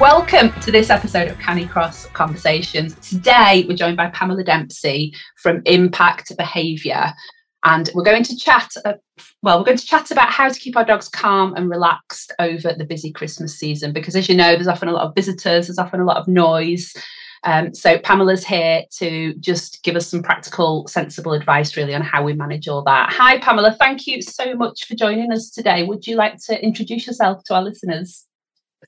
Welcome 0.00 0.52
to 0.60 0.70
this 0.70 0.90
episode 0.90 1.26
of 1.26 1.38
Canicross 1.38 2.06
Conversations. 2.12 2.94
Today 3.00 3.64
we're 3.68 3.74
joined 3.74 3.96
by 3.96 4.06
Pamela 4.10 4.44
Dempsey 4.44 5.12
from 5.38 5.60
Impackt 5.62 6.36
Behaviour, 6.36 7.12
and 7.64 7.90
we're 7.96 8.04
going 8.04 8.22
to 8.22 8.36
chat. 8.36 8.70
Uh, 8.84 8.92
well, 9.42 9.58
we're 9.58 9.64
going 9.64 9.76
to 9.76 9.84
chat 9.84 10.12
about 10.12 10.30
how 10.30 10.48
to 10.48 10.60
keep 10.60 10.76
our 10.76 10.84
dogs 10.84 11.08
calm 11.08 11.52
and 11.54 11.68
relaxed 11.68 12.32
over 12.38 12.72
the 12.74 12.84
busy 12.84 13.10
Christmas 13.10 13.58
season. 13.58 13.92
Because, 13.92 14.14
as 14.14 14.28
you 14.28 14.36
know, 14.36 14.54
there's 14.54 14.68
often 14.68 14.86
a 14.86 14.92
lot 14.92 15.04
of 15.04 15.16
visitors, 15.16 15.66
there's 15.66 15.80
often 15.80 15.98
a 15.98 16.06
lot 16.06 16.18
of 16.18 16.28
noise. 16.28 16.94
Um, 17.42 17.74
so 17.74 17.98
Pamela's 17.98 18.44
here 18.44 18.84
to 18.98 19.34
just 19.40 19.82
give 19.82 19.96
us 19.96 20.06
some 20.06 20.22
practical, 20.22 20.86
sensible 20.86 21.32
advice, 21.32 21.76
really, 21.76 21.96
on 21.96 22.02
how 22.02 22.22
we 22.22 22.34
manage 22.34 22.68
all 22.68 22.84
that. 22.84 23.12
Hi, 23.14 23.38
Pamela. 23.38 23.74
Thank 23.76 24.06
you 24.06 24.22
so 24.22 24.54
much 24.54 24.84
for 24.86 24.94
joining 24.94 25.32
us 25.32 25.50
today. 25.50 25.82
Would 25.82 26.06
you 26.06 26.14
like 26.14 26.36
to 26.44 26.64
introduce 26.64 27.08
yourself 27.08 27.42
to 27.46 27.54
our 27.56 27.62
listeners? 27.64 28.27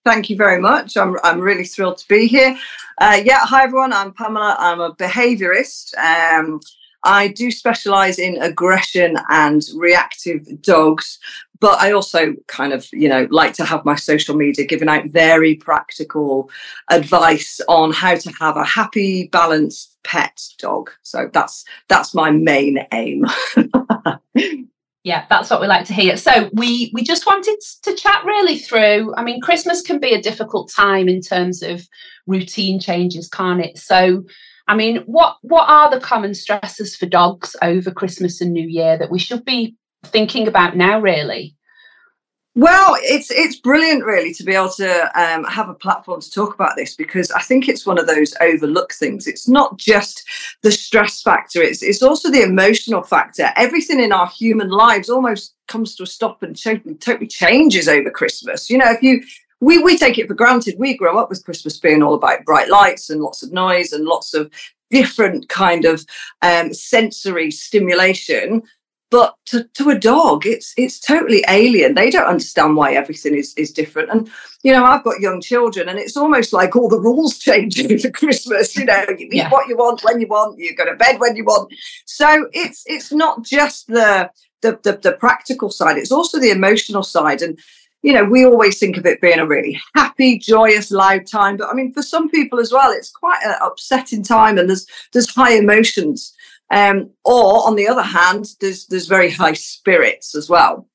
Thank 0.05 0.31
you 0.31 0.37
very 0.37 0.61
much. 0.61 0.97
I'm, 0.97 1.17
I'm 1.23 1.41
really 1.41 1.65
thrilled 1.65 1.99
to 1.99 2.09
be 2.09 2.27
here. 2.27 2.57
Uh, 2.99 3.21
yeah, 3.23 3.41
hi 3.41 3.65
everyone. 3.65 3.93
I'm 3.93 4.13
Pamela. 4.13 4.57
I'm 4.59 4.81
a 4.81 4.95
behaviorist. 4.95 5.97
Um, 5.99 6.61
I 7.05 7.29
do 7.29 7.51
specialize 7.51 8.19
in 8.19 8.41
aggression 8.41 9.19
and 9.29 9.63
reactive 9.75 10.63
dogs, 10.63 11.19
but 11.61 11.81
I 11.81 11.93
also 11.93 12.35
kind 12.47 12.73
of, 12.73 12.89
you 12.93 13.09
know, 13.09 13.27
like 13.31 13.53
to 13.55 13.65
have 13.65 13.85
my 13.85 13.95
social 13.95 14.35
media 14.37 14.67
giving 14.67 14.89
out 14.89 15.07
very 15.07 15.55
practical 15.55 16.51
advice 16.91 17.61
on 17.69 17.93
how 17.93 18.17
to 18.17 18.33
have 18.41 18.57
a 18.57 18.65
happy, 18.65 19.29
balanced 19.29 19.97
pet 20.03 20.43
dog. 20.59 20.91
So 21.03 21.29
that's 21.33 21.65
that's 21.89 22.15
my 22.15 22.31
main 22.31 22.87
aim. 22.93 23.27
yeah 25.05 25.25
that's 25.31 25.51
what 25.51 25.61
we 25.61 25.67
like 25.67 25.87
to 25.87 25.95
hear. 25.95 26.17
So 26.17 26.51
we 26.53 26.91
we 26.95 27.03
just 27.03 27.27
wanted 27.27 27.59
to 27.83 27.95
chat 27.95 28.23
really 28.25 28.59
through 28.59 29.15
i 29.17 29.23
mean 29.23 29.41
christmas 29.41 29.83
can 29.83 29.99
be 29.99 30.13
a 30.13 30.23
difficult 30.23 30.71
time 30.71 31.09
in 31.09 31.21
terms 31.21 31.63
of 31.63 31.87
routine 32.27 32.81
changes 32.81 33.29
can't 33.29 33.65
it? 33.65 33.79
So 33.79 34.25
i 34.69 34.75
mean 34.75 34.99
what 35.07 35.37
what 35.43 35.69
are 35.69 35.91
the 35.91 36.01
common 36.01 36.35
stresses 36.35 36.97
for 36.97 37.07
dogs 37.07 37.57
over 37.63 37.91
christmas 37.91 38.41
and 38.41 38.53
new 38.53 38.67
year 38.67 38.99
that 38.99 39.11
we 39.11 39.19
should 39.19 39.45
be 39.45 39.77
thinking 40.05 40.49
about 40.49 40.77
now 40.77 41.01
really 41.01 41.57
well, 42.57 42.97
it's 43.01 43.31
it's 43.31 43.57
brilliant, 43.57 44.05
really, 44.05 44.35
to 44.35 44.43
be 44.43 44.55
able 44.55 44.71
to 44.71 45.21
um, 45.21 45.45
have 45.45 45.69
a 45.69 45.75
platform 45.75 46.21
to 46.21 46.31
talk 46.31 46.53
about 46.53 46.75
this 46.77 46.97
because 46.97 47.31
I 47.31 47.41
think 47.43 47.69
it's 47.69 47.87
one 47.87 47.99
of 47.99 48.09
those 48.09 48.35
overlooked 48.41 48.95
things. 48.95 49.29
It's 49.29 49.49
not 49.49 49.77
just 49.77 50.29
the 50.63 50.73
stress 50.73 51.23
factor; 51.23 51.63
it's 51.63 51.83
it's 51.83 52.03
also 52.03 52.29
the 52.29 52.43
emotional 52.43 53.03
factor. 53.03 53.51
Everything 53.55 54.01
in 54.01 54.13
our 54.13 54.27
human 54.27 54.69
lives 54.69 55.09
almost 55.09 55.55
comes 55.69 55.95
to 55.95 56.03
a 56.03 56.07
stop 56.07 56.43
and 56.43 56.61
totally, 56.61 56.97
totally 56.97 57.29
changes 57.29 57.89
over 57.89 58.11
Christmas. 58.11 58.69
You 58.69 58.79
know, 58.79 58.91
if 58.91 59.01
you 59.01 59.23
we 59.61 59.79
we 59.79 59.97
take 59.97 60.19
it 60.19 60.27
for 60.27 60.35
granted. 60.35 60.75
We 60.79 60.97
grow 60.97 61.19
up 61.19 61.29
with 61.29 61.45
Christmas 61.45 61.79
being 61.79 62.03
all 62.03 62.15
about 62.15 62.45
bright 62.45 62.69
lights 62.69 63.11
and 63.11 63.21
lots 63.21 63.43
of 63.43 63.53
noise 63.53 63.93
and 63.93 64.07
lots 64.07 64.35
of 64.35 64.51
different 64.91 65.49
kind 65.49 65.85
of 65.85 66.05
um, 66.43 66.75
sensory 66.75 67.51
stimulation 67.51 68.63
but 69.11 69.35
to, 69.47 69.65
to 69.75 69.91
a 69.91 69.99
dog 69.99 70.47
it's 70.47 70.73
it's 70.77 70.99
totally 70.99 71.45
alien 71.49 71.95
they 71.95 72.11
don't 72.11 72.27
understand 72.27 72.77
why 72.77 72.93
everything 72.93 73.35
is 73.35 73.53
is 73.55 73.73
different 73.73 74.11
and 74.11 74.31
you 74.63 74.73
know 74.73 74.85
i've 74.85 75.05
got 75.05 75.21
young 75.21 75.41
children 75.41 75.89
and 75.89 75.99
it's 75.99 76.17
almost 76.17 76.53
like 76.53 76.75
all 76.75 76.89
the 76.89 77.01
rules 77.01 77.39
changing 77.49 77.99
for 77.99 78.11
christmas 78.11 78.77
you 78.77 78.85
know 78.85 79.05
you 79.19 79.27
eat 79.27 79.35
yeah. 79.35 79.51
what 79.51 79.69
you 79.69 79.77
want 79.77 80.03
when 80.05 80.21
you 80.21 80.27
want 80.27 80.59
you 80.59 80.75
go 80.75 80.85
to 80.85 80.97
bed 80.97 81.21
when 81.21 81.37
you 81.37 81.45
want 81.45 81.73
so 82.07 82.49
it's 82.53 82.83
it's 82.87 83.13
not 83.13 83.45
just 83.45 83.87
the 83.89 84.31
the, 84.63 84.79
the, 84.83 84.99
the 85.03 85.13
practical 85.13 85.71
side 85.71 85.97
it's 85.97 86.13
also 86.13 86.39
the 86.39 86.51
emotional 86.51 87.03
side 87.03 87.43
and 87.43 87.59
you 88.03 88.15
know, 88.15 88.25
we 88.25 88.45
always 88.47 88.79
think 88.79 88.97
of 88.97 89.05
it 89.05 89.21
being 89.21 89.39
a 89.39 89.47
really 89.47 89.79
happy, 89.95 90.39
joyous, 90.39 90.91
loud 90.91 91.27
time. 91.27 91.57
But 91.57 91.69
I 91.69 91.75
mean, 91.75 91.93
for 91.93 92.03
some 92.03 92.31
people 92.31 92.59
as 92.59 92.73
well, 92.73 92.91
it's 92.91 93.11
quite 93.11 93.41
an 93.45 93.57
upsetting 93.61 94.23
time 94.23 94.57
and 94.57 94.69
there's 94.69 94.87
there's 95.13 95.35
high 95.35 95.53
emotions. 95.53 96.35
Um, 96.71 97.11
or 97.25 97.67
on 97.67 97.77
the 97.77 97.89
other 97.89 98.03
hand, 98.03 98.47
there's 98.61 98.87
there's 98.87 99.07
very 99.07 99.31
high 99.31 99.55
spirits 99.55 100.35
as 100.35 100.49
well. 100.49 100.87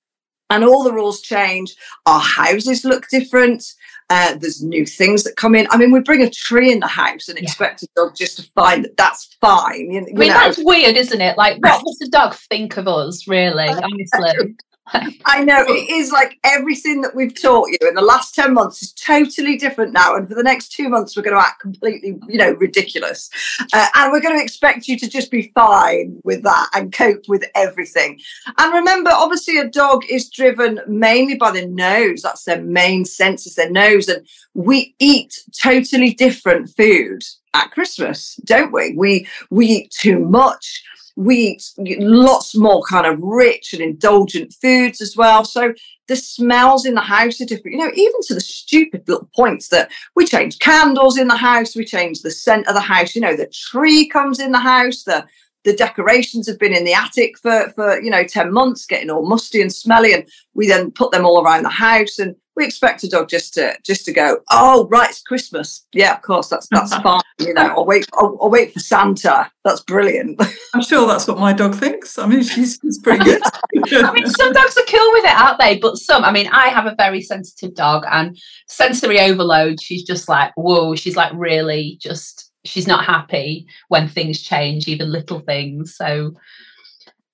And 0.49 0.63
all 0.63 0.83
the 0.83 0.93
rules 0.93 1.21
change. 1.21 1.75
Our 2.05 2.19
houses 2.19 2.85
look 2.85 3.07
different. 3.09 3.63
Uh, 4.11 4.35
there's 4.35 4.61
new 4.61 4.85
things 4.85 5.23
that 5.23 5.35
come 5.35 5.55
in. 5.55 5.67
I 5.71 5.77
mean, 5.77 5.91
we 5.91 5.99
bring 5.99 6.21
a 6.21 6.29
tree 6.29 6.71
in 6.71 6.79
the 6.79 6.87
house 6.87 7.27
and 7.27 7.39
yeah. 7.39 7.43
expect 7.43 7.81
a 7.81 7.87
dog 7.95 8.15
just 8.15 8.37
to 8.37 8.43
find 8.53 8.83
that 8.83 8.95
that's 8.97 9.35
fine. 9.41 9.89
You, 9.91 10.01
you 10.01 10.13
I 10.15 10.19
mean, 10.19 10.27
know? 10.29 10.33
that's 10.35 10.63
weird, 10.63 10.95
isn't 10.95 11.21
it? 11.21 11.37
Like, 11.37 11.57
what 11.63 11.83
does 11.85 11.97
the 11.99 12.09
dog 12.09 12.35
think 12.35 12.77
of 12.77 12.87
us, 12.87 13.27
really? 13.27 13.67
Honestly. 13.69 14.55
I 15.25 15.43
know 15.43 15.63
it 15.67 15.89
is 15.89 16.11
like 16.11 16.37
everything 16.43 17.01
that 17.01 17.15
we've 17.15 17.39
taught 17.39 17.69
you 17.69 17.87
in 17.87 17.95
the 17.95 18.01
last 18.01 18.35
10 18.35 18.53
months 18.53 18.83
is 18.83 18.93
totally 18.93 19.57
different 19.57 19.93
now. 19.93 20.15
And 20.15 20.27
for 20.27 20.35
the 20.35 20.43
next 20.43 20.69
two 20.69 20.89
months, 20.89 21.15
we're 21.15 21.23
going 21.23 21.35
to 21.35 21.41
act 21.41 21.59
completely, 21.59 22.19
you 22.27 22.37
know, 22.37 22.51
ridiculous. 22.51 23.29
Uh, 23.73 23.87
and 23.95 24.11
we're 24.11 24.21
going 24.21 24.37
to 24.37 24.43
expect 24.43 24.87
you 24.87 24.97
to 24.99 25.09
just 25.09 25.31
be 25.31 25.51
fine 25.55 26.19
with 26.23 26.43
that 26.43 26.69
and 26.73 26.93
cope 26.93 27.27
with 27.27 27.43
everything. 27.55 28.19
And 28.57 28.73
remember, 28.73 29.09
obviously, 29.11 29.57
a 29.57 29.67
dog 29.67 30.03
is 30.07 30.29
driven 30.29 30.79
mainly 30.87 31.35
by 31.35 31.51
the 31.51 31.65
nose. 31.65 32.21
That's 32.21 32.43
their 32.43 32.61
main 32.61 33.05
sense, 33.05 33.47
is 33.47 33.55
their 33.55 33.71
nose. 33.71 34.07
And 34.07 34.25
we 34.53 34.95
eat 34.99 35.39
totally 35.59 36.13
different 36.13 36.69
food 36.69 37.23
at 37.55 37.71
Christmas, 37.71 38.35
don't 38.45 38.71
we? 38.71 38.93
We 38.95 39.27
we 39.49 39.65
eat 39.67 39.91
too 39.91 40.19
much 40.19 40.83
we 41.15 41.57
eat 41.85 42.01
lots 42.01 42.55
more 42.55 42.83
kind 42.83 43.07
of 43.07 43.19
rich 43.21 43.73
and 43.73 43.81
indulgent 43.81 44.53
foods 44.61 45.01
as 45.01 45.15
well. 45.15 45.45
So 45.45 45.73
the 46.07 46.15
smells 46.15 46.85
in 46.85 46.93
the 46.93 47.01
house 47.01 47.39
are 47.41 47.45
different, 47.45 47.77
you 47.77 47.83
know, 47.83 47.91
even 47.95 48.21
to 48.23 48.33
the 48.33 48.41
stupid 48.41 49.07
little 49.07 49.29
points 49.35 49.69
that 49.69 49.91
we 50.15 50.25
change 50.25 50.59
candles 50.59 51.17
in 51.17 51.27
the 51.27 51.37
house, 51.37 51.75
we 51.75 51.85
change 51.85 52.21
the 52.21 52.31
scent 52.31 52.67
of 52.67 52.75
the 52.75 52.81
house, 52.81 53.15
you 53.15 53.21
know, 53.21 53.35
the 53.35 53.47
tree 53.47 54.07
comes 54.07 54.39
in 54.39 54.51
the 54.51 54.59
house, 54.59 55.03
the 55.03 55.25
the 55.65 55.73
decorations 55.73 56.47
have 56.47 56.59
been 56.59 56.73
in 56.73 56.85
the 56.85 56.93
attic 56.93 57.37
for 57.39 57.69
for 57.71 57.99
you 57.99 58.09
know 58.09 58.23
10 58.23 58.53
months 58.53 58.85
getting 58.85 59.09
all 59.09 59.27
musty 59.27 59.61
and 59.61 59.73
smelly 59.73 60.13
and 60.13 60.29
we 60.53 60.67
then 60.67 60.91
put 60.91 61.11
them 61.11 61.25
all 61.25 61.43
around 61.43 61.63
the 61.63 61.69
house 61.69 62.19
and 62.19 62.35
we 62.55 62.63
expect 62.63 63.03
a 63.03 63.09
dog 63.09 63.27
just 63.27 63.53
to 63.55 63.75
just 63.83 64.05
to 64.05 64.13
go 64.13 64.39
oh 64.51 64.87
right 64.89 65.09
it's 65.09 65.21
christmas. 65.21 65.85
Yeah 65.91 66.15
of 66.15 66.21
course 66.21 66.47
that's 66.47 66.67
that's 66.69 66.95
fine 67.03 67.21
you 67.39 67.53
know 67.53 67.67
i'll 67.67 67.85
wait 67.85 68.07
I'll, 68.13 68.37
I'll, 68.41 68.49
wait 68.49 68.73
for 68.73 68.79
santa. 68.79 69.51
That's 69.65 69.81
brilliant. 69.81 70.39
I'm 70.75 70.83
sure 70.83 71.07
that's 71.07 71.27
what 71.27 71.39
my 71.39 71.51
dog 71.51 71.73
thinks. 71.73 72.19
I 72.19 72.27
mean 72.27 72.43
she's, 72.43 72.79
she's 72.81 72.99
pretty 72.99 73.25
good. 73.25 73.41
I 73.43 74.13
mean 74.13 74.27
some 74.27 74.53
dogs 74.53 74.77
are 74.77 74.85
cool 74.87 75.11
with 75.13 75.25
it 75.25 75.37
aren't 75.37 75.59
they? 75.59 75.79
But 75.79 75.97
some 75.97 76.23
i 76.23 76.31
mean 76.31 76.47
i 76.51 76.67
have 76.67 76.85
a 76.85 76.95
very 76.95 77.21
sensitive 77.21 77.75
dog 77.75 78.05
and 78.09 78.37
sensory 78.67 79.19
overload 79.19 79.81
she's 79.81 80.03
just 80.03 80.29
like 80.29 80.53
whoa 80.55 80.95
she's 80.95 81.15
like 81.15 81.33
really 81.33 81.97
just 81.99 82.44
she's 82.65 82.87
not 82.87 83.05
happy 83.05 83.67
when 83.89 84.07
things 84.07 84.41
change 84.41 84.87
even 84.87 85.11
little 85.11 85.39
things 85.39 85.95
so 85.95 86.33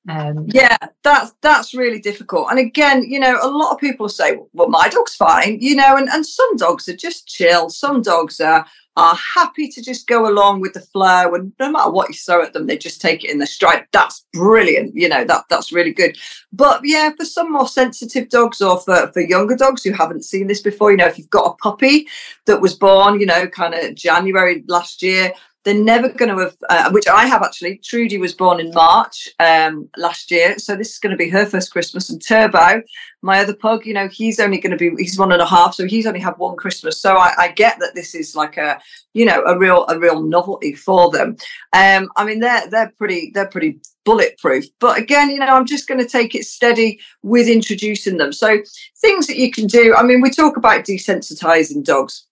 um, 0.09 0.47
yeah, 0.47 0.77
that's 1.03 1.33
that's 1.41 1.75
really 1.75 1.99
difficult. 1.99 2.47
And 2.49 2.57
again, 2.57 3.03
you 3.07 3.19
know, 3.19 3.37
a 3.39 3.47
lot 3.47 3.71
of 3.71 3.79
people 3.79 4.09
say, 4.09 4.39
"Well, 4.53 4.67
my 4.67 4.89
dog's 4.89 5.15
fine," 5.15 5.59
you 5.61 5.75
know, 5.75 5.95
and 5.95 6.09
and 6.09 6.25
some 6.25 6.55
dogs 6.55 6.89
are 6.89 6.95
just 6.95 7.27
chill. 7.27 7.69
Some 7.69 8.01
dogs 8.01 8.39
are 8.39 8.65
are 8.97 9.15
happy 9.15 9.69
to 9.69 9.81
just 9.81 10.07
go 10.07 10.27
along 10.27 10.59
with 10.59 10.73
the 10.73 10.81
flow, 10.81 11.33
and 11.33 11.53
no 11.59 11.71
matter 11.71 11.89
what 11.89 12.09
you 12.09 12.15
throw 12.15 12.43
at 12.43 12.53
them, 12.53 12.67
they 12.67 12.77
just 12.77 12.99
take 12.99 13.23
it 13.23 13.31
in 13.31 13.39
the 13.39 13.47
stride. 13.47 13.85
That's 13.93 14.25
brilliant. 14.33 14.95
You 14.95 15.07
know, 15.07 15.23
that 15.23 15.45
that's 15.49 15.71
really 15.71 15.93
good. 15.93 16.17
But 16.51 16.81
yeah, 16.83 17.11
for 17.17 17.25
some 17.25 17.51
more 17.51 17.67
sensitive 17.67 18.29
dogs 18.29 18.61
or 18.61 18.79
for 18.79 19.11
for 19.13 19.21
younger 19.21 19.55
dogs 19.55 19.83
who 19.83 19.93
haven't 19.93 20.25
seen 20.25 20.47
this 20.47 20.61
before, 20.61 20.91
you 20.91 20.97
know, 20.97 21.07
if 21.07 21.17
you've 21.17 21.29
got 21.29 21.51
a 21.51 21.57
puppy 21.57 22.07
that 22.45 22.61
was 22.61 22.75
born, 22.75 23.19
you 23.19 23.25
know, 23.25 23.47
kind 23.47 23.73
of 23.73 23.95
January 23.95 24.63
last 24.67 25.01
year, 25.01 25.33
they're 25.63 25.73
never 25.73 26.09
going 26.09 26.35
to 26.35 26.43
have, 26.43 26.57
uh, 26.69 26.91
which 26.91 27.07
I 27.07 27.25
have 27.25 27.43
actually. 27.43 27.77
Trudy 27.77 28.17
was 28.17 28.33
born 28.33 28.59
in 28.59 28.71
March 28.71 29.29
um, 29.39 29.89
last 29.95 30.31
year, 30.31 30.57
so 30.57 30.75
this 30.75 30.91
is 30.91 30.99
going 30.99 31.11
to 31.11 31.17
be 31.17 31.29
her 31.29 31.45
first 31.45 31.71
Christmas. 31.71 32.09
And 32.09 32.21
Turbo, 32.25 32.81
my 33.21 33.39
other 33.39 33.55
pug, 33.55 33.85
you 33.85 33.93
know, 33.93 34.07
he's 34.07 34.39
only 34.39 34.59
going 34.59 34.75
to 34.75 34.77
be 34.77 34.91
he's 35.01 35.19
one 35.19 35.31
and 35.31 35.41
a 35.41 35.45
half, 35.45 35.75
so 35.75 35.85
he's 35.85 36.07
only 36.07 36.19
had 36.19 36.37
one 36.37 36.55
Christmas. 36.55 36.99
So 36.99 37.15
I, 37.15 37.33
I 37.37 37.51
get 37.51 37.77
that 37.79 37.93
this 37.93 38.15
is 38.15 38.35
like 38.35 38.57
a, 38.57 38.79
you 39.13 39.25
know, 39.25 39.43
a 39.45 39.57
real 39.57 39.85
a 39.87 39.99
real 39.99 40.23
novelty 40.23 40.73
for 40.73 41.11
them. 41.11 41.37
Um, 41.73 42.09
I 42.15 42.25
mean, 42.25 42.39
they're 42.39 42.67
they're 42.69 42.93
pretty 42.97 43.31
they're 43.33 43.47
pretty 43.47 43.79
bulletproof. 44.03 44.65
But 44.79 44.97
again, 44.97 45.29
you 45.29 45.37
know, 45.37 45.45
I'm 45.45 45.67
just 45.67 45.87
going 45.87 45.99
to 45.99 46.07
take 46.07 46.33
it 46.33 46.45
steady 46.45 46.99
with 47.21 47.47
introducing 47.47 48.17
them. 48.17 48.33
So 48.33 48.57
things 48.99 49.27
that 49.27 49.37
you 49.37 49.51
can 49.51 49.67
do. 49.67 49.93
I 49.95 50.01
mean, 50.01 50.21
we 50.21 50.31
talk 50.31 50.57
about 50.57 50.85
desensitizing 50.85 51.83
dogs 51.83 52.25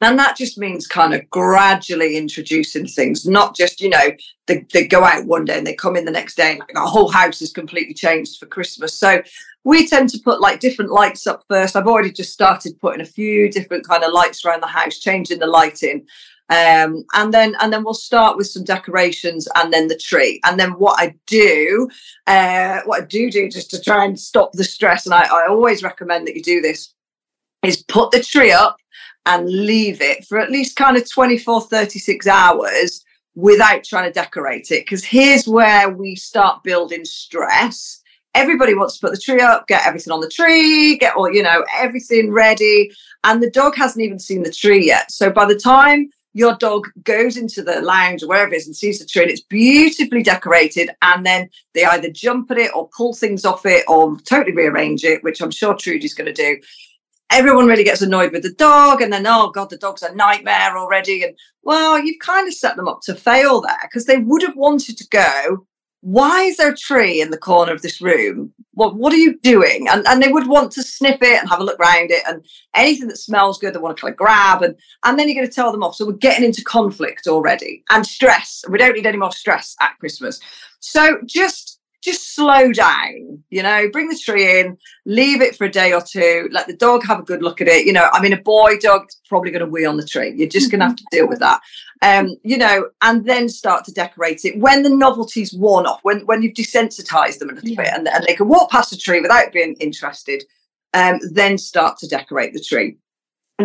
and 0.00 0.18
that 0.18 0.36
just 0.36 0.56
means 0.56 0.86
kind 0.86 1.12
of 1.12 1.28
gradually 1.30 2.16
introducing 2.16 2.86
things, 2.86 3.26
not 3.26 3.54
just, 3.54 3.80
you 3.80 3.88
know, 3.90 4.10
they, 4.46 4.64
they 4.72 4.86
go 4.86 5.04
out 5.04 5.26
one 5.26 5.44
day 5.44 5.58
and 5.58 5.66
they 5.66 5.74
come 5.74 5.96
in 5.96 6.06
the 6.06 6.10
next 6.10 6.36
day 6.36 6.52
and 6.52 6.60
like, 6.60 6.72
the 6.72 6.80
whole 6.80 7.10
house 7.10 7.42
is 7.42 7.52
completely 7.52 7.94
changed 7.94 8.38
for 8.38 8.46
Christmas. 8.46 8.94
So 8.94 9.22
we 9.64 9.86
tend 9.86 10.08
to 10.10 10.18
put 10.18 10.40
like 10.40 10.58
different 10.60 10.90
lights 10.90 11.26
up 11.26 11.44
first. 11.48 11.76
I've 11.76 11.86
already 11.86 12.12
just 12.12 12.32
started 12.32 12.80
putting 12.80 13.02
a 13.02 13.06
few 13.06 13.50
different 13.50 13.86
kind 13.86 14.02
of 14.02 14.12
lights 14.12 14.44
around 14.44 14.62
the 14.62 14.66
house, 14.66 14.98
changing 14.98 15.38
the 15.38 15.46
lighting. 15.46 16.06
Um, 16.48 17.04
and 17.14 17.32
then 17.32 17.54
and 17.60 17.72
then 17.72 17.84
we'll 17.84 17.94
start 17.94 18.36
with 18.36 18.48
some 18.48 18.64
decorations 18.64 19.46
and 19.54 19.72
then 19.72 19.86
the 19.86 19.96
tree. 19.96 20.40
And 20.44 20.58
then 20.58 20.72
what 20.72 20.98
I 20.98 21.14
do, 21.26 21.88
uh, 22.26 22.80
what 22.86 23.02
I 23.02 23.04
do 23.04 23.30
do 23.30 23.48
just 23.48 23.70
to 23.70 23.80
try 23.80 24.04
and 24.04 24.18
stop 24.18 24.50
the 24.52 24.64
stress, 24.64 25.06
and 25.06 25.14
I, 25.14 25.28
I 25.30 25.46
always 25.46 25.84
recommend 25.84 26.26
that 26.26 26.34
you 26.34 26.42
do 26.42 26.60
this, 26.60 26.92
is 27.62 27.84
put 27.84 28.10
the 28.10 28.20
tree 28.20 28.50
up 28.50 28.79
and 29.26 29.48
leave 29.48 30.00
it 30.00 30.24
for 30.26 30.38
at 30.38 30.50
least 30.50 30.76
kind 30.76 30.96
of 30.96 31.10
24, 31.10 31.62
36 31.62 32.26
hours 32.26 33.04
without 33.34 33.84
trying 33.84 34.08
to 34.08 34.12
decorate 34.12 34.70
it. 34.70 34.84
Because 34.84 35.04
here's 35.04 35.46
where 35.46 35.90
we 35.90 36.16
start 36.16 36.62
building 36.62 37.04
stress. 37.04 38.02
Everybody 38.34 38.74
wants 38.74 38.94
to 38.98 39.06
put 39.06 39.14
the 39.14 39.20
tree 39.20 39.40
up, 39.40 39.66
get 39.66 39.86
everything 39.86 40.12
on 40.12 40.20
the 40.20 40.28
tree, 40.28 40.96
get 40.98 41.16
all, 41.16 41.32
you 41.32 41.42
know, 41.42 41.64
everything 41.76 42.32
ready. 42.32 42.92
And 43.24 43.42
the 43.42 43.50
dog 43.50 43.76
hasn't 43.76 44.04
even 44.04 44.18
seen 44.18 44.42
the 44.42 44.52
tree 44.52 44.86
yet. 44.86 45.10
So 45.10 45.30
by 45.30 45.46
the 45.46 45.58
time 45.58 46.10
your 46.32 46.54
dog 46.56 46.86
goes 47.02 47.36
into 47.36 47.62
the 47.62 47.80
lounge 47.80 48.22
or 48.22 48.28
wherever 48.28 48.52
it 48.52 48.56
is 48.56 48.66
and 48.66 48.76
sees 48.76 49.00
the 49.00 49.04
tree 49.04 49.22
and 49.22 49.30
it's 49.30 49.40
beautifully 49.40 50.22
decorated 50.22 50.90
and 51.02 51.26
then 51.26 51.50
they 51.74 51.84
either 51.84 52.10
jump 52.10 52.50
at 52.50 52.58
it 52.58 52.70
or 52.74 52.88
pull 52.96 53.12
things 53.12 53.44
off 53.44 53.66
it 53.66 53.84
or 53.88 54.16
totally 54.20 54.54
rearrange 54.54 55.02
it 55.02 55.24
which 55.24 55.40
i'm 55.40 55.50
sure 55.50 55.74
trudy's 55.74 56.14
going 56.14 56.32
to 56.32 56.32
do 56.32 56.56
everyone 57.30 57.66
really 57.66 57.84
gets 57.84 58.02
annoyed 58.02 58.32
with 58.32 58.42
the 58.42 58.52
dog 58.54 59.00
and 59.00 59.12
then 59.12 59.26
oh 59.26 59.50
god 59.50 59.70
the 59.70 59.78
dog's 59.78 60.02
a 60.02 60.14
nightmare 60.14 60.76
already. 60.76 61.22
And 61.22 61.36
well 61.62 61.98
you've 61.98 62.20
kind 62.20 62.48
of 62.48 62.54
set 62.54 62.76
them 62.76 62.88
up 62.88 63.00
to 63.02 63.14
fail 63.14 63.60
there 63.60 63.78
because 63.82 64.06
they 64.06 64.18
would 64.18 64.42
have 64.42 64.56
wanted 64.56 64.98
to 64.98 65.08
go 65.08 65.66
why 66.02 66.42
is 66.42 66.56
there 66.56 66.72
a 66.72 66.76
tree 66.76 67.20
in 67.20 67.30
the 67.30 67.38
corner 67.38 67.72
of 67.72 67.82
this 67.82 68.00
room? 68.00 68.52
What 68.72 68.96
what 68.96 69.12
are 69.12 69.18
you 69.18 69.38
doing? 69.40 69.86
And 69.90 70.06
and 70.06 70.22
they 70.22 70.32
would 70.32 70.48
want 70.48 70.72
to 70.72 70.82
sniff 70.82 71.20
it 71.20 71.38
and 71.38 71.48
have 71.48 71.60
a 71.60 71.64
look 71.64 71.78
around 71.78 72.10
it 72.10 72.22
and 72.26 72.44
anything 72.74 73.08
that 73.08 73.18
smells 73.18 73.58
good 73.58 73.74
they 73.74 73.78
want 73.78 73.96
to 73.96 74.00
kind 74.00 74.12
of 74.12 74.16
grab. 74.16 74.62
And 74.62 74.76
and 75.04 75.18
then 75.18 75.28
you're 75.28 75.36
going 75.36 75.46
to 75.46 75.54
tell 75.54 75.72
them 75.72 75.82
off. 75.82 75.96
So 75.96 76.06
we're 76.06 76.12
getting 76.12 76.44
into 76.44 76.64
conflict 76.64 77.26
already 77.26 77.84
and 77.90 78.06
stress. 78.06 78.64
We 78.68 78.78
don't 78.78 78.94
need 78.94 79.06
any 79.06 79.18
more 79.18 79.32
stress 79.32 79.76
at 79.80 79.98
christmas. 79.98 80.40
So 80.80 81.20
just 81.26 81.69
just 82.02 82.34
slow 82.34 82.72
down, 82.72 83.42
you 83.50 83.62
know, 83.62 83.88
bring 83.90 84.08
the 84.08 84.16
tree 84.16 84.60
in, 84.60 84.78
leave 85.04 85.42
it 85.42 85.56
for 85.56 85.64
a 85.64 85.70
day 85.70 85.92
or 85.92 86.00
two, 86.00 86.48
let 86.50 86.66
the 86.66 86.76
dog 86.76 87.04
have 87.04 87.20
a 87.20 87.24
good 87.24 87.42
look 87.42 87.60
at 87.60 87.68
it. 87.68 87.86
You 87.86 87.92
know, 87.92 88.08
I 88.12 88.22
mean, 88.22 88.32
a 88.32 88.40
boy 88.40 88.78
dog 88.78 89.06
is 89.08 89.20
probably 89.28 89.50
going 89.50 89.64
to 89.64 89.70
wee 89.70 89.84
on 89.84 89.96
the 89.96 90.06
tree. 90.06 90.32
You're 90.34 90.48
just 90.48 90.70
going 90.70 90.80
to 90.80 90.86
have 90.86 90.96
to 90.96 91.04
deal 91.10 91.28
with 91.28 91.40
that. 91.40 91.60
Um, 92.02 92.36
you 92.42 92.56
know, 92.56 92.88
and 93.02 93.26
then 93.26 93.50
start 93.50 93.84
to 93.84 93.92
decorate 93.92 94.44
it 94.44 94.58
when 94.58 94.82
the 94.82 94.88
novelty's 94.88 95.52
worn 95.52 95.84
off, 95.84 96.00
when 96.02 96.20
when 96.20 96.42
you've 96.42 96.54
desensitized 96.54 97.38
them 97.38 97.50
a 97.50 97.54
little 97.54 97.68
yeah. 97.68 97.82
bit 97.82 97.92
and, 97.92 98.08
and 98.08 98.24
they 98.26 98.34
can 98.34 98.48
walk 98.48 98.70
past 98.70 98.90
the 98.90 98.96
tree 98.96 99.20
without 99.20 99.52
being 99.52 99.74
interested, 99.80 100.42
um, 100.94 101.20
then 101.32 101.58
start 101.58 101.98
to 101.98 102.08
decorate 102.08 102.54
the 102.54 102.60
tree 102.60 102.96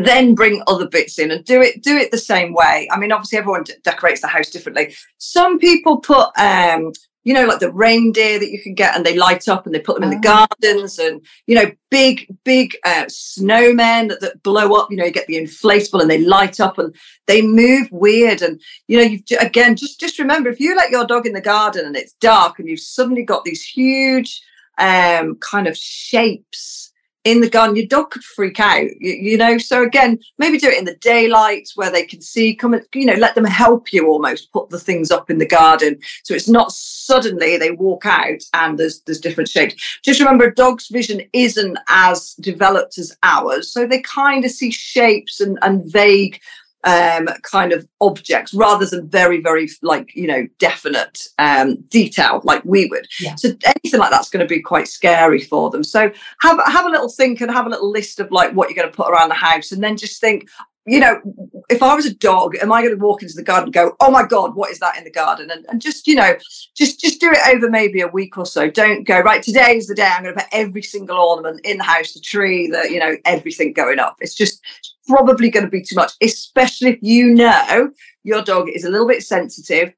then 0.04 0.36
bring 0.36 0.62
other 0.68 0.90
bits 0.90 1.18
in 1.18 1.32
and 1.32 1.46
do 1.46 1.62
it 1.62 1.82
do 1.82 1.96
it 1.96 2.12
the 2.12 2.18
same 2.18 2.54
way 2.54 2.86
i 2.92 3.00
mean 3.00 3.14
obviously 3.14 3.38
everyone 3.38 3.64
d- 3.64 3.74
decorates 3.84 4.20
the 4.20 4.28
house 4.28 4.50
differently 4.50 4.94
some 5.20 5.58
people 5.58 6.00
put 6.02 6.28
um 6.38 6.92
you 7.26 7.34
know, 7.34 7.46
like 7.46 7.60
the 7.60 7.72
reindeer 7.72 8.38
that 8.40 8.52
you 8.52 8.62
can 8.62 8.76
get 8.76 8.96
and 8.96 9.04
they 9.04 9.18
light 9.18 9.50
up 9.50 9.66
and 9.66 9.74
they 9.74 9.80
put 9.80 9.96
them 9.96 10.04
in 10.04 10.22
the 10.22 10.30
ah. 10.30 10.48
gardens 10.62 11.00
and, 11.00 11.26
you 11.48 11.56
know, 11.56 11.72
big, 11.90 12.34
big 12.44 12.78
uh, 12.86 13.06
snowmen 13.06 14.10
that, 14.10 14.22
that 14.22 14.44
blow 14.44 14.74
up, 14.76 14.92
you 14.92 14.96
know, 14.96 15.06
you 15.06 15.12
get 15.12 15.26
the 15.26 15.42
inflatable 15.42 16.00
and 16.00 16.10
they 16.10 16.20
light 16.20 16.60
up 16.60 16.78
and 16.78 16.96
they 17.26 17.42
move 17.42 17.90
weird. 17.92 18.44
And, 18.44 18.62
you 18.88 18.98
know, 18.98 19.04
you've 19.04 19.24
again, 19.42 19.76
just, 19.76 20.00
just 20.00 20.20
remember 20.20 20.50
if 20.50 20.60
you 20.60 20.76
let 20.76 20.92
your 20.92 21.06
dog 21.06 21.26
in 21.26 21.34
the 21.34 21.42
garden 21.42 21.88
and 21.88 21.98
it's 21.98 22.14
dark 22.14 22.60
and 22.60 22.70
you've 22.70 22.80
suddenly 22.80 23.24
got 23.24 23.44
these 23.44 23.64
huge 23.64 24.40
um, 24.78 25.36
kind 25.38 25.68
of 25.68 25.76
shapes 25.76 26.94
in 27.26 27.42
the 27.42 27.50
gun, 27.50 27.76
your 27.76 27.88
dog 27.88 28.12
could 28.12 28.24
freak 28.24 28.60
out, 28.60 28.86
you, 29.00 29.14
you, 29.14 29.38
know. 29.38 29.58
So 29.58 29.84
again, 29.84 30.20
maybe 30.38 30.60
do 30.60 30.70
it 30.70 30.78
in 30.78 30.86
the 30.86 30.96
daylight 30.96 31.68
where 31.76 31.92
they 31.92 32.06
can 32.06 32.22
see. 32.22 32.56
Come, 32.56 32.76
and, 32.76 32.86
you 32.94 33.06
know, 33.06 33.16
let 33.16 33.34
them 33.34 33.46
help 33.46 33.92
you 33.92 34.08
almost 34.08 34.54
put 34.54 34.70
the 34.70 34.80
things 34.80 35.12
up 35.12 35.30
in 35.32 35.40
the 35.40 35.48
garden, 35.48 36.00
so 36.24 36.36
it's 36.36 36.48
not 36.48 36.72
suddenly 36.72 37.58
they 37.58 37.72
walk 37.72 38.06
out 38.06 38.42
and 38.54 38.78
there's 38.78 39.02
there's 39.02 39.20
different 39.20 39.50
shapes. 39.50 40.00
Just 40.04 40.20
remember, 40.20 40.46
a 40.46 40.56
dog's 40.56 40.88
vision 40.88 41.22
isn't 41.34 41.78
as 41.90 42.36
developed 42.36 42.98
as 43.00 43.18
ours, 43.24 43.72
so 43.72 43.88
they 43.88 44.02
kind 44.02 44.46
of 44.46 44.52
see 44.52 44.72
shapes 44.72 45.42
and 45.42 45.58
and 45.64 45.84
vague 45.92 46.40
um, 46.86 47.28
kind 47.42 47.74
of 47.74 47.88
objects 48.00 48.54
rather 48.54 48.86
than 48.86 49.10
very, 49.10 49.42
very 49.42 49.68
like, 49.82 50.16
you 50.16 50.28
know, 50.28 50.48
definite 50.60 51.28
um, 51.40 51.78
detail 51.90 52.42
like 52.44 52.64
we 52.64 52.86
would. 52.86 53.08
Yeah. 53.20 53.36
So 53.36 53.50
anything 53.66 54.00
like 54.00 54.12
that's 54.12 54.30
going 54.30 54.48
to 54.48 54.54
be 54.54 54.62
quite 54.62 54.88
scary 54.88 55.42
for 55.42 55.70
them. 55.70 55.84
So 55.84 56.12
have, 56.42 56.60
have 56.66 56.86
a 56.86 56.90
little 56.90 57.10
think 57.10 57.42
and 57.42 57.52
have 57.52 57.66
a 57.66 57.70
little 57.70 57.92
list 57.92 58.20
of 58.20 58.32
like 58.32 58.54
what 58.54 58.70
you're 58.70 58.76
going 58.76 58.90
to 58.90 58.96
put 58.96 59.10
around 59.10 59.30
the 59.30 59.36
house 59.36 59.72
and 59.72 59.84
then 59.84 59.98
just 59.98 60.22
think, 60.22 60.48
you 60.88 61.00
know, 61.00 61.20
if 61.70 61.82
I 61.82 61.96
was 61.96 62.06
a 62.06 62.14
dog, 62.14 62.56
am 62.62 62.72
I 62.72 62.84
going 62.84 62.96
to 62.96 63.04
walk 63.04 63.24
into 63.24 63.34
the 63.34 63.42
garden 63.42 63.66
and 63.66 63.74
go, 63.74 63.96
"Oh 64.00 64.12
my 64.12 64.24
God, 64.24 64.56
what 64.56 64.70
is 64.70 64.78
that 64.80 64.96
in 64.96 65.04
the 65.04 65.10
garden?" 65.10 65.50
And, 65.50 65.66
and 65.68 65.82
just, 65.82 66.06
you 66.06 66.14
know, 66.14 66.36
just 66.76 67.00
just 67.00 67.20
do 67.20 67.32
it 67.32 67.56
over 67.56 67.72
maybe 67.72 68.02
a 68.02 68.08
week 68.08 68.38
or 68.38 68.46
so. 68.46 68.70
Don't 68.70 69.04
go 69.04 69.20
right. 69.20 69.42
Today 69.42 69.78
is 69.78 69.88
the 69.88 69.96
day 69.96 70.08
I'm 70.08 70.22
going 70.22 70.36
to 70.36 70.42
put 70.44 70.50
every 70.52 70.84
single 70.84 71.18
ornament 71.18 71.62
in 71.66 71.78
the 71.78 71.84
house, 71.84 72.14
the 72.14 72.20
tree, 72.20 72.68
the 72.68 72.88
you 72.88 73.00
know, 73.00 73.18
everything 73.26 73.74
going 73.74 73.98
up. 73.98 74.18
It's 74.22 74.36
just 74.36 74.62
probably 75.08 75.50
going 75.50 75.66
to 75.66 75.72
be 75.72 75.82
too 75.82 75.96
much, 75.96 76.14
especially 76.22 76.92
if 76.92 77.00
you 77.02 77.34
know 77.34 77.92
your 78.24 78.42
dog 78.42 78.70
is 78.70 78.84
a 78.84 78.90
little 78.90 79.08
bit 79.08 79.24
sensitive 79.24 79.94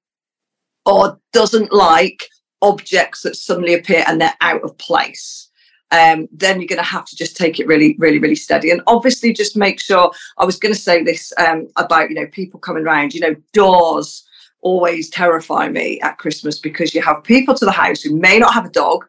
or 0.86 1.20
doesn't 1.34 1.72
like 1.74 2.28
objects 2.62 3.22
that 3.22 3.36
suddenly 3.36 3.74
appear 3.74 4.04
and 4.08 4.20
they're 4.20 4.34
out 4.42 4.64
of 4.64 4.78
place 4.78 5.48
um, 5.92 6.28
then 6.32 6.60
you're 6.60 6.68
going 6.68 6.78
to 6.78 6.84
have 6.84 7.06
to 7.06 7.16
just 7.16 7.38
take 7.38 7.60
it 7.60 7.68
really, 7.68 7.96
really, 8.00 8.20
really 8.20 8.36
steady. 8.36 8.72
And 8.72 8.82
obviously, 8.88 9.34
just 9.34 9.56
make 9.56 9.80
sure. 9.80 10.12
I 10.38 10.46
was 10.46 10.58
going 10.58 10.74
to 10.74 10.80
say 10.80 11.04
this 11.04 11.32
um, 11.38 11.68
about 11.78 12.10
you 12.10 12.16
know 12.16 12.28
people 12.28 12.60
coming 12.60 12.84
around. 12.84 13.14
You 13.14 13.22
know, 13.22 13.36
doors 13.54 14.26
always 14.62 15.10
terrify 15.10 15.70
me 15.70 16.00
at 16.02 16.18
Christmas 16.18 16.60
because 16.60 16.94
you 16.94 17.02
have 17.02 17.24
people 17.24 17.56
to 17.56 17.66
the 17.66 17.72
house 17.72 18.02
who 18.02 18.18
may 18.18 18.38
not 18.40 18.54
have 18.54 18.66
a 18.66 18.70
dog, 18.70 19.06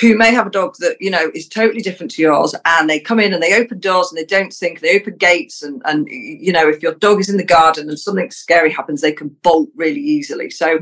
who 0.00 0.16
may 0.16 0.32
have 0.32 0.46
a 0.46 0.50
dog 0.50 0.74
that 0.78 0.96
you 1.00 1.10
know 1.10 1.30
is 1.34 1.48
totally 1.48 1.80
different 1.80 2.10
to 2.12 2.22
yours 2.22 2.54
and 2.64 2.88
they 2.88 3.00
come 3.00 3.18
in 3.18 3.32
and 3.32 3.42
they 3.42 3.58
open 3.58 3.78
doors 3.80 4.10
and 4.10 4.18
they 4.18 4.24
don't 4.24 4.52
think 4.52 4.80
they 4.80 4.98
open 4.98 5.16
gates 5.16 5.62
and 5.62 5.82
and 5.84 6.06
you 6.08 6.52
know 6.52 6.68
if 6.68 6.82
your 6.82 6.94
dog 6.94 7.20
is 7.20 7.28
in 7.28 7.36
the 7.36 7.44
garden 7.44 7.88
and 7.88 7.98
something 7.98 8.30
scary 8.30 8.70
happens 8.70 9.00
they 9.00 9.12
can 9.12 9.28
bolt 9.42 9.68
really 9.74 10.00
easily. 10.00 10.50
So 10.50 10.80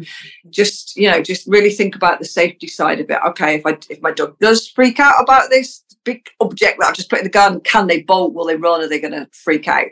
just 0.51 0.97
you 0.97 1.11
know 1.11 1.23
just 1.23 1.47
really 1.47 1.71
think 1.71 1.95
about 1.95 2.19
the 2.19 2.25
safety 2.25 2.67
side 2.67 3.01
of 3.01 3.11
it. 3.11 3.19
Okay 3.27 3.57
if 3.57 3.67
i 3.67 3.79
if 3.89 4.01
my 4.03 4.13
dog 4.13 4.39
does 4.39 4.69
freak 4.69 5.01
out 5.01 5.23
about 5.23 5.51
this 5.51 5.83
big 6.05 6.29
object 6.41 6.79
that 6.79 6.87
i've 6.87 6.95
just 6.95 7.11
put 7.11 7.19
in 7.19 7.25
the 7.25 7.31
garden 7.31 7.61
can 7.61 7.87
they 7.87 8.03
bolt? 8.03 8.35
Will 8.35 8.47
they 8.47 8.57
run? 8.57 8.81
Are 8.81 8.89
they 8.89 9.01
going 9.01 9.13
to 9.13 9.29
freak 9.33 9.67
out? 9.67 9.87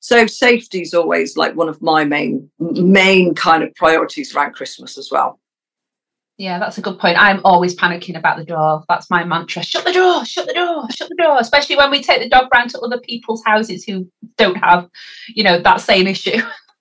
So 0.00 0.26
safety 0.26 0.80
is 0.80 0.94
always 0.94 1.36
like 1.36 1.54
one 1.54 1.68
of 1.68 1.80
my 1.82 2.04
main 2.04 2.50
main 2.58 3.34
kind 3.34 3.62
of 3.62 3.74
priorities 3.74 4.34
around 4.34 4.54
christmas 4.54 4.96
as 4.96 5.10
well 5.10 5.39
yeah, 6.40 6.58
that's 6.58 6.78
a 6.78 6.80
good 6.80 6.98
point. 6.98 7.18
I'm 7.20 7.42
always 7.44 7.76
panicking 7.76 8.16
about 8.16 8.38
the 8.38 8.44
door. 8.44 8.82
That's 8.88 9.10
my 9.10 9.24
mantra. 9.24 9.62
Shut 9.62 9.84
the 9.84 9.92
door, 9.92 10.24
shut 10.24 10.46
the 10.46 10.54
door, 10.54 10.90
shut 10.90 11.10
the 11.10 11.22
door. 11.22 11.36
Especially 11.38 11.76
when 11.76 11.90
we 11.90 12.02
take 12.02 12.22
the 12.22 12.30
dog 12.30 12.48
round 12.54 12.70
to 12.70 12.80
other 12.80 12.98
people's 12.98 13.42
houses 13.44 13.84
who 13.84 14.10
don't 14.38 14.56
have, 14.56 14.88
you 15.28 15.44
know, 15.44 15.60
that 15.60 15.82
same 15.82 16.06
issue. 16.06 16.40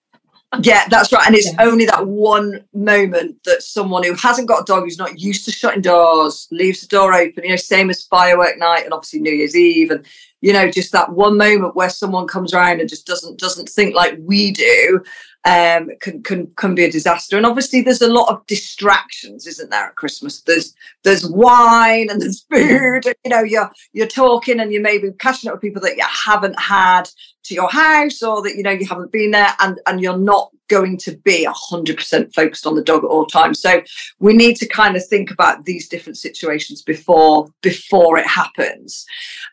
yeah, 0.62 0.88
that's 0.88 1.12
right. 1.12 1.28
And 1.28 1.36
it's 1.36 1.52
yeah. 1.52 1.58
only 1.60 1.86
that 1.88 2.08
one 2.08 2.64
moment 2.74 3.44
that 3.44 3.62
someone 3.62 4.06
who 4.06 4.14
hasn't 4.14 4.48
got 4.48 4.62
a 4.62 4.66
dog, 4.66 4.84
who's 4.84 4.98
not 4.98 5.20
used 5.20 5.44
to 5.44 5.52
shutting 5.52 5.82
doors, 5.82 6.48
leaves 6.52 6.80
the 6.80 6.88
door 6.88 7.14
open, 7.14 7.44
you 7.44 7.50
know, 7.50 7.58
same 7.58 7.90
as 7.90 8.04
firework 8.04 8.58
night 8.58 8.86
and 8.86 8.94
obviously 8.94 9.20
New 9.20 9.34
Year's 9.34 9.58
Eve. 9.58 9.92
And, 9.92 10.06
you 10.40 10.54
know, 10.54 10.72
just 10.72 10.94
that 10.94 11.12
one 11.12 11.38
moment 11.38 11.76
where 11.76 11.90
someone 11.90 12.28
comes 12.28 12.54
around 12.54 12.80
and 12.80 12.88
just 12.88 13.06
doesn't 13.06 13.38
doesn't 13.38 13.68
think 13.68 13.94
like 13.94 14.18
we 14.22 14.52
do 14.52 15.04
um, 15.46 15.90
can 16.02 16.22
can 16.22 16.48
can 16.56 16.76
be 16.76 16.84
a 16.84 16.92
disaster. 16.92 17.38
And 17.38 17.46
obviously, 17.46 17.82
there's 17.82 18.02
a 18.02 18.12
lot 18.12 18.30
of 18.30 18.46
distractions, 18.46 19.48
isn't 19.48 19.70
there, 19.70 19.86
at 19.86 19.96
Christmas? 19.96 20.42
There's 20.42 20.74
there's 21.04 21.26
wine 21.26 22.10
and 22.10 22.22
there's 22.22 22.46
food. 22.52 23.06
And, 23.06 23.16
you 23.24 23.30
know, 23.30 23.44
you're 23.44 23.72
you're 23.94 24.08
talking 24.08 24.60
and 24.60 24.74
you 24.74 24.82
may 24.82 24.98
be 24.98 25.12
catching 25.20 25.50
up 25.50 25.56
with 25.56 25.62
people 25.62 25.82
that 25.84 25.98
you 25.98 26.06
haven't 26.08 26.60
had 26.60 27.10
to 27.50 27.56
your 27.56 27.70
house 27.70 28.24
or 28.24 28.42
that 28.42 28.56
you 28.56 28.64
know 28.64 28.72
you 28.72 28.88
haven't 28.88 29.12
been 29.12 29.32
there 29.32 29.54
and 29.60 29.80
and 29.88 30.02
you're 30.02 30.18
not 30.18 30.50
going 30.68 30.98
to 30.98 31.18
be 31.18 31.48
100% 31.48 32.34
focused 32.36 32.68
on 32.68 32.76
the 32.76 32.84
dog 32.84 33.04
at 33.04 33.08
all 33.08 33.26
times 33.26 33.60
so 33.60 33.82
we 34.20 34.34
need 34.34 34.56
to 34.56 34.68
kind 34.68 34.96
of 34.96 35.06
think 35.06 35.32
about 35.32 35.66
these 35.66 35.90
different 35.90 36.16
situations 36.16 36.84
before 36.84 37.48
before 37.62 38.18
it 38.18 38.28
happens 38.28 39.06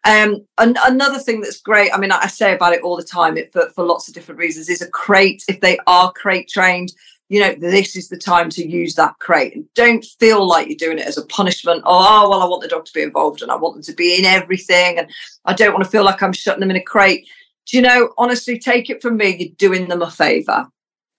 um 0.04 0.46
and 0.58 0.78
another 0.84 1.18
thing 1.18 1.40
that's 1.40 1.60
great 1.60 1.90
i 1.94 1.98
mean 1.98 2.12
i 2.12 2.26
say 2.26 2.54
about 2.54 2.74
it 2.74 2.82
all 2.82 2.96
the 2.96 3.02
time 3.02 3.38
it, 3.38 3.50
for, 3.52 3.68
for 3.70 3.84
lots 3.84 4.08
of 4.08 4.14
different 4.14 4.38
reasons 4.38 4.68
is 4.68 4.82
a 4.82 4.90
crate 4.90 5.42
if 5.48 5.60
they 5.60 5.78
are 5.86 6.12
crate 6.12 6.48
trained 6.48 6.92
you 7.28 7.40
know, 7.40 7.54
this 7.54 7.96
is 7.96 8.08
the 8.08 8.16
time 8.16 8.50
to 8.50 8.66
use 8.66 8.94
that 8.94 9.18
crate. 9.18 9.56
And 9.56 9.66
don't 9.74 10.04
feel 10.20 10.46
like 10.46 10.68
you're 10.68 10.76
doing 10.76 10.98
it 10.98 11.06
as 11.06 11.18
a 11.18 11.26
punishment. 11.26 11.82
Oh, 11.84 12.28
well, 12.28 12.40
I 12.40 12.46
want 12.46 12.62
the 12.62 12.68
dog 12.68 12.84
to 12.84 12.92
be 12.92 13.02
involved 13.02 13.42
and 13.42 13.50
I 13.50 13.56
want 13.56 13.74
them 13.74 13.82
to 13.82 13.94
be 13.94 14.16
in 14.16 14.24
everything. 14.24 14.98
And 14.98 15.10
I 15.44 15.52
don't 15.52 15.72
want 15.72 15.84
to 15.84 15.90
feel 15.90 16.04
like 16.04 16.22
I'm 16.22 16.32
shutting 16.32 16.60
them 16.60 16.70
in 16.70 16.76
a 16.76 16.82
crate. 16.82 17.26
Do 17.66 17.76
you 17.76 17.82
know, 17.82 18.12
honestly, 18.16 18.58
take 18.58 18.90
it 18.90 19.02
from 19.02 19.16
me, 19.16 19.37
you're 19.37 19.54
doing 19.56 19.88
them 19.88 20.02
a 20.02 20.11
favor, 20.11 20.68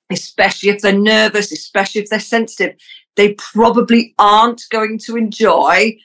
especially 0.09 0.69
if 0.69 0.81
they're 0.81 0.97
nervous, 0.97 1.51
especially 1.51 2.01
if 2.01 2.09
they're 2.09 2.19
sensitive. 2.19 2.77
They 3.15 3.33
probably 3.33 4.15
aren't 4.17 4.63
going 4.69 4.97
to 4.99 5.17
enjoy, 5.17 5.97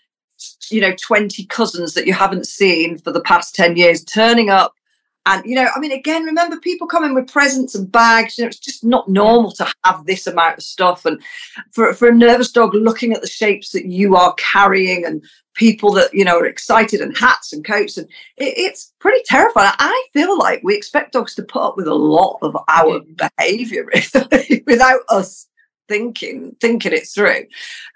you 0.71 0.81
know, 0.81 0.95
20 1.01 1.45
cousins 1.47 1.95
that 1.95 2.07
you 2.07 2.13
haven't 2.13 2.47
seen 2.47 2.99
for 2.99 3.13
the 3.13 3.21
past 3.21 3.55
10 3.55 3.77
years 3.77 4.05
turning 4.05 4.51
up 4.51 4.75
and 5.25 5.45
you 5.45 5.55
know, 5.55 5.69
I 5.75 5.79
mean, 5.79 5.93
again, 5.93 6.25
remember 6.25 6.59
people 6.59 6.87
coming 6.87 7.15
with 7.15 7.31
presents 7.31 7.75
and 7.75 7.91
bags. 7.91 8.37
You 8.37 8.45
know, 8.45 8.49
it's 8.49 8.59
just 8.59 8.85
not 8.85 9.09
normal 9.09 9.53
to 9.53 9.73
have 9.85 10.05
this 10.07 10.27
amount 10.27 10.59
of 10.59 10.65
stuff. 10.65 11.05
And 11.05 11.23
for 11.71 11.93
for 11.95 12.09
a 12.09 12.15
nervous 12.15 12.51
dog, 12.51 12.75
looking 12.75 13.13
at 13.13 13.21
the 13.21 13.29
shapes 13.29 13.71
that 13.71 13.87
you 13.87 14.17
are 14.17 14.35
carrying 14.35 15.05
and 15.05 15.25
people 15.55 15.93
that 15.93 16.13
you 16.13 16.25
know 16.25 16.39
are 16.39 16.47
excited 16.47 17.01
and 17.01 17.17
hats 17.17 17.53
and 17.53 17.65
coats, 17.65 17.97
and 17.97 18.09
it, 18.37 18.55
it's 18.57 18.93
pretty 18.99 19.23
terrifying. 19.27 19.73
I 19.79 20.07
feel 20.13 20.37
like 20.39 20.61
we 20.65 20.77
expect 20.77 21.13
dogs 21.13 21.35
to 21.37 21.43
put 21.43 21.63
up 21.63 21.77
with 21.77 21.87
a 21.87 21.95
lot 21.95 22.39
of 22.43 22.57
our 22.69 23.01
behaviour 23.01 23.89
without 24.67 25.01
us 25.09 25.47
thinking 25.89 26.57
thinking 26.61 26.93
it 26.93 27.07
through. 27.07 27.47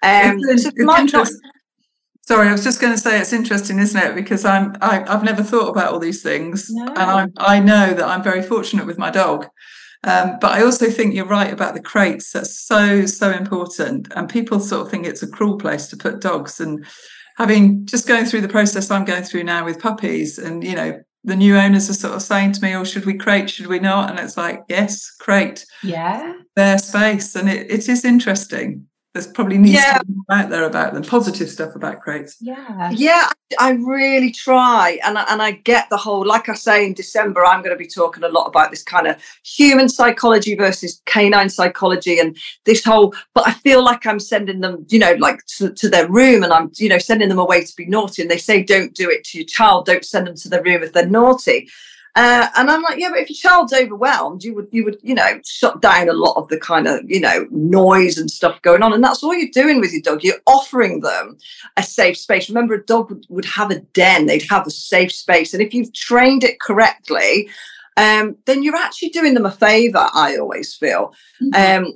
Um, 0.03 0.39
it's, 0.43 0.63
so 0.63 1.21
it's 1.21 1.41
Sorry, 2.27 2.49
I 2.49 2.53
was 2.53 2.65
just 2.65 2.81
going 2.81 2.93
to 2.93 2.99
say 2.99 3.21
it's 3.21 3.33
interesting, 3.33 3.79
isn't 3.79 4.01
it? 4.01 4.17
Because 4.17 4.45
I'm 4.45 4.75
I, 4.81 5.05
i 5.05 5.13
have 5.13 5.23
never 5.23 5.45
thought 5.45 5.69
about 5.69 5.93
all 5.93 6.01
these 6.01 6.23
things, 6.23 6.69
no. 6.71 6.87
and 6.87 6.99
I 7.39 7.57
I 7.57 7.61
know 7.61 7.95
that 7.95 8.05
I'm 8.05 8.23
very 8.23 8.43
fortunate 8.43 8.87
with 8.87 8.99
my 8.99 9.11
dog. 9.11 9.47
Um, 10.03 10.39
but 10.41 10.53
I 10.53 10.63
also 10.63 10.91
think 10.91 11.15
you're 11.15 11.25
right 11.25 11.53
about 11.53 11.75
the 11.75 11.81
crates. 11.81 12.33
That's 12.33 12.59
so 12.59 13.07
so 13.07 13.31
important, 13.31 14.09
and 14.17 14.29
people 14.29 14.59
sort 14.59 14.83
of 14.83 14.91
think 14.91 15.07
it's 15.07 15.23
a 15.23 15.29
cruel 15.29 15.57
place 15.57 15.87
to 15.89 15.97
put 15.97 16.21
dogs. 16.21 16.59
And 16.59 16.85
having 17.37 17.87
just 17.87 18.09
going 18.09 18.25
through 18.25 18.41
the 18.41 18.49
process 18.49 18.91
I'm 18.91 19.05
going 19.05 19.23
through 19.23 19.45
now 19.45 19.65
with 19.65 19.79
puppies, 19.79 20.37
and 20.37 20.65
you 20.65 20.75
know 20.75 21.01
the 21.23 21.37
new 21.37 21.57
owners 21.57 21.89
are 21.89 21.95
sort 21.95 22.15
of 22.15 22.23
saying 22.23 22.53
to 22.53 22.61
me, 22.61 22.75
"Oh, 22.75 22.83
should 22.83 23.07
we 23.07 23.15
crate? 23.15 23.51
Should 23.51 23.69
we 23.69 23.79
not?" 23.79 24.11
And 24.11 24.19
it's 24.19 24.37
like, 24.37 24.65
yes, 24.69 25.13
crate. 25.21 25.65
Yeah, 25.85 26.33
their 26.57 26.79
space, 26.79 27.37
and 27.37 27.49
it, 27.49 27.71
it 27.71 27.89
is 27.89 28.05
interesting 28.05 28.89
there's 29.17 29.27
probably 29.27 29.59
needs 29.59 29.75
yeah. 29.75 29.99
to 29.99 30.07
out 30.31 30.51
there 30.51 30.65
about 30.65 30.93
them 30.93 31.03
positive 31.03 31.49
stuff 31.49 31.75
about 31.75 32.01
crates. 32.01 32.37
Yeah. 32.41 32.91
Yeah 32.93 33.29
i 33.61 33.71
really 33.71 34.33
try 34.33 34.99
and 35.05 35.19
I, 35.19 35.25
and 35.31 35.41
I 35.41 35.53
get 35.53 35.89
the 35.89 35.97
whole 35.97 36.27
like 36.27 36.49
i 36.49 36.55
say 36.55 36.85
in 36.85 36.95
december 36.95 37.45
i'm 37.45 37.63
going 37.63 37.75
to 37.75 37.79
be 37.79 37.87
talking 37.87 38.25
a 38.25 38.29
lot 38.29 38.47
about 38.47 38.71
this 38.71 38.83
kind 38.83 39.07
of 39.07 39.23
human 39.45 39.89
psychology 39.89 40.55
versus 40.57 41.01
canine 41.07 41.49
psychology 41.49 42.19
and 42.19 42.37
this 42.65 42.85
whole 42.85 43.15
but 43.35 43.47
i 43.47 43.53
feel 43.53 43.85
like 43.85 44.05
i'm 44.07 44.19
sending 44.19 44.61
them 44.61 44.85
you 44.89 44.99
know 44.99 45.13
like 45.21 45.45
to, 45.47 45.73
to 45.75 45.89
their 45.89 46.09
room 46.09 46.43
and 46.43 46.53
i'm 46.53 46.71
you 46.77 46.89
know 46.89 46.99
sending 46.99 47.29
them 47.29 47.39
away 47.39 47.63
to 47.63 47.77
be 47.77 47.87
naughty 47.87 48.23
and 48.23 48.31
they 48.31 48.39
say 48.39 48.63
don't 48.63 48.95
do 48.95 49.09
it 49.09 49.23
to 49.25 49.39
your 49.39 49.47
child 49.47 49.87
don't 49.87 50.05
send 50.05 50.27
them 50.27 50.35
to 50.35 50.49
their 50.49 50.63
room 50.63 50.83
if 50.83 50.93
they're 50.93 51.07
naughty 51.07 51.69
uh, 52.17 52.49
and 52.57 52.71
I'm 52.71 52.81
like, 52.81 52.99
yeah, 52.99 53.11
but 53.11 53.19
if 53.19 53.29
your 53.29 53.37
child's 53.37 53.75
overwhelmed, 53.75 54.43
you 54.43 54.55
would, 54.55 54.69
you 54.71 54.87
would, 54.87 54.97
you 55.03 55.15
know, 55.15 55.39
shut 55.45 55.83
down 55.83 56.09
a 56.09 56.15
lot 56.15 56.39
of 56.39 56.49
the 56.49 56.59
kind 56.59 56.89
of, 56.89 57.01
you 57.07 57.21
know, 57.21 57.47
noise 57.51 58.17
and 58.17 58.31
stuff 58.31 58.61
going 58.63 58.83
on. 58.83 58.95
And 58.95 59.05
that's 59.05 59.23
all 59.23 59.35
you're 59.35 59.51
doing 59.53 59.83
with 59.83 59.93
your 59.93 60.01
dog. 60.01 60.25
You're 60.25 60.41
offering 60.47 61.01
them 61.01 61.37
a 61.77 61.83
safe 61.83 62.17
space. 62.17 62.49
Remember, 62.49 62.73
a 62.73 62.83
dog 62.83 63.11
would, 63.11 63.27
would 63.29 63.45
have 63.45 63.71
a 63.71 63.81
den. 63.81 64.25
They'd 64.25 64.49
have 64.49 64.67
a 64.67 64.71
safe 64.71 65.13
space. 65.13 65.53
And 65.53 65.63
if 65.63 65.75
you've 65.75 65.93
trained 65.93 66.43
it 66.43 66.59
correctly, 66.59 67.51
um, 67.99 68.37
then 68.47 68.63
you're 68.63 68.77
actually 68.77 69.11
doing 69.11 69.35
them 69.35 69.45
a 69.45 69.51
favor. 69.51 70.09
I 70.15 70.39
always 70.39 70.75
feel. 70.75 71.13
Mm-hmm. 71.43 71.87
Um, 71.87 71.93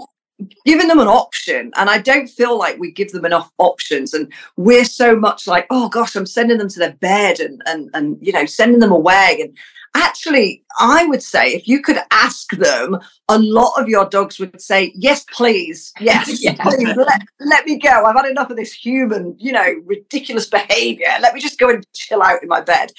giving 0.64 0.88
them 0.88 0.98
an 0.98 1.06
option 1.06 1.70
and 1.76 1.90
i 1.90 1.98
don't 1.98 2.26
feel 2.26 2.58
like 2.58 2.78
we 2.78 2.90
give 2.90 3.12
them 3.12 3.26
enough 3.26 3.50
options 3.58 4.14
and 4.14 4.32
we're 4.56 4.86
so 4.86 5.14
much 5.14 5.46
like 5.46 5.66
oh 5.68 5.86
gosh 5.90 6.16
i'm 6.16 6.24
sending 6.24 6.56
them 6.56 6.66
to 6.66 6.78
their 6.78 6.94
bed 6.94 7.38
and 7.40 7.60
and 7.66 7.90
and 7.92 8.16
you 8.22 8.32
know 8.32 8.46
sending 8.46 8.80
them 8.80 8.90
away 8.90 9.36
and 9.38 9.54
actually, 9.94 10.64
I 10.78 11.04
would 11.06 11.22
say 11.22 11.48
if 11.52 11.66
you 11.66 11.82
could 11.82 11.98
ask 12.10 12.50
them, 12.52 12.98
a 13.28 13.38
lot 13.38 13.80
of 13.80 13.88
your 13.88 14.08
dogs 14.08 14.38
would 14.38 14.60
say, 14.60 14.92
Yes, 14.94 15.24
please. 15.32 15.92
Yes, 16.00 16.42
yes. 16.42 16.58
please. 16.60 16.96
Let, 16.96 17.22
let 17.40 17.66
me 17.66 17.78
go. 17.78 18.04
I've 18.04 18.16
had 18.16 18.30
enough 18.30 18.50
of 18.50 18.56
this 18.56 18.72
human, 18.72 19.36
you 19.38 19.52
know, 19.52 19.74
ridiculous 19.84 20.46
behavior. 20.48 21.08
Let 21.20 21.34
me 21.34 21.40
just 21.40 21.58
go 21.58 21.68
and 21.68 21.86
chill 21.94 22.22
out 22.22 22.42
in 22.42 22.48
my 22.48 22.60
bed. 22.60 22.92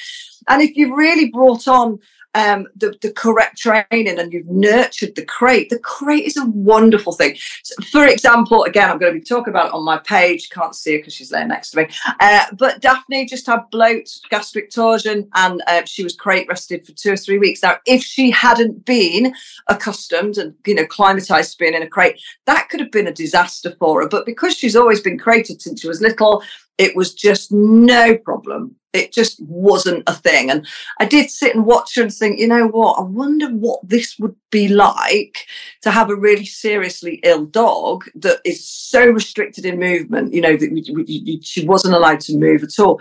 And 0.48 0.62
if 0.62 0.75
you 0.75 0.95
really 0.95 1.29
brought 1.29 1.67
on 1.67 2.00
um, 2.33 2.67
the, 2.75 2.95
the 3.01 3.11
correct 3.11 3.57
training 3.57 4.19
and 4.19 4.31
you've 4.31 4.47
nurtured 4.47 5.15
the 5.15 5.25
crate, 5.25 5.69
the 5.69 5.79
crate 5.79 6.25
is 6.25 6.38
a 6.38 6.45
wonderful 6.45 7.13
thing. 7.13 7.35
So 7.63 7.75
for 7.83 8.05
example, 8.05 8.63
again, 8.63 8.89
I'm 8.89 8.97
going 8.97 9.13
to 9.13 9.19
be 9.19 9.25
talking 9.25 9.51
about 9.51 9.67
it 9.67 9.73
on 9.73 9.83
my 9.83 9.97
page. 9.97 10.50
Can't 10.50 10.75
see 10.75 10.93
her 10.93 11.00
because 11.00 11.13
she's 11.13 11.29
there 11.29 11.45
next 11.45 11.71
to 11.71 11.77
me. 11.77 11.88
Uh, 12.19 12.45
but 12.57 12.81
Daphne 12.81 13.25
just 13.25 13.47
had 13.47 13.69
bloat, 13.71 14.09
gastric 14.29 14.71
torsion, 14.71 15.29
and 15.35 15.61
uh, 15.67 15.83
she 15.85 16.03
was 16.03 16.15
crate 16.15 16.47
rested 16.47 16.85
for 16.85 16.93
two 16.93 17.13
or 17.13 17.17
three 17.17 17.38
weeks. 17.38 17.63
Now, 17.63 17.77
if 17.85 18.03
she 18.03 18.31
hadn't 18.31 18.85
been 18.85 19.33
accustomed 19.67 20.38
and 20.38 20.53
you 20.65 20.75
know 20.75 20.85
climatized 20.85 21.53
to 21.53 21.57
being 21.57 21.73
in 21.73 21.83
a 21.83 21.88
crate, 21.88 22.21
that 22.45 22.69
could 22.69 22.79
have 22.79 22.91
been 22.91 23.07
a 23.07 23.13
disaster 23.13 23.75
for 23.79 24.01
her. 24.01 24.07
But 24.07 24.25
because 24.25 24.55
she's 24.55 24.75
always 24.75 25.01
been 25.01 25.17
crated 25.17 25.61
since 25.61 25.81
she 25.81 25.88
was 25.88 26.01
little, 26.01 26.43
it 26.81 26.95
was 26.95 27.13
just 27.13 27.51
no 27.51 28.17
problem 28.17 28.75
it 28.93 29.13
just 29.13 29.41
wasn't 29.41 30.03
a 30.07 30.13
thing. 30.13 30.50
And 30.50 30.67
I 31.00 31.05
did 31.05 31.29
sit 31.29 31.55
and 31.55 31.65
watch 31.65 31.95
her 31.95 32.01
and 32.01 32.13
think, 32.13 32.39
you 32.39 32.47
know 32.47 32.67
what? 32.67 33.00
I 33.00 33.03
wonder 33.03 33.47
what 33.47 33.79
this 33.88 34.17
would 34.19 34.35
be 34.51 34.67
like 34.67 35.47
to 35.81 35.91
have 35.91 36.09
a 36.09 36.15
really 36.15 36.45
seriously 36.45 37.19
ill 37.23 37.45
dog 37.45 38.05
that 38.15 38.39
is 38.43 38.67
so 38.67 39.05
restricted 39.05 39.65
in 39.65 39.79
movement, 39.79 40.33
you 40.33 40.41
know, 40.41 40.57
that 40.57 41.39
she 41.43 41.65
wasn't 41.65 41.95
allowed 41.95 42.19
to 42.21 42.38
move 42.38 42.63
at 42.63 42.79
all. 42.79 43.00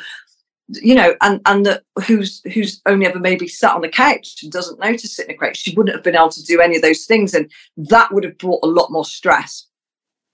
You 0.69 0.95
know, 0.95 1.17
and 1.21 1.41
and 1.47 1.67
that 1.67 1.83
who's 2.07 2.41
who's 2.53 2.81
only 2.87 3.05
ever 3.05 3.19
maybe 3.19 3.49
sat 3.49 3.75
on 3.75 3.81
the 3.81 3.89
couch 3.89 4.37
and 4.45 4.53
doesn't 4.53 4.79
notice 4.79 5.03
to 5.03 5.09
sit 5.09 5.27
in 5.29 5.35
a 5.35 5.37
crate. 5.37 5.57
She 5.57 5.75
wouldn't 5.75 5.97
have 5.97 6.05
been 6.05 6.15
able 6.15 6.29
to 6.29 6.45
do 6.45 6.61
any 6.61 6.77
of 6.77 6.83
those 6.83 7.07
things, 7.07 7.35
and 7.35 7.51
that 7.77 8.15
would 8.15 8.23
have 8.23 8.39
brought 8.39 8.61
a 8.63 8.69
lot 8.69 8.93
more 8.93 9.05
stress. 9.05 9.67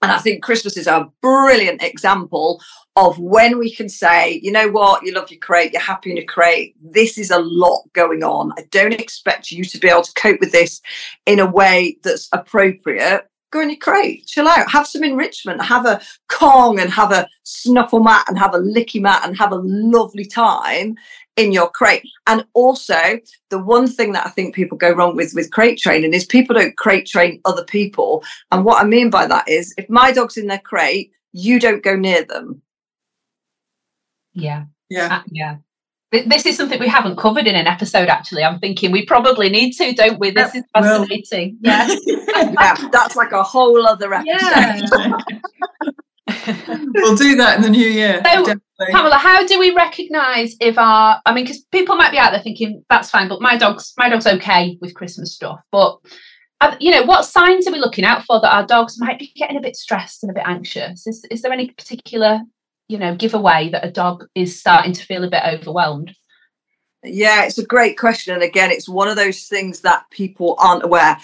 And 0.01 0.11
I 0.11 0.19
think 0.19 0.43
Christmas 0.43 0.77
is 0.77 0.87
a 0.87 1.09
brilliant 1.21 1.81
example 1.81 2.61
of 2.95 3.17
when 3.17 3.57
we 3.57 3.73
can 3.73 3.89
say, 3.89 4.39
you 4.43 4.51
know 4.51 4.69
what, 4.69 5.03
you 5.03 5.13
love 5.13 5.31
your 5.31 5.39
crate, 5.39 5.71
you're 5.73 5.81
happy 5.81 6.11
in 6.11 6.17
your 6.17 6.25
crate. 6.25 6.75
This 6.81 7.17
is 7.17 7.31
a 7.31 7.39
lot 7.39 7.83
going 7.93 8.23
on. 8.23 8.51
I 8.57 8.63
don't 8.69 8.93
expect 8.93 9.51
you 9.51 9.63
to 9.63 9.77
be 9.79 9.87
able 9.87 10.03
to 10.03 10.13
cope 10.13 10.39
with 10.39 10.51
this 10.51 10.81
in 11.25 11.39
a 11.39 11.49
way 11.49 11.97
that's 12.03 12.29
appropriate. 12.31 13.27
Go 13.57 13.63
in 13.63 13.69
your 13.69 13.79
crate, 13.79 14.25
chill 14.25 14.47
out, 14.47 14.69
have 14.69 14.87
some 14.87 15.03
enrichment, 15.03 15.63
have 15.63 15.85
a 15.85 16.01
Kong 16.29 16.79
and 16.79 16.89
have 16.91 17.11
a 17.11 17.27
snuffle 17.43 18.01
mat 18.01 18.25
and 18.27 18.37
have 18.37 18.53
a 18.53 18.59
licky 18.59 19.01
mat 19.01 19.21
and 19.23 19.37
have 19.37 19.51
a 19.51 19.61
lovely 19.63 20.25
time 20.25 20.95
in 21.35 21.51
your 21.51 21.69
crate. 21.69 22.07
And 22.27 22.45
also, 22.53 23.19
the 23.49 23.59
one 23.59 23.87
thing 23.87 24.11
that 24.13 24.25
I 24.25 24.29
think 24.29 24.55
people 24.55 24.77
go 24.77 24.91
wrong 24.91 25.15
with 25.15 25.33
with 25.33 25.51
crate 25.51 25.79
training 25.79 26.13
is 26.13 26.25
people 26.25 26.55
don't 26.55 26.77
crate 26.77 27.07
train 27.07 27.41
other 27.45 27.63
people. 27.63 28.23
And 28.51 28.63
what 28.63 28.83
I 28.83 28.87
mean 28.87 29.09
by 29.09 29.25
that 29.27 29.47
is 29.47 29.73
if 29.77 29.89
my 29.89 30.11
dog's 30.11 30.37
in 30.37 30.47
their 30.47 30.59
crate, 30.59 31.11
you 31.33 31.59
don't 31.59 31.83
go 31.83 31.95
near 31.95 32.23
them 32.23 32.61
yeah. 34.37 34.65
Yeah. 34.89 35.17
Uh, 35.17 35.23
yeah. 35.31 35.55
This 36.11 36.45
is 36.45 36.55
something 36.55 36.79
we 36.79 36.87
haven't 36.87 37.17
covered 37.17 37.47
in 37.47 37.55
an 37.55 37.67
episode, 37.67 38.07
actually. 38.07 38.43
I'm 38.43 38.59
thinking 38.59 38.91
we 38.91 39.05
probably 39.05 39.49
need 39.49 39.73
to, 39.73 39.91
don't 39.93 40.19
we? 40.19 40.31
This 40.31 40.55
is 40.55 40.63
fascinating. 40.73 41.57
Well. 41.61 41.99
Yeah. 41.99 42.23
yeah. 42.59 42.87
That's 42.91 43.17
like 43.17 43.33
a 43.33 43.43
whole 43.43 43.85
other 43.85 44.13
episode. 44.13 44.39
Yeah. 44.39 45.17
we'll 46.95 47.15
do 47.15 47.35
that 47.35 47.57
in 47.57 47.61
the 47.61 47.69
new 47.69 47.87
year. 47.87 48.21
So, 48.23 48.45
definitely. 48.45 48.61
Pamela, 48.91 49.17
how 49.17 49.45
do 49.45 49.59
we 49.59 49.71
recognise 49.71 50.55
if 50.61 50.77
our? 50.77 51.21
I 51.25 51.33
mean, 51.33 51.43
because 51.43 51.63
people 51.71 51.97
might 51.97 52.11
be 52.11 52.17
out 52.17 52.31
there 52.31 52.41
thinking 52.41 52.85
that's 52.89 53.09
fine, 53.09 53.27
but 53.27 53.41
my 53.41 53.57
dog's 53.57 53.93
my 53.97 54.07
dog's 54.07 54.27
okay 54.27 54.77
with 54.79 54.93
Christmas 54.93 55.33
stuff. 55.33 55.59
But 55.71 55.97
uh, 56.61 56.75
you 56.79 56.91
know, 56.91 57.03
what 57.03 57.25
signs 57.25 57.67
are 57.67 57.71
we 57.71 57.79
looking 57.79 58.05
out 58.05 58.23
for 58.23 58.39
that 58.39 58.53
our 58.53 58.65
dogs 58.65 58.99
might 58.99 59.19
be 59.19 59.31
getting 59.35 59.57
a 59.57 59.61
bit 59.61 59.75
stressed 59.75 60.23
and 60.23 60.29
a 60.29 60.33
bit 60.33 60.47
anxious? 60.47 61.05
Is 61.05 61.25
is 61.29 61.41
there 61.41 61.51
any 61.51 61.71
particular 61.71 62.41
you 62.87 62.97
know 62.97 63.15
give 63.15 63.33
away 63.33 63.69
that 63.69 63.85
a 63.85 63.91
dog 63.91 64.27
is 64.35 64.59
starting 64.59 64.93
to 64.93 65.05
feel 65.05 65.23
a 65.23 65.29
bit 65.29 65.43
overwhelmed? 65.45 66.15
Yeah 67.03 67.45
it's 67.45 67.57
a 67.57 67.65
great 67.65 67.97
question 67.97 68.33
and 68.33 68.43
again 68.43 68.71
it's 68.71 68.89
one 68.89 69.07
of 69.07 69.15
those 69.15 69.45
things 69.45 69.81
that 69.81 70.09
people 70.11 70.55
aren't 70.59 70.83
aware. 70.83 71.17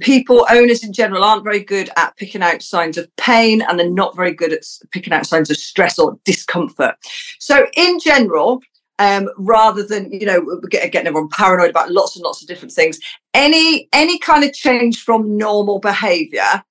People 0.00 0.46
owners 0.50 0.84
in 0.84 0.92
general 0.92 1.24
aren't 1.24 1.44
very 1.44 1.60
good 1.60 1.88
at 1.96 2.16
picking 2.16 2.42
out 2.42 2.62
signs 2.62 2.98
of 2.98 3.08
pain 3.16 3.62
and 3.62 3.78
they're 3.78 3.88
not 3.88 4.16
very 4.16 4.32
good 4.32 4.52
at 4.52 4.64
picking 4.90 5.12
out 5.12 5.26
signs 5.26 5.50
of 5.50 5.56
stress 5.56 5.98
or 5.98 6.18
discomfort. 6.24 6.96
So 7.38 7.66
in 7.76 7.98
general 8.00 8.60
um, 8.98 9.28
rather 9.36 9.84
than 9.84 10.10
you 10.12 10.26
know 10.26 10.60
getting 10.70 11.06
everyone 11.06 11.28
paranoid 11.28 11.70
about 11.70 11.92
lots 11.92 12.16
and 12.16 12.24
lots 12.24 12.42
of 12.42 12.48
different 12.48 12.72
things. 12.72 12.98
Any 13.34 13.88
any 13.92 14.18
kind 14.18 14.44
of 14.44 14.52
change 14.52 15.02
from 15.02 15.36
normal 15.36 15.78
behaviour 15.78 16.64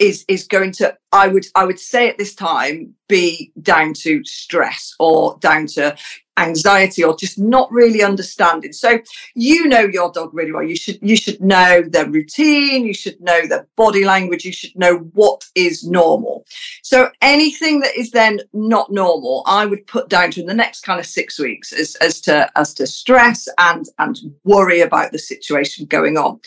is 0.00 0.24
is 0.26 0.46
going 0.46 0.72
to 0.72 0.96
i 1.12 1.28
would 1.28 1.46
i 1.54 1.64
would 1.64 1.78
say 1.78 2.08
at 2.08 2.18
this 2.18 2.34
time 2.34 2.92
be 3.08 3.52
down 3.62 3.92
to 3.92 4.24
stress 4.24 4.94
or 4.98 5.38
down 5.40 5.66
to 5.66 5.96
anxiety 6.40 7.04
or 7.04 7.14
just 7.16 7.38
not 7.38 7.70
really 7.70 8.02
understanding. 8.02 8.72
So 8.72 9.00
you 9.34 9.66
know 9.66 9.80
your 9.80 10.10
dog 10.10 10.30
really 10.32 10.52
well. 10.52 10.62
You 10.62 10.76
should 10.76 10.98
you 11.02 11.16
should 11.16 11.40
know 11.40 11.82
their 11.82 12.08
routine. 12.08 12.86
You 12.86 12.94
should 12.94 13.20
know 13.20 13.46
their 13.46 13.68
body 13.76 14.04
language. 14.04 14.44
You 14.44 14.52
should 14.52 14.76
know 14.76 14.98
what 15.12 15.44
is 15.54 15.84
normal. 15.84 16.46
So 16.82 17.10
anything 17.20 17.80
that 17.80 17.94
is 17.96 18.10
then 18.10 18.40
not 18.52 18.90
normal 18.90 19.42
i 19.46 19.64
would 19.64 19.86
put 19.86 20.08
down 20.08 20.30
to 20.30 20.40
in 20.40 20.46
the 20.46 20.54
next 20.54 20.80
kind 20.82 20.98
of 20.98 21.06
six 21.06 21.38
weeks 21.38 21.72
as, 21.72 21.94
as 21.96 22.20
to 22.20 22.50
as 22.56 22.74
to 22.74 22.86
stress 22.86 23.48
and 23.58 23.86
and 23.98 24.18
worry 24.44 24.80
about 24.80 25.12
the 25.12 25.18
situation 25.18 25.86
going 25.86 26.16
on 26.16 26.40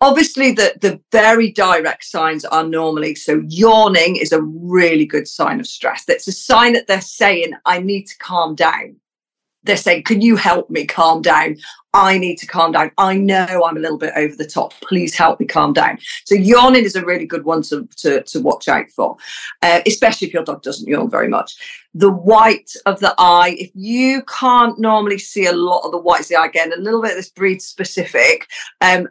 obviously 0.00 0.52
the, 0.52 0.74
the 0.80 1.00
very 1.12 1.50
direct 1.50 2.04
signs 2.04 2.44
are 2.44 2.64
normally 2.64 3.14
so 3.14 3.42
yawning 3.48 4.16
is 4.16 4.32
a 4.32 4.42
really 4.42 5.06
good 5.06 5.28
sign 5.28 5.60
of 5.60 5.66
stress. 5.66 6.04
That's 6.04 6.28
a 6.28 6.32
sign 6.32 6.72
that 6.74 6.86
they're 6.86 7.00
saying 7.00 7.52
i 7.66 7.78
need 7.78 8.04
to 8.04 8.18
calm 8.18 8.54
down 8.54 8.96
they're 9.62 9.76
saying 9.76 10.02
can 10.02 10.20
you 10.20 10.36
help 10.36 10.70
me 10.70 10.86
calm 10.86 11.22
down 11.22 11.56
I 11.92 12.18
need 12.18 12.36
to 12.36 12.46
calm 12.46 12.72
down. 12.72 12.92
I 12.98 13.16
know 13.16 13.64
I'm 13.66 13.76
a 13.76 13.80
little 13.80 13.98
bit 13.98 14.12
over 14.16 14.36
the 14.36 14.46
top. 14.46 14.74
Please 14.82 15.14
help 15.16 15.40
me 15.40 15.46
calm 15.46 15.72
down. 15.72 15.98
So 16.24 16.36
yawning 16.36 16.84
is 16.84 16.94
a 16.94 17.04
really 17.04 17.26
good 17.26 17.44
one 17.44 17.62
to, 17.62 17.88
to, 17.96 18.22
to 18.22 18.40
watch 18.40 18.68
out 18.68 18.88
for, 18.90 19.16
uh, 19.62 19.80
especially 19.86 20.28
if 20.28 20.34
your 20.34 20.44
dog 20.44 20.62
doesn't 20.62 20.88
yawn 20.88 21.10
very 21.10 21.26
much. 21.26 21.56
The 21.92 22.12
white 22.12 22.70
of 22.86 23.00
the 23.00 23.12
eye, 23.18 23.56
if 23.58 23.72
you 23.74 24.22
can't 24.22 24.78
normally 24.78 25.18
see 25.18 25.46
a 25.46 25.52
lot 25.52 25.84
of 25.84 25.90
the 25.90 25.98
whites 25.98 26.26
of 26.26 26.28
the 26.28 26.36
eye, 26.36 26.46
again, 26.46 26.72
a 26.72 26.80
little 26.80 27.02
bit 27.02 27.12
of 27.12 27.16
this 27.16 27.30
breed 27.30 27.60
specific. 27.60 28.46
Um, 28.80 29.08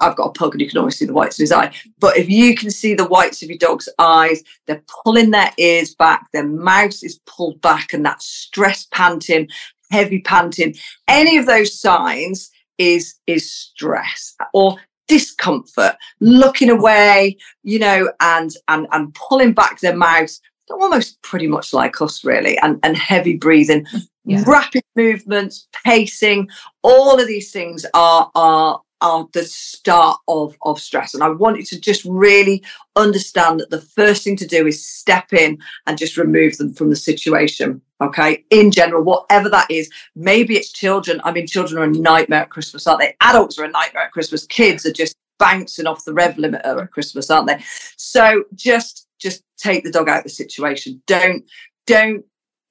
I've 0.00 0.16
got 0.16 0.28
a 0.28 0.32
pug 0.32 0.54
and 0.54 0.62
you 0.62 0.70
can 0.70 0.78
always 0.78 0.96
see 0.96 1.04
the 1.04 1.12
whites 1.12 1.38
of 1.38 1.42
his 1.42 1.52
eye. 1.52 1.74
But 1.98 2.16
if 2.16 2.30
you 2.30 2.54
can 2.54 2.70
see 2.70 2.94
the 2.94 3.06
whites 3.06 3.42
of 3.42 3.50
your 3.50 3.58
dog's 3.58 3.90
eyes, 3.98 4.42
they're 4.66 4.82
pulling 5.04 5.32
their 5.32 5.52
ears 5.58 5.94
back, 5.94 6.32
their 6.32 6.48
mouth 6.48 7.04
is 7.04 7.20
pulled 7.26 7.60
back, 7.60 7.92
and 7.92 8.06
that 8.06 8.22
stress 8.22 8.86
panting 8.90 9.48
heavy 9.92 10.20
panting, 10.20 10.74
any 11.06 11.36
of 11.36 11.46
those 11.46 11.78
signs 11.78 12.50
is 12.78 13.14
is 13.26 13.52
stress 13.52 14.34
or 14.54 14.78
discomfort, 15.08 15.94
looking 16.20 16.70
away, 16.70 17.36
you 17.62 17.78
know, 17.78 18.10
and 18.20 18.52
and 18.68 18.86
and 18.92 19.14
pulling 19.14 19.52
back 19.52 19.80
their 19.80 19.96
mouth, 19.96 20.36
almost 20.70 21.20
pretty 21.22 21.46
much 21.46 21.72
like 21.72 22.00
us, 22.00 22.24
really, 22.24 22.56
and, 22.58 22.80
and 22.82 22.96
heavy 22.96 23.36
breathing, 23.36 23.86
yeah. 24.24 24.42
rapid 24.46 24.82
movements, 24.96 25.68
pacing, 25.84 26.48
all 26.82 27.20
of 27.20 27.26
these 27.26 27.52
things 27.52 27.84
are 27.94 28.30
are 28.34 28.80
are 29.02 29.28
the 29.32 29.44
start 29.44 30.18
of, 30.28 30.56
of 30.62 30.80
stress. 30.80 31.12
And 31.12 31.22
I 31.22 31.28
want 31.28 31.58
you 31.58 31.64
to 31.64 31.80
just 31.80 32.04
really 32.04 32.62
understand 32.96 33.60
that 33.60 33.70
the 33.70 33.80
first 33.80 34.22
thing 34.24 34.36
to 34.36 34.46
do 34.46 34.66
is 34.66 34.86
step 34.86 35.32
in 35.32 35.58
and 35.86 35.98
just 35.98 36.16
remove 36.16 36.56
them 36.56 36.72
from 36.72 36.88
the 36.88 36.96
situation. 36.96 37.82
Okay. 38.00 38.44
In 38.50 38.70
general, 38.70 39.02
whatever 39.02 39.48
that 39.50 39.70
is, 39.70 39.90
maybe 40.14 40.56
it's 40.56 40.72
children. 40.72 41.20
I 41.24 41.32
mean, 41.32 41.46
children 41.46 41.82
are 41.82 41.84
a 41.84 41.90
nightmare 41.90 42.42
at 42.42 42.50
Christmas, 42.50 42.86
aren't 42.86 43.00
they? 43.00 43.14
Adults 43.20 43.58
are 43.58 43.64
a 43.64 43.70
nightmare 43.70 44.04
at 44.04 44.12
Christmas. 44.12 44.46
Kids 44.46 44.86
are 44.86 44.92
just 44.92 45.16
bouncing 45.38 45.86
off 45.86 46.04
the 46.04 46.14
rev 46.14 46.36
limiter 46.36 46.82
at 46.82 46.90
Christmas, 46.92 47.28
aren't 47.30 47.48
they? 47.48 47.62
So 47.96 48.44
just 48.54 49.08
just 49.18 49.42
take 49.56 49.84
the 49.84 49.90
dog 49.90 50.08
out 50.08 50.18
of 50.18 50.24
the 50.24 50.30
situation. 50.30 51.02
Don't 51.06 51.44
don't 51.86 52.24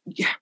yeah, 0.06 0.34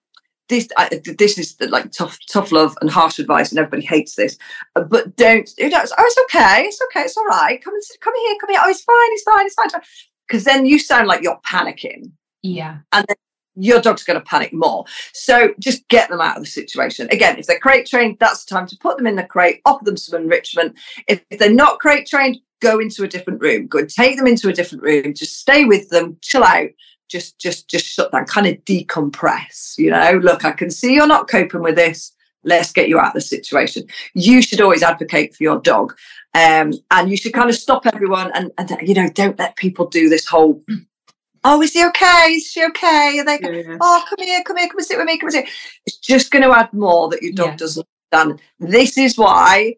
this 0.49 0.67
uh, 0.77 0.89
this 1.17 1.37
is 1.37 1.55
like 1.61 1.91
tough 1.91 2.17
tough 2.29 2.51
love 2.51 2.75
and 2.81 2.89
harsh 2.89 3.19
advice, 3.19 3.51
and 3.51 3.59
everybody 3.59 3.85
hates 3.85 4.15
this. 4.15 4.37
Uh, 4.75 4.81
but 4.81 5.15
don't 5.15 5.49
you 5.57 5.69
know? 5.69 5.77
Oh, 5.79 6.03
it's 6.05 6.35
okay. 6.35 6.63
It's 6.63 6.81
okay. 6.89 7.05
It's 7.05 7.17
all 7.17 7.25
right. 7.25 7.63
Come 7.63 7.73
and 7.73 7.83
come 8.01 8.13
here. 8.25 8.35
Come 8.41 8.49
here. 8.49 8.59
Oh, 8.63 8.69
it's 8.69 8.83
fine. 8.83 8.95
It's 9.11 9.23
fine. 9.23 9.45
It's 9.45 9.55
fine. 9.55 9.81
Because 10.27 10.43
then 10.43 10.65
you 10.65 10.77
sound 10.77 11.07
like 11.07 11.23
you're 11.23 11.39
panicking. 11.45 12.11
Yeah. 12.41 12.79
And 12.91 13.05
then 13.07 13.15
your 13.55 13.81
dog's 13.81 14.03
going 14.03 14.19
to 14.19 14.25
panic 14.25 14.53
more. 14.53 14.85
So 15.13 15.53
just 15.59 15.87
get 15.89 16.09
them 16.09 16.21
out 16.21 16.37
of 16.37 16.43
the 16.43 16.49
situation. 16.49 17.09
Again, 17.11 17.37
if 17.37 17.47
they're 17.47 17.59
crate 17.59 17.85
trained, 17.85 18.17
that's 18.19 18.45
the 18.45 18.55
time 18.55 18.67
to 18.67 18.77
put 18.77 18.97
them 18.97 19.07
in 19.07 19.15
the 19.15 19.23
crate, 19.23 19.61
offer 19.65 19.83
them 19.83 19.97
some 19.97 20.21
enrichment. 20.21 20.77
If, 21.07 21.23
if 21.29 21.39
they're 21.39 21.53
not 21.53 21.79
crate 21.79 22.07
trained, 22.07 22.37
go 22.61 22.79
into 22.79 23.03
a 23.03 23.07
different 23.07 23.41
room. 23.41 23.67
Go 23.67 23.79
and 23.79 23.89
take 23.89 24.17
them 24.17 24.27
into 24.27 24.49
a 24.49 24.53
different 24.53 24.83
room. 24.83 25.13
Just 25.13 25.39
stay 25.39 25.65
with 25.65 25.89
them, 25.89 26.17
chill 26.21 26.43
out, 26.43 26.69
just 27.09 27.39
just 27.39 27.67
just 27.69 27.85
shut 27.85 28.11
down 28.11 28.25
kind 28.25 28.47
of 28.47 28.55
decompress 28.65 29.77
you 29.77 29.91
know? 29.91 30.19
Look 30.23 30.45
i 30.45 30.51
can 30.51 30.69
see 30.69 30.93
you're 30.93 31.07
not 31.07 31.27
coping 31.27 31.61
with 31.61 31.75
this. 31.75 32.13
Let's 32.45 32.71
get 32.71 32.87
you 32.87 32.97
out 32.97 33.07
of 33.07 33.13
the 33.15 33.21
situation. 33.21 33.83
You 34.13 34.41
should 34.41 34.61
always 34.61 34.81
advocate 34.81 35.35
for 35.35 35.43
your 35.43 35.59
dog 35.59 35.93
um, 36.33 36.71
and 36.89 37.09
you 37.09 37.17
should 37.17 37.33
kind 37.33 37.49
of 37.49 37.55
stop 37.55 37.85
everyone 37.85 38.31
and, 38.33 38.51
and 38.57 38.87
you 38.87 38.93
know 38.93 39.09
don't 39.09 39.37
let 39.37 39.57
people 39.57 39.87
do 39.87 40.07
this 40.07 40.25
whole 40.25 40.63
oh 41.43 41.61
is 41.61 41.73
he 41.73 41.85
okay? 41.87 42.33
Is 42.33 42.45
she 42.45 42.63
okay? 42.65 43.19
Are 43.19 43.25
they 43.25 43.39
yeah. 43.41 43.77
oh 43.81 44.05
come 44.07 44.25
here 44.25 44.41
come 44.45 44.57
here 44.57 44.67
come 44.67 44.77
and 44.77 44.85
sit 44.85 44.97
with 44.97 45.07
me 45.07 45.17
come 45.17 45.27
and 45.27 45.33
sit. 45.33 45.49
It's 45.85 45.97
just 45.97 46.31
going 46.31 46.43
to 46.43 46.57
add 46.57 46.71
more 46.71 47.09
that 47.09 47.21
your 47.21 47.33
dog 47.33 47.49
yeah. 47.49 47.57
doesn't 47.57 47.87
understand. 48.13 48.41
This 48.59 48.97
is 48.97 49.17
why 49.17 49.75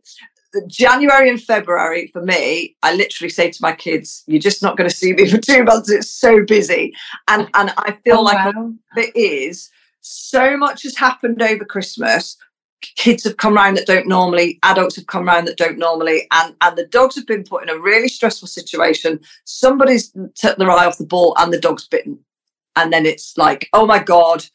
January 0.68 1.30
and 1.30 1.42
February 1.42 2.08
for 2.08 2.22
me, 2.22 2.76
I 2.84 2.94
literally 2.94 3.30
say 3.30 3.52
to 3.52 3.62
my 3.62 3.74
kids, 3.74 4.24
"You're 4.28 4.40
just 4.40 4.62
not 4.62 4.78
going 4.78 4.90
to 4.90 4.96
see 4.96 5.14
me 5.14 5.30
for 5.30 5.38
two 5.38 5.64
months. 5.64 5.90
It's 5.90 6.10
so 6.10 6.44
busy," 6.46 6.94
and 7.28 7.48
and 7.54 7.74
I 7.78 7.98
feel 8.04 8.18
oh, 8.18 8.24
like 8.24 8.56
wow. 8.56 8.74
it 8.98 9.16
is 9.16 9.70
so 10.02 10.58
much 10.58 10.84
has 10.84 10.98
happened 10.98 11.42
over 11.42 11.64
Christmas. 11.64 12.38
Kids 12.82 13.24
have 13.24 13.38
come 13.38 13.56
around 13.56 13.78
that 13.78 13.86
don't 13.86 14.08
normally. 14.08 14.58
Adults 14.64 14.96
have 14.96 15.06
come 15.06 15.28
around 15.28 15.46
that 15.46 15.58
don't 15.58 15.78
normally, 15.78 16.28
and 16.32 16.56
and 16.62 16.78
the 16.78 16.88
dogs 16.88 17.16
have 17.16 17.28
been 17.28 17.44
put 17.44 17.64
in 17.64 17.70
a 17.70 17.80
really 17.80 18.08
stressful 18.08 18.48
situation. 18.48 19.20
Somebody's 19.46 20.12
took 20.36 20.58
their 20.58 20.72
eye 20.72 20.86
off 20.86 20.98
the 20.98 21.06
ball, 21.06 21.36
and 21.38 21.54
the 21.54 21.60
dog's 21.60 21.88
bitten, 21.88 22.20
and 22.76 22.92
then 22.92 23.06
it's 23.06 23.38
like, 23.38 23.70
oh 23.74 23.86
my 23.86 24.00
god, 24.00 24.46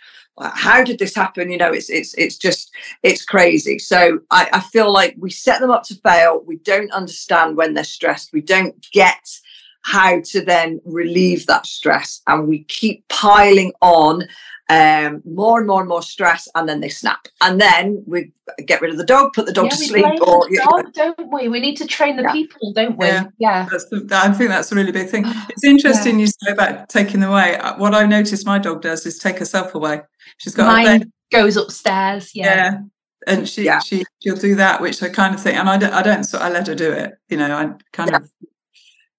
how 0.40 0.84
did 0.84 0.98
this 0.98 1.14
happen? 1.14 1.50
You 1.50 1.58
know 1.58 1.72
it's 1.72 1.90
it's 1.90 2.14
it's 2.14 2.36
just 2.36 2.70
it's 3.02 3.24
crazy. 3.24 3.78
So 3.78 4.20
I, 4.30 4.48
I 4.52 4.60
feel 4.60 4.92
like 4.92 5.16
we 5.18 5.30
set 5.30 5.60
them 5.60 5.70
up 5.70 5.82
to 5.84 5.94
fail. 5.96 6.42
We 6.46 6.56
don't 6.56 6.90
understand 6.92 7.56
when 7.56 7.74
they're 7.74 7.84
stressed. 7.84 8.32
We 8.32 8.42
don't 8.42 8.86
get 8.92 9.38
how 9.82 10.20
to 10.20 10.44
then 10.44 10.80
relieve 10.84 11.46
that 11.46 11.64
stress. 11.64 12.20
And 12.26 12.48
we 12.48 12.64
keep 12.64 13.06
piling 13.08 13.72
on 13.80 14.24
um, 14.68 15.22
more 15.24 15.58
and 15.58 15.66
more 15.66 15.80
and 15.80 15.88
more 15.88 16.02
stress 16.02 16.48
and 16.54 16.68
then 16.68 16.80
they 16.80 16.88
snap. 16.88 17.28
And 17.40 17.60
then 17.60 18.02
we 18.06 18.32
get 18.64 18.80
rid 18.80 18.90
of 18.90 18.96
the 18.96 19.04
dog 19.04 19.32
put 19.32 19.46
the 19.46 19.52
dog 19.52 19.66
yeah, 19.66 19.70
to 19.70 19.76
sleep 19.76 20.04
or 20.26 20.48
the 20.48 20.60
dog, 20.64 20.92
don't 20.92 21.32
we? 21.32 21.48
We 21.48 21.60
need 21.60 21.76
to 21.76 21.86
train 21.86 22.16
the 22.16 22.22
yeah. 22.22 22.32
people 22.32 22.72
don't 22.72 22.98
we? 22.98 23.06
Yeah, 23.06 23.24
yeah. 23.38 23.66
The, 23.66 24.08
i 24.12 24.32
think 24.32 24.50
that's 24.50 24.72
a 24.72 24.74
really 24.74 24.92
big 24.92 25.08
thing. 25.08 25.24
It's 25.50 25.64
interesting 25.64 26.18
you 26.18 26.26
say 26.26 26.50
about 26.50 26.88
taking 26.88 27.20
them 27.20 27.30
away 27.30 27.56
uh, 27.56 27.76
what 27.78 27.94
i've 27.94 28.08
noticed 28.08 28.46
my 28.46 28.58
dog 28.58 28.82
does 28.82 29.06
is 29.06 29.18
take 29.18 29.38
herself 29.38 29.74
away. 29.74 30.02
She's 30.38 30.54
got 30.54 30.66
mine 30.66 31.12
goes 31.32 31.56
upstairs 31.56 32.32
yeah, 32.34 32.44
yeah. 32.44 32.78
And 33.26 33.48
she 33.48 33.64
yeah. 33.64 33.80
she 33.80 34.04
she'll 34.22 34.36
do 34.36 34.54
that 34.56 34.80
which 34.80 35.02
i 35.02 35.08
kind 35.08 35.34
of 35.34 35.42
think 35.42 35.56
and 35.56 35.68
i 35.68 35.76
don't 35.76 35.92
i 35.92 36.02
don't 36.02 36.24
so 36.24 36.38
i 36.38 36.48
let 36.48 36.68
her 36.68 36.74
do 36.74 36.92
it 36.92 37.14
you 37.28 37.36
know 37.36 37.56
i 37.56 37.72
kind 37.92 38.10
yeah. 38.10 38.18
of 38.18 38.30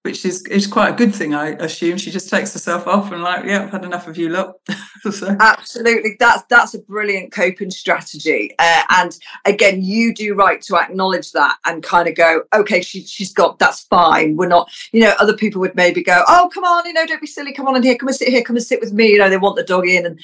which 0.08 0.24
is 0.24 0.46
is 0.46 0.68
quite 0.68 0.88
a 0.94 0.96
good 0.96 1.14
thing, 1.14 1.34
I 1.34 1.50
assume. 1.50 1.98
She 1.98 2.12
just 2.12 2.30
takes 2.30 2.54
herself 2.54 2.88
off 2.88 3.12
and 3.12 3.22
like, 3.22 3.44
yeah, 3.44 3.64
I've 3.64 3.72
had 3.72 3.84
enough 3.84 4.08
of 4.08 4.18
you, 4.18 4.30
look. 4.30 4.58
so. 5.12 5.36
Absolutely, 5.38 6.16
that's 6.18 6.44
that's 6.50 6.74
a 6.74 6.80
brilliant 6.80 7.34
coping 7.34 7.70
strategy. 7.70 8.56
Uh, 8.58 8.84
and 8.92 9.18
again, 9.44 9.84
you 9.84 10.14
do 10.14 10.34
right 10.34 10.62
to 10.62 10.78
acknowledge 10.78 11.34
that 11.34 11.58
and 11.66 11.84
kind 11.84 12.08
of 12.08 12.16
go, 12.16 12.44
okay, 12.54 12.82
she 12.82 13.04
she's 13.04 13.34
got 13.34 13.60
that's 13.60 13.82
fine. 13.82 14.38
We're 14.38 14.48
not, 14.48 14.72
you 14.94 15.02
know, 15.02 15.14
other 15.20 15.36
people 15.36 15.60
would 15.60 15.76
maybe 15.76 16.02
go, 16.02 16.24
oh, 16.26 16.50
come 16.54 16.64
on, 16.64 16.86
you 16.86 16.94
know, 16.94 17.06
don't 17.06 17.20
be 17.20 17.28
silly, 17.28 17.52
come 17.52 17.68
on 17.68 17.76
in 17.76 17.84
here, 17.84 17.98
come 17.98 18.08
and 18.08 18.16
sit 18.16 18.30
here, 18.30 18.44
come 18.44 18.56
and 18.56 18.66
sit 18.66 18.80
with 18.80 18.94
me. 18.94 19.08
You 19.08 19.18
know, 19.18 19.30
they 19.30 19.36
want 19.36 19.58
the 19.58 19.64
dog 19.64 19.90
in, 19.90 20.06
and 20.06 20.22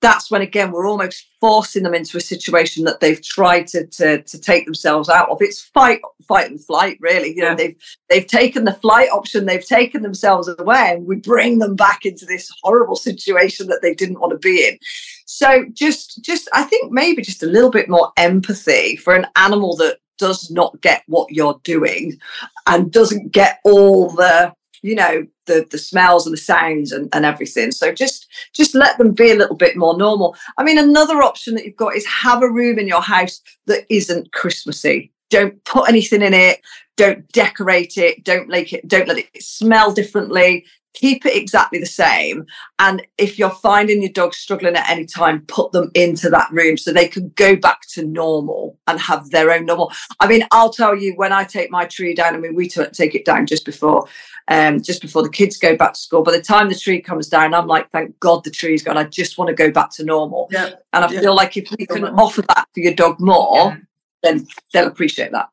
that's 0.00 0.30
when 0.30 0.42
again 0.42 0.72
we're 0.72 0.86
almost 0.86 1.26
forcing 1.40 1.82
them 1.82 1.94
into 1.94 2.16
a 2.16 2.20
situation 2.20 2.84
that 2.84 3.00
they've 3.00 3.22
tried 3.22 3.66
to, 3.68 3.86
to, 3.86 4.22
to 4.22 4.40
take 4.40 4.64
themselves 4.64 5.08
out 5.08 5.28
of. 5.30 5.38
It's 5.40 5.60
fight, 5.60 6.00
fight 6.26 6.50
and 6.50 6.62
flight, 6.62 6.98
really. 7.00 7.34
You 7.34 7.42
know, 7.42 7.48
yeah. 7.48 7.54
they've 7.54 7.76
they've 8.08 8.26
taken 8.26 8.64
the 8.64 8.74
flight 8.74 9.10
option, 9.10 9.46
they've 9.46 9.64
taken 9.64 10.02
themselves 10.02 10.48
away, 10.48 10.94
and 10.94 11.06
we 11.06 11.16
bring 11.16 11.58
them 11.58 11.76
back 11.76 12.04
into 12.04 12.26
this 12.26 12.50
horrible 12.62 12.96
situation 12.96 13.68
that 13.68 13.82
they 13.82 13.94
didn't 13.94 14.20
want 14.20 14.32
to 14.32 14.38
be 14.38 14.66
in. 14.66 14.78
So 15.26 15.64
just 15.72 16.22
just 16.22 16.48
I 16.52 16.64
think 16.64 16.92
maybe 16.92 17.22
just 17.22 17.42
a 17.42 17.46
little 17.46 17.70
bit 17.70 17.88
more 17.88 18.12
empathy 18.16 18.96
for 18.96 19.14
an 19.14 19.26
animal 19.36 19.76
that 19.76 19.98
does 20.18 20.50
not 20.50 20.80
get 20.82 21.02
what 21.06 21.32
you're 21.32 21.58
doing 21.64 22.18
and 22.66 22.92
doesn't 22.92 23.32
get 23.32 23.58
all 23.64 24.10
the 24.10 24.52
you 24.82 24.94
know 24.94 25.26
the 25.46 25.66
the 25.70 25.78
smells 25.78 26.26
and 26.26 26.32
the 26.32 26.40
sounds 26.40 26.92
and, 26.92 27.08
and 27.12 27.24
everything. 27.24 27.72
So 27.72 27.92
just 27.92 28.26
just 28.54 28.74
let 28.74 28.98
them 28.98 29.12
be 29.12 29.30
a 29.30 29.36
little 29.36 29.56
bit 29.56 29.76
more 29.76 29.96
normal. 29.96 30.36
I 30.58 30.64
mean 30.64 30.78
another 30.78 31.22
option 31.22 31.54
that 31.54 31.64
you've 31.64 31.76
got 31.76 31.96
is 31.96 32.06
have 32.06 32.42
a 32.42 32.50
room 32.50 32.78
in 32.78 32.86
your 32.86 33.02
house 33.02 33.40
that 33.66 33.84
isn't 33.88 34.32
christmassy. 34.32 35.12
Don't 35.30 35.62
put 35.64 35.88
anything 35.88 36.22
in 36.22 36.34
it. 36.34 36.60
Don't 36.96 37.26
decorate 37.32 37.96
it. 37.96 38.24
Don't 38.24 38.48
make 38.48 38.72
it 38.72 38.86
don't 38.88 39.08
let 39.08 39.18
it 39.18 39.42
smell 39.42 39.92
differently 39.92 40.64
keep 40.94 41.24
it 41.24 41.36
exactly 41.36 41.78
the 41.78 41.86
same. 41.86 42.44
And 42.78 43.06
if 43.18 43.38
you're 43.38 43.50
finding 43.50 44.02
your 44.02 44.12
dog 44.12 44.34
struggling 44.34 44.74
at 44.76 44.88
any 44.90 45.06
time, 45.06 45.42
put 45.46 45.72
them 45.72 45.90
into 45.94 46.28
that 46.30 46.50
room 46.50 46.76
so 46.76 46.92
they 46.92 47.08
can 47.08 47.28
go 47.36 47.56
back 47.56 47.82
to 47.92 48.04
normal 48.04 48.78
and 48.86 48.98
have 48.98 49.30
their 49.30 49.50
own 49.52 49.66
normal. 49.66 49.92
I 50.18 50.26
mean, 50.26 50.44
I'll 50.50 50.72
tell 50.72 50.94
you 50.96 51.14
when 51.14 51.32
I 51.32 51.44
take 51.44 51.70
my 51.70 51.84
tree 51.84 52.14
down, 52.14 52.34
I 52.34 52.38
mean, 52.38 52.54
we 52.54 52.68
t- 52.68 52.84
take 52.92 53.14
it 53.14 53.24
down 53.24 53.46
just 53.46 53.64
before. 53.64 54.06
Um, 54.48 54.82
just 54.82 55.00
before 55.00 55.22
the 55.22 55.28
kids 55.28 55.58
go 55.58 55.76
back 55.76 55.92
to 55.92 56.00
school. 56.00 56.22
By 56.24 56.32
the 56.32 56.42
time 56.42 56.68
the 56.68 56.74
tree 56.74 57.00
comes 57.00 57.28
down, 57.28 57.54
I'm 57.54 57.68
like, 57.68 57.88
thank 57.92 58.18
God 58.18 58.42
the 58.42 58.50
tree's 58.50 58.82
gone. 58.82 58.98
I 58.98 59.04
just 59.04 59.38
want 59.38 59.46
to 59.48 59.54
go 59.54 59.70
back 59.70 59.90
to 59.92 60.04
normal. 60.04 60.48
Yeah. 60.50 60.70
And 60.92 61.04
I 61.04 61.10
Yeah. 61.12 61.20
feel 61.20 61.36
like 61.36 61.56
if 61.56 61.70
you 61.78 61.86
can 61.86 62.04
offer 62.04 62.42
that 62.42 62.66
for 62.74 62.80
your 62.80 62.94
dog 62.94 63.20
more, 63.20 63.66
Yeah. 63.68 63.76
then 64.24 64.48
they'll 64.72 64.88
appreciate 64.88 65.30
that. 65.32 65.50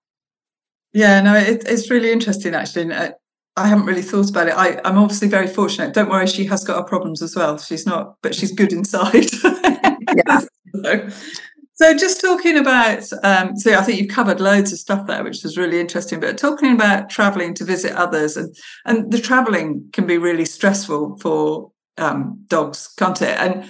Yeah, 0.93 1.21
no, 1.21 1.35
it, 1.35 1.63
it's 1.67 1.91
really 1.91 2.11
interesting 2.11 2.55
actually. 2.55 2.83
and, 2.83 2.93
uh, 2.93 3.11
I 3.57 3.67
haven't 3.67 3.85
really 3.85 4.03
thought 4.03 4.29
about 4.29 4.47
it. 4.47 4.53
I, 4.55 4.79
I'm 4.85 4.97
obviously 4.97 5.27
very 5.27 5.47
fortunate. 5.47 5.93
Don't 5.93 6.09
worry, 6.09 6.27
she 6.27 6.45
has 6.45 6.63
got 6.63 6.77
her 6.77 6.83
problems 6.83 7.21
as 7.21 7.35
well. 7.35 7.57
She's 7.57 7.85
not, 7.85 8.15
but 8.21 8.35
she's 8.35 8.51
good 8.51 8.71
inside. 8.71 9.25
Yeah. 10.15 10.39
so, 10.83 11.09
so 11.73 11.97
just 11.97 12.21
talking 12.21 12.57
about, 12.57 13.03
um, 13.23 13.57
so 13.57 13.73
I 13.73 13.81
think 13.81 13.99
you've 13.99 14.09
covered 14.09 14.39
loads 14.39 14.71
of 14.71 14.79
stuff 14.79 15.07
there, 15.07 15.23
which 15.23 15.43
was 15.43 15.57
really 15.57 15.79
interesting. 15.79 16.19
But 16.19 16.37
talking 16.37 16.71
about 16.71 17.09
traveling 17.09 17.53
to 17.55 17.65
visit 17.65 17.93
others, 17.93 18.37
and 18.37 18.55
and 18.85 19.11
the 19.11 19.19
traveling 19.19 19.89
can 19.91 20.07
be 20.07 20.17
really 20.17 20.45
stressful 20.45 21.17
for 21.17 21.71
um, 21.97 22.43
dogs, 22.47 22.89
can't 22.97 23.21
it? 23.21 23.37
And 23.37 23.65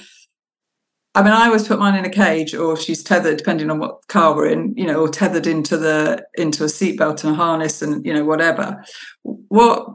I 1.18 1.24
mean, 1.24 1.34
I 1.34 1.48
always 1.48 1.68
put 1.68 1.80
mine 1.80 1.96
in 1.96 2.06
a 2.06 2.12
cage, 2.12 2.54
or 2.54 2.78
she's 2.78 3.02
tethered, 3.02 3.38
depending 3.38 3.72
on 3.72 3.80
what 3.80 4.06
car 4.08 4.36
we're 4.36 4.50
in, 4.50 4.76
you 4.78 4.86
know, 4.86 5.02
or 5.02 5.10
tethered 5.10 5.48
into 5.48 5.76
the 5.76 6.24
into 6.36 6.64
a 6.64 6.68
seatbelt 6.68 7.24
and 7.24 7.34
a 7.34 7.36
harness, 7.36 7.82
and 7.82 8.06
you 8.06 8.14
know, 8.14 8.24
whatever. 8.24 8.86
What 9.24 9.88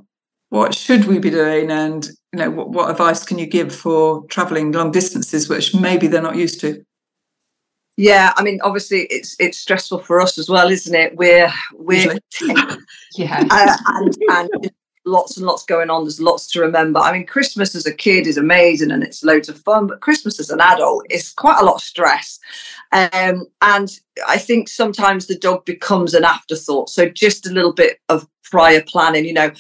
what 0.49 0.75
should 0.75 1.05
we 1.05 1.21
be 1.21 1.31
doing, 1.31 1.71
and 1.71 2.05
you 2.33 2.41
know, 2.41 2.51
what, 2.51 2.71
what 2.71 2.91
advice 2.91 3.23
can 3.23 3.39
you 3.39 3.47
give 3.47 3.73
for 3.73 4.27
traveling 4.31 4.73
long 4.73 4.91
distances, 4.91 5.49
which 5.49 5.73
maybe 5.77 6.09
they're 6.09 6.21
not 6.21 6.35
used 6.35 6.61
to? 6.63 6.85
Yeah, 7.97 8.33
I 8.37 8.43
mean, 8.43 8.59
obviously, 8.65 9.03
it's 9.03 9.37
it's 9.39 9.59
stressful 9.59 10.01
for 10.01 10.21
us 10.21 10.39
as 10.39 10.49
well, 10.49 10.73
isn't 10.73 10.95
it? 10.95 11.15
We're 11.15 11.53
we're 11.73 12.19
Yeah. 13.17 13.45
uh, 13.49 13.77
and 13.87 14.17
and 14.29 14.71
lots 15.05 15.37
and 15.37 15.47
lots 15.47 15.65
going 15.65 15.91
on. 15.91 16.05
There's 16.05 16.21
lots 16.21 16.51
to 16.53 16.61
remember. 16.61 17.01
I 17.01 17.13
mean, 17.13 17.27
Christmas 17.27 17.75
as 17.75 17.87
a 17.87 17.95
kid 17.95 18.27
is 18.27 18.37
amazing 18.37 18.91
and 18.91 19.03
it's 19.03 19.25
loads 19.25 19.49
of 19.49 19.59
fun, 19.59 19.87
but 19.87 20.01
Christmas 20.01 20.39
as 20.39 20.51
an 20.51 20.61
adult 20.61 21.07
is 21.11 21.33
quite 21.33 21.61
a 21.61 21.65
lot 21.65 21.77
of 21.77 21.83
stress. 21.83 22.39
Um, 22.93 23.47
and 23.63 23.91
I 24.29 24.39
think 24.39 24.69
sometimes 24.69 25.27
the 25.27 25.39
dog 25.39 25.65
becomes 25.65 26.15
an 26.15 26.25
afterthought. 26.25 26.91
So 26.91 27.09
just 27.09 27.47
a 27.47 27.53
little 27.53 27.73
bit 27.73 27.99
of 28.09 28.29
prior 28.45 28.83
planning. 28.87 29.25
You 29.25 29.33
know, 29.33 29.51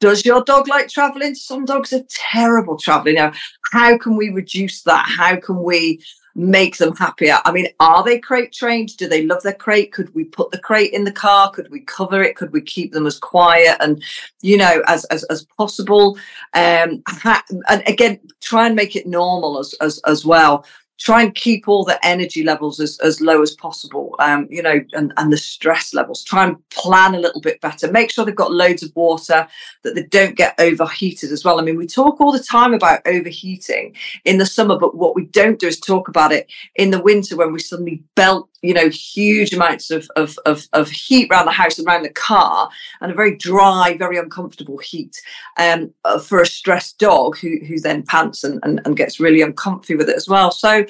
does 0.00 0.24
your 0.24 0.42
dog 0.44 0.68
like 0.68 0.88
traveling? 0.88 1.34
Some 1.34 1.64
dogs 1.64 1.92
are 1.92 2.02
terrible 2.08 2.76
traveling. 2.76 3.16
You 3.16 3.22
know, 3.22 3.32
how 3.72 3.96
can 3.96 4.16
we 4.16 4.30
reduce 4.30 4.82
that? 4.82 5.06
How 5.08 5.36
can 5.36 5.62
we 5.62 6.02
make 6.40 6.78
them 6.78 6.96
happier. 6.96 7.38
I 7.44 7.52
mean, 7.52 7.68
are 7.78 8.02
they 8.02 8.18
crate 8.18 8.52
trained? 8.52 8.96
Do 8.96 9.08
they 9.08 9.24
love 9.24 9.42
their 9.42 9.54
crate? 9.54 9.92
Could 9.92 10.14
we 10.14 10.24
put 10.24 10.50
the 10.50 10.58
crate 10.58 10.92
in 10.92 11.04
the 11.04 11.12
car? 11.12 11.50
Could 11.50 11.70
we 11.70 11.80
cover 11.80 12.22
it? 12.22 12.36
Could 12.36 12.52
we 12.52 12.62
keep 12.62 12.92
them 12.92 13.06
as 13.06 13.18
quiet 13.18 13.76
and, 13.80 14.02
you 14.40 14.56
know, 14.56 14.82
as 14.86 15.04
as, 15.06 15.24
as 15.24 15.44
possible? 15.44 16.18
Um, 16.54 17.02
ha- 17.06 17.44
and 17.68 17.82
again, 17.86 18.18
try 18.40 18.66
and 18.66 18.74
make 18.74 18.96
it 18.96 19.06
normal 19.06 19.58
as 19.58 19.74
as 19.80 19.98
as 20.06 20.24
well. 20.24 20.64
Try 21.00 21.22
and 21.22 21.34
keep 21.34 21.66
all 21.66 21.84
the 21.84 21.98
energy 22.06 22.44
levels 22.44 22.78
as, 22.78 22.98
as 23.00 23.20
low 23.20 23.40
as 23.40 23.52
possible, 23.54 24.14
um, 24.18 24.46
you 24.50 24.62
know, 24.62 24.80
and, 24.92 25.12
and 25.16 25.32
the 25.32 25.38
stress 25.38 25.94
levels. 25.94 26.22
Try 26.22 26.44
and 26.44 26.68
plan 26.68 27.14
a 27.14 27.18
little 27.18 27.40
bit 27.40 27.60
better. 27.62 27.90
Make 27.90 28.10
sure 28.10 28.24
they've 28.24 28.34
got 28.34 28.52
loads 28.52 28.82
of 28.82 28.94
water, 28.94 29.48
that 29.82 29.94
they 29.94 30.02
don't 30.02 30.36
get 30.36 30.54
overheated 30.60 31.32
as 31.32 31.42
well. 31.42 31.58
I 31.58 31.62
mean, 31.62 31.78
we 31.78 31.86
talk 31.86 32.20
all 32.20 32.32
the 32.32 32.38
time 32.38 32.74
about 32.74 33.00
overheating 33.06 33.96
in 34.26 34.36
the 34.36 34.44
summer, 34.44 34.78
but 34.78 34.94
what 34.94 35.16
we 35.16 35.24
don't 35.24 35.58
do 35.58 35.68
is 35.68 35.80
talk 35.80 36.08
about 36.08 36.32
it 36.32 36.50
in 36.76 36.90
the 36.90 37.00
winter 37.00 37.34
when 37.34 37.52
we 37.52 37.60
suddenly 37.60 38.02
belt, 38.14 38.49
you 38.62 38.74
know, 38.74 38.88
huge 38.88 39.52
amounts 39.54 39.90
of, 39.90 40.08
of, 40.16 40.38
of, 40.44 40.68
of 40.72 40.90
heat 40.90 41.28
around 41.30 41.46
the 41.46 41.52
house 41.52 41.78
and 41.78 41.88
around 41.88 42.02
the 42.02 42.10
car 42.10 42.68
and 43.00 43.10
a 43.10 43.14
very 43.14 43.36
dry, 43.36 43.96
very 43.96 44.18
uncomfortable 44.18 44.78
heat 44.78 45.20
um, 45.58 45.92
uh, 46.04 46.18
for 46.18 46.40
a 46.40 46.46
stressed 46.46 46.98
dog 46.98 47.38
who, 47.38 47.58
who 47.66 47.80
then 47.80 48.02
pants 48.02 48.44
and, 48.44 48.60
and, 48.62 48.80
and 48.84 48.96
gets 48.96 49.20
really 49.20 49.40
uncomfy 49.40 49.94
with 49.94 50.08
it 50.08 50.16
as 50.16 50.28
well. 50.28 50.50
So 50.50 50.84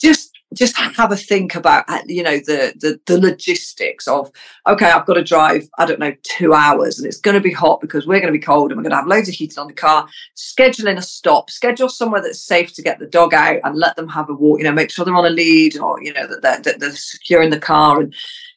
just 0.00 0.35
just 0.54 0.76
have 0.76 1.10
a 1.10 1.16
think 1.16 1.54
about 1.54 1.84
uh, 1.88 2.00
you 2.06 2.22
know 2.22 2.38
the, 2.38 2.72
the 2.78 3.00
the 3.06 3.20
logistics 3.20 4.06
of 4.06 4.30
okay 4.66 4.86
i've 4.86 5.04
got 5.04 5.14
to 5.14 5.24
drive 5.24 5.68
i 5.78 5.84
don't 5.84 5.98
know 5.98 6.14
two 6.22 6.54
hours 6.54 6.98
and 6.98 7.06
it's 7.06 7.20
going 7.20 7.34
to 7.34 7.40
be 7.40 7.52
hot 7.52 7.80
because 7.80 8.06
we're 8.06 8.20
going 8.20 8.32
to 8.32 8.38
be 8.38 8.44
cold 8.44 8.70
and 8.70 8.78
we're 8.78 8.82
going 8.82 8.90
to 8.90 8.96
have 8.96 9.08
loads 9.08 9.28
of 9.28 9.34
heating 9.34 9.58
on 9.58 9.66
the 9.66 9.72
car. 9.72 10.08
Scheduling 10.36 10.98
a 10.98 11.02
stop. 11.02 11.50
Schedule 11.50 11.88
somewhere 11.88 12.22
that's 12.22 12.42
safe 12.42 12.72
to 12.74 12.82
get 12.82 12.98
the 12.98 13.06
dog 13.06 13.34
out 13.34 13.58
and 13.64 13.76
let 13.76 13.96
them 13.96 14.08
have 14.08 14.28
a 14.28 14.34
walk 14.34 14.58
you 14.58 14.64
know 14.64 14.72
make 14.72 14.90
sure 14.90 15.04
they're 15.04 15.14
on 15.14 15.26
a 15.26 15.30
lead 15.30 15.78
or 15.78 16.00
you 16.02 16.12
know 16.12 16.26
that 16.26 16.42
they're, 16.42 16.60
that 16.60 16.80
they're 16.80 16.92
secure 16.92 17.42
in 17.42 17.50
the 17.50 17.58
car 17.58 18.00
and 18.00 18.14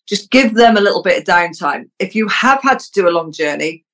just 0.08 0.32
give 0.32 0.56
them 0.56 0.78
a 0.78 0.82
little 0.82 1.04
bit 1.04 1.17
of 1.17 1.23
downtime. 1.23 1.89
If 1.99 2.15
you 2.15 2.28
have 2.28 2.62
had 2.62 2.80
to 2.80 2.91
do 2.91 3.08
a 3.08 3.12
long 3.12 3.32
journey 3.32 3.86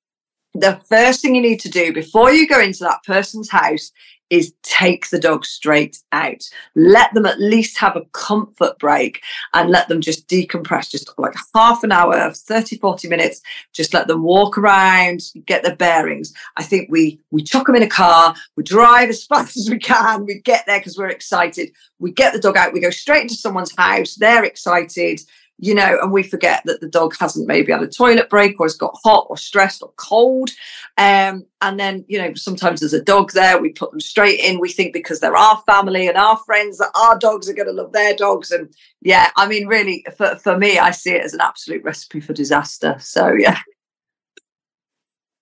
the 0.54 0.80
first 0.88 1.20
thing 1.20 1.34
you 1.34 1.42
need 1.42 1.60
to 1.60 1.68
do 1.68 1.92
before 1.92 2.32
you 2.32 2.48
go 2.48 2.60
into 2.60 2.84
that 2.84 3.02
person's 3.04 3.50
house 3.50 3.92
is 4.30 4.52
take 4.62 5.08
the 5.10 5.18
dog 5.18 5.44
straight 5.44 6.02
out. 6.12 6.42
Let 6.74 7.14
them 7.14 7.26
at 7.26 7.40
least 7.40 7.78
have 7.78 7.96
a 7.96 8.04
comfort 8.12 8.78
break 8.78 9.22
and 9.54 9.70
let 9.70 9.88
them 9.88 10.00
just 10.00 10.28
decompress, 10.28 10.90
just 10.90 11.10
like 11.18 11.34
half 11.54 11.84
an 11.84 11.92
hour, 11.92 12.32
30, 12.32 12.78
40 12.78 13.08
minutes. 13.08 13.40
Just 13.72 13.94
let 13.94 14.08
them 14.08 14.22
walk 14.22 14.58
around, 14.58 15.22
get 15.46 15.62
their 15.62 15.76
bearings. 15.76 16.32
I 16.56 16.62
think 16.62 16.88
we 16.90 17.20
we 17.30 17.42
chuck 17.42 17.66
them 17.66 17.76
in 17.76 17.82
a 17.82 17.88
car, 17.88 18.34
we 18.56 18.62
drive 18.62 19.08
as 19.08 19.24
fast 19.26 19.56
as 19.56 19.70
we 19.70 19.78
can, 19.78 20.26
we 20.26 20.40
get 20.40 20.64
there 20.66 20.80
because 20.80 20.98
we're 20.98 21.08
excited. 21.08 21.70
We 21.98 22.12
get 22.12 22.32
the 22.32 22.40
dog 22.40 22.56
out, 22.56 22.72
we 22.72 22.80
go 22.80 22.90
straight 22.90 23.22
into 23.22 23.34
someone's 23.34 23.74
house, 23.76 24.16
they're 24.16 24.44
excited 24.44 25.20
you 25.58 25.74
know, 25.74 25.98
and 26.02 26.12
we 26.12 26.22
forget 26.22 26.62
that 26.66 26.80
the 26.80 26.88
dog 26.88 27.14
hasn't 27.18 27.48
maybe 27.48 27.72
had 27.72 27.82
a 27.82 27.88
toilet 27.88 28.28
break 28.28 28.60
or 28.60 28.66
has 28.66 28.74
got 28.74 28.96
hot 29.02 29.26
or 29.30 29.36
stressed 29.36 29.82
or 29.82 29.92
cold. 29.96 30.50
Um, 30.98 31.46
and 31.62 31.80
then, 31.80 32.04
you 32.08 32.18
know, 32.18 32.34
sometimes 32.34 32.80
there's 32.80 32.92
a 32.92 33.02
dog 33.02 33.32
there, 33.32 33.60
we 33.60 33.70
put 33.70 33.90
them 33.90 34.00
straight 34.00 34.40
in. 34.40 34.60
We 34.60 34.70
think 34.70 34.92
because 34.92 35.20
they're 35.20 35.36
our 35.36 35.62
family 35.66 36.08
and 36.08 36.16
our 36.16 36.36
friends 36.38 36.78
that 36.78 36.90
our 36.94 37.18
dogs 37.18 37.48
are 37.48 37.54
going 37.54 37.68
to 37.68 37.72
love 37.72 37.92
their 37.92 38.14
dogs. 38.14 38.50
And 38.50 38.72
yeah, 39.00 39.30
I 39.36 39.46
mean, 39.46 39.66
really, 39.66 40.04
for, 40.16 40.36
for 40.36 40.58
me, 40.58 40.78
I 40.78 40.90
see 40.90 41.12
it 41.12 41.24
as 41.24 41.32
an 41.32 41.40
absolute 41.40 41.82
recipe 41.82 42.20
for 42.20 42.34
disaster. 42.34 42.96
So 43.00 43.32
yeah. 43.32 43.58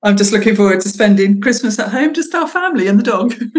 I'm 0.05 0.17
just 0.17 0.33
looking 0.33 0.55
forward 0.55 0.83
to 0.83 0.89
spending 0.89 1.41
Christmas 1.41 1.79
at 1.79 1.89
home, 1.89 2.13
just 2.13 2.35
our 2.35 2.47
family 2.47 2.89
and 2.89 2.99
the 2.99 3.03
dog. 3.03 3.33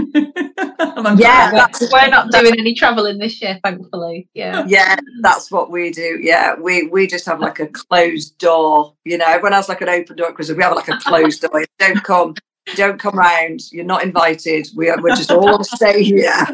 and 0.95 1.19
Yeah, 1.19 1.49
glad. 1.49 1.53
that's- 1.53 1.91
we're 1.91 2.07
not 2.07 2.31
doing 2.31 2.53
any 2.59 2.73
travelling 2.75 3.17
this 3.17 3.41
year, 3.41 3.59
thankfully. 3.63 4.29
Yeah. 4.33 4.63
yeah 4.67 4.95
that's 5.21 5.51
what 5.51 5.71
we 5.71 5.91
do 5.91 6.19
yeah 6.21 6.55
we 6.59 6.87
we 6.87 7.07
just 7.07 7.25
have 7.25 7.39
like 7.39 7.59
a 7.59 7.67
closed 7.67 8.37
door 8.37 8.93
you 9.05 9.17
know 9.17 9.25
everyone 9.27 9.53
has 9.53 9.69
like 9.69 9.81
an 9.81 9.89
open 9.89 10.15
door 10.17 10.31
because 10.31 10.51
we 10.51 10.61
have 10.61 10.75
like 10.75 10.87
a 10.87 10.97
closed 10.97 11.41
door 11.41 11.63
don't 11.79 12.03
come 12.03 12.35
don't 12.75 12.99
come 12.99 13.17
round 13.17 13.61
you're 13.71 13.85
not 13.85 14.03
invited 14.03 14.67
we 14.75 14.89
are, 14.89 15.01
we're 15.01 15.15
just 15.15 15.31
all 15.31 15.63
stay 15.77 16.03
here 16.03 16.45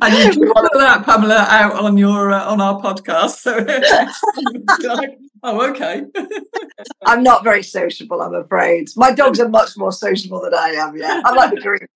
and 0.00 0.14
you 0.14 0.46
can 0.46 0.52
put 0.52 0.72
that 0.74 1.04
Pamela 1.04 1.46
out 1.48 1.74
on 1.74 1.98
your 1.98 2.32
uh, 2.32 2.44
on 2.46 2.60
our 2.60 2.80
podcast. 2.80 3.36
So, 3.36 3.56
like, 4.88 5.18
oh, 5.44 5.70
okay. 5.70 6.04
i'm 7.06 7.22
not 7.22 7.44
very 7.44 7.62
sociable 7.62 8.20
i'm 8.20 8.34
afraid 8.34 8.88
my 8.96 9.12
dogs 9.12 9.38
are 9.38 9.48
much 9.48 9.76
more 9.76 9.92
sociable 9.92 10.40
than 10.40 10.54
i 10.54 10.70
am 10.70 10.96
yeah 10.96 11.22
i'm 11.24 11.36
like 11.36 11.54
the 11.54 11.60
green 11.60 11.86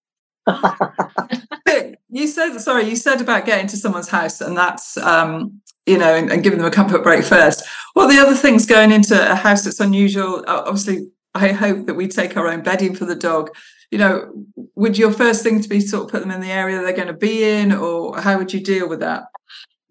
you 2.08 2.26
said 2.26 2.58
sorry. 2.58 2.88
You 2.88 2.96
said 2.96 3.20
about 3.20 3.46
getting 3.46 3.66
to 3.68 3.76
someone's 3.76 4.08
house, 4.08 4.40
and 4.40 4.56
that's 4.56 4.96
um, 4.96 5.60
you 5.86 5.98
know, 5.98 6.14
and, 6.14 6.30
and 6.30 6.42
giving 6.42 6.58
them 6.58 6.66
a 6.66 6.70
comfort 6.70 7.02
break 7.02 7.24
first. 7.24 7.64
What 7.94 8.04
are 8.04 8.14
the 8.14 8.20
other 8.20 8.36
things 8.36 8.66
going 8.66 8.92
into 8.92 9.30
a 9.30 9.34
house 9.34 9.64
that's 9.64 9.80
unusual? 9.80 10.44
Obviously, 10.46 11.10
I 11.34 11.48
hope 11.52 11.86
that 11.86 11.94
we 11.94 12.08
take 12.08 12.36
our 12.36 12.48
own 12.48 12.62
bedding 12.62 12.94
for 12.94 13.04
the 13.04 13.14
dog. 13.14 13.50
You 13.90 13.98
know, 13.98 14.44
would 14.74 14.98
your 14.98 15.12
first 15.12 15.42
thing 15.42 15.60
to 15.62 15.68
be 15.68 15.80
sort 15.80 16.04
of 16.04 16.10
put 16.10 16.20
them 16.20 16.30
in 16.30 16.40
the 16.40 16.50
area 16.50 16.80
they're 16.80 16.92
going 16.92 17.08
to 17.08 17.14
be 17.14 17.44
in, 17.44 17.72
or 17.72 18.18
how 18.20 18.38
would 18.38 18.52
you 18.52 18.60
deal 18.60 18.88
with 18.88 19.00
that? 19.00 19.24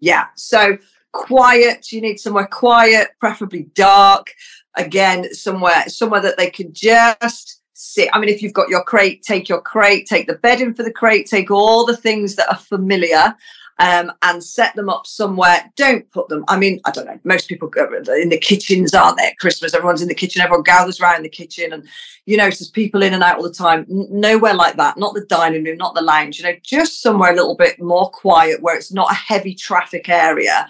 yeah 0.00 0.26
so 0.36 0.76
quiet 1.12 1.90
you 1.92 2.00
need 2.00 2.18
somewhere 2.18 2.46
quiet 2.46 3.08
preferably 3.20 3.68
dark 3.74 4.32
again 4.76 5.32
somewhere 5.32 5.88
somewhere 5.88 6.20
that 6.20 6.36
they 6.36 6.50
can 6.50 6.72
just 6.72 7.62
sit 7.72 8.08
i 8.12 8.20
mean 8.20 8.28
if 8.28 8.42
you've 8.42 8.52
got 8.52 8.68
your 8.68 8.82
crate 8.82 9.22
take 9.22 9.48
your 9.48 9.60
crate 9.60 10.06
take 10.06 10.26
the 10.26 10.34
bedding 10.34 10.74
for 10.74 10.82
the 10.82 10.92
crate 10.92 11.26
take 11.26 11.50
all 11.50 11.86
the 11.86 11.96
things 11.96 12.34
that 12.34 12.50
are 12.50 12.58
familiar 12.58 13.34
um, 13.78 14.12
and 14.22 14.42
set 14.42 14.74
them 14.74 14.88
up 14.88 15.06
somewhere. 15.06 15.70
Don't 15.76 16.10
put 16.10 16.28
them. 16.28 16.44
I 16.48 16.58
mean, 16.58 16.80
I 16.84 16.90
don't 16.90 17.06
know. 17.06 17.18
Most 17.24 17.48
people 17.48 17.68
go 17.68 17.88
in 17.94 18.28
the 18.28 18.38
kitchens, 18.38 18.92
aren't 18.92 19.18
they? 19.18 19.26
At 19.26 19.38
Christmas, 19.38 19.74
everyone's 19.74 20.02
in 20.02 20.08
the 20.08 20.14
kitchen. 20.14 20.42
Everyone 20.42 20.64
gathers 20.64 21.00
around 21.00 21.22
the 21.22 21.28
kitchen, 21.28 21.72
and 21.72 21.86
you 22.28 22.36
know, 22.36 22.44
there's 22.44 22.68
people 22.68 23.02
in 23.02 23.14
and 23.14 23.22
out 23.22 23.38
all 23.38 23.42
the 23.42 23.50
time. 23.50 23.86
Nowhere 23.88 24.52
like 24.52 24.76
that. 24.76 24.98
Not 24.98 25.14
the 25.14 25.24
dining 25.24 25.64
room, 25.64 25.78
not 25.78 25.94
the 25.94 26.02
lounge. 26.02 26.38
You 26.38 26.44
know, 26.44 26.56
just 26.62 27.00
somewhere 27.00 27.32
a 27.32 27.34
little 27.34 27.56
bit 27.56 27.80
more 27.80 28.10
quiet 28.10 28.60
where 28.60 28.76
it's 28.76 28.92
not 28.92 29.10
a 29.10 29.14
heavy 29.14 29.54
traffic 29.54 30.10
area. 30.10 30.68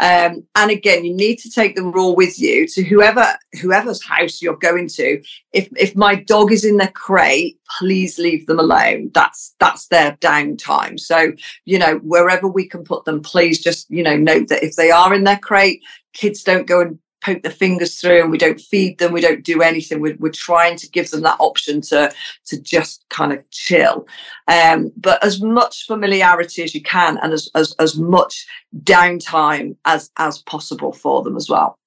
Um, 0.00 0.46
and 0.54 0.70
again, 0.70 1.06
you 1.06 1.14
need 1.14 1.38
to 1.38 1.50
take 1.50 1.76
the 1.76 1.82
rule 1.82 2.14
with 2.14 2.38
you 2.38 2.68
to 2.68 2.84
whoever 2.84 3.24
whoever's 3.62 4.04
house 4.04 4.42
you're 4.42 4.58
going 4.58 4.88
to. 4.88 5.22
If 5.54 5.70
if 5.78 5.96
my 5.96 6.14
dog 6.14 6.52
is 6.52 6.62
in 6.62 6.76
their 6.76 6.92
crate, 6.92 7.58
please 7.78 8.18
leave 8.18 8.44
them 8.46 8.58
alone. 8.58 9.10
That's 9.14 9.54
that's 9.58 9.86
their 9.86 10.12
downtime. 10.20 11.00
So 11.00 11.32
you 11.64 11.78
know 11.78 12.00
wherever 12.04 12.46
we 12.46 12.68
can 12.68 12.84
put 12.84 13.06
them, 13.06 13.22
please 13.22 13.58
just 13.62 13.90
you 13.90 14.02
know 14.02 14.16
note 14.16 14.48
that 14.48 14.62
if 14.62 14.76
they 14.76 14.90
are 14.90 15.14
in 15.14 15.24
their 15.24 15.38
crate, 15.38 15.82
kids 16.12 16.42
don't 16.42 16.66
go 16.66 16.82
and 16.82 16.98
poke 17.20 17.42
their 17.42 17.52
fingers 17.52 18.00
through 18.00 18.22
and 18.22 18.30
we 18.30 18.38
don't 18.38 18.60
feed 18.60 18.98
them 18.98 19.12
we 19.12 19.20
don't 19.20 19.44
do 19.44 19.62
anything. 19.62 20.00
We're, 20.00 20.16
we're 20.18 20.30
trying 20.30 20.76
to 20.76 20.88
give 20.90 21.10
them 21.10 21.22
that 21.22 21.36
option 21.40 21.80
to 21.82 22.12
to 22.46 22.60
just 22.60 23.04
kind 23.10 23.32
of 23.32 23.48
chill. 23.50 24.06
Um, 24.46 24.92
but 24.96 25.22
as 25.24 25.42
much 25.42 25.86
familiarity 25.86 26.62
as 26.62 26.74
you 26.74 26.82
can 26.82 27.18
and 27.18 27.32
as, 27.32 27.48
as 27.54 27.74
as 27.78 27.96
much 27.96 28.46
downtime 28.82 29.76
as 29.84 30.10
as 30.16 30.38
possible 30.42 30.92
for 30.92 31.22
them 31.22 31.36
as 31.36 31.48
well. 31.48 31.78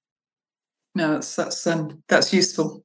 No 0.96 1.14
that's 1.14 1.36
that's 1.36 1.66
um, 1.68 2.04
that's 2.08 2.34
useful. 2.34 2.84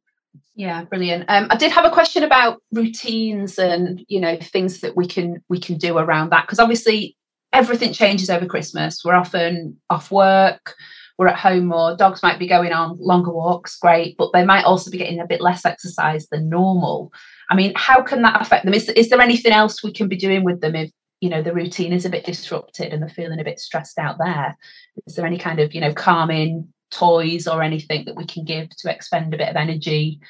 Yeah 0.54 0.84
brilliant. 0.84 1.24
Um, 1.28 1.48
i 1.50 1.56
did 1.56 1.72
have 1.72 1.84
a 1.84 1.90
question 1.90 2.22
about 2.22 2.62
routines 2.72 3.58
and 3.58 4.04
you 4.08 4.20
know 4.20 4.36
things 4.36 4.80
that 4.80 4.96
we 4.96 5.06
can 5.06 5.42
we 5.48 5.58
can 5.58 5.76
do 5.76 5.98
around 5.98 6.30
that 6.30 6.46
because 6.46 6.60
obviously 6.60 7.16
everything 7.52 7.92
changes 7.92 8.30
over 8.30 8.46
christmas. 8.46 9.04
We're 9.04 9.14
often 9.14 9.78
off 9.90 10.10
work 10.10 10.76
we're 11.18 11.28
at 11.28 11.38
home 11.38 11.66
more. 11.66 11.96
Dogs 11.96 12.22
might 12.22 12.38
be 12.38 12.46
going 12.46 12.72
on 12.72 12.98
longer 12.98 13.32
walks, 13.32 13.78
great, 13.78 14.16
but 14.16 14.32
they 14.32 14.44
might 14.44 14.64
also 14.64 14.90
be 14.90 14.98
getting 14.98 15.20
a 15.20 15.26
bit 15.26 15.40
less 15.40 15.64
exercise 15.64 16.28
than 16.28 16.48
normal. 16.48 17.12
I 17.50 17.56
mean, 17.56 17.72
how 17.74 18.02
can 18.02 18.22
that 18.22 18.40
affect 18.40 18.64
them? 18.64 18.74
Is, 18.74 18.88
is 18.90 19.08
there 19.08 19.20
anything 19.20 19.52
else 19.52 19.82
we 19.82 19.92
can 19.92 20.08
be 20.08 20.16
doing 20.16 20.44
with 20.44 20.60
them 20.60 20.74
if 20.74 20.90
you 21.20 21.30
know 21.30 21.42
the 21.42 21.54
routine 21.54 21.94
is 21.94 22.04
a 22.04 22.10
bit 22.10 22.26
disrupted 22.26 22.92
and 22.92 23.02
they're 23.02 23.08
feeling 23.08 23.40
a 23.40 23.44
bit 23.44 23.58
stressed 23.58 23.98
out 23.98 24.18
there? 24.18 24.56
Is 25.06 25.14
there 25.14 25.26
any 25.26 25.38
kind 25.38 25.60
of 25.60 25.74
you 25.74 25.80
know 25.80 25.94
calming 25.94 26.68
toys 26.90 27.46
or 27.46 27.62
anything 27.62 28.04
that 28.04 28.16
we 28.16 28.26
can 28.26 28.44
give 28.44 28.68
to 28.70 28.92
expend 28.92 29.32
a 29.32 29.38
bit 29.38 29.48
of 29.48 29.56
energy? 29.56 30.20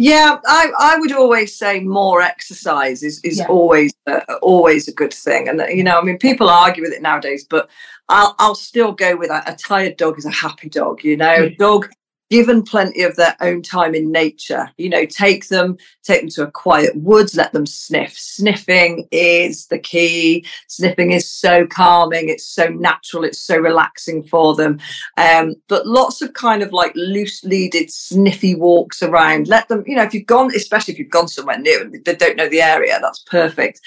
Yeah, 0.00 0.38
I, 0.46 0.72
I 0.78 0.96
would 0.98 1.12
always 1.12 1.54
say 1.54 1.80
more 1.80 2.22
exercise 2.22 3.02
is, 3.02 3.20
is 3.22 3.38
yeah. 3.38 3.46
always 3.48 3.92
uh, 4.06 4.20
always 4.40 4.88
a 4.88 4.92
good 4.92 5.12
thing, 5.12 5.48
and 5.48 5.62
you 5.76 5.84
know, 5.84 5.98
I 5.98 6.02
mean, 6.02 6.18
people 6.18 6.48
argue 6.48 6.82
with 6.82 6.92
it 6.92 7.02
nowadays, 7.02 7.44
but 7.44 7.68
I'll 8.08 8.34
I'll 8.38 8.54
still 8.54 8.92
go 8.92 9.16
with 9.16 9.28
that. 9.28 9.48
A 9.48 9.54
tired 9.54 9.96
dog 9.96 10.18
is 10.18 10.24
a 10.24 10.30
happy 10.30 10.68
dog. 10.68 11.04
You 11.04 11.16
know, 11.16 11.48
mm. 11.48 11.56
dog 11.58 11.90
given 12.30 12.62
plenty 12.62 13.02
of 13.02 13.16
their 13.16 13.36
own 13.40 13.62
time 13.62 13.94
in 13.94 14.10
nature 14.12 14.70
you 14.76 14.88
know 14.88 15.04
take 15.04 15.48
them 15.48 15.76
take 16.02 16.20
them 16.20 16.30
to 16.30 16.42
a 16.42 16.50
quiet 16.50 16.94
woods 16.96 17.36
let 17.36 17.52
them 17.52 17.66
sniff. 17.66 18.18
Sniffing 18.18 19.08
is 19.10 19.66
the 19.68 19.78
key. 19.78 20.44
Sniffing 20.68 21.12
is 21.12 21.30
so 21.30 21.66
calming 21.66 22.28
it's 22.28 22.46
so 22.46 22.66
natural 22.68 23.24
it's 23.24 23.40
so 23.40 23.56
relaxing 23.56 24.22
for 24.22 24.54
them. 24.54 24.78
Um, 25.16 25.54
but 25.68 25.86
lots 25.86 26.22
of 26.22 26.34
kind 26.34 26.62
of 26.62 26.72
like 26.72 26.92
loose 26.94 27.42
leaded 27.44 27.90
sniffy 27.90 28.54
walks 28.54 29.02
around. 29.02 29.48
Let 29.48 29.68
them 29.68 29.84
you 29.86 29.96
know 29.96 30.02
if 30.02 30.14
you've 30.14 30.26
gone 30.26 30.54
especially 30.54 30.92
if 30.92 30.98
you've 30.98 31.10
gone 31.10 31.28
somewhere 31.28 31.58
new 31.58 31.80
and 31.80 32.04
they 32.04 32.14
don't 32.14 32.36
know 32.36 32.48
the 32.48 32.62
area 32.62 32.98
that's 33.00 33.20
perfect 33.20 33.80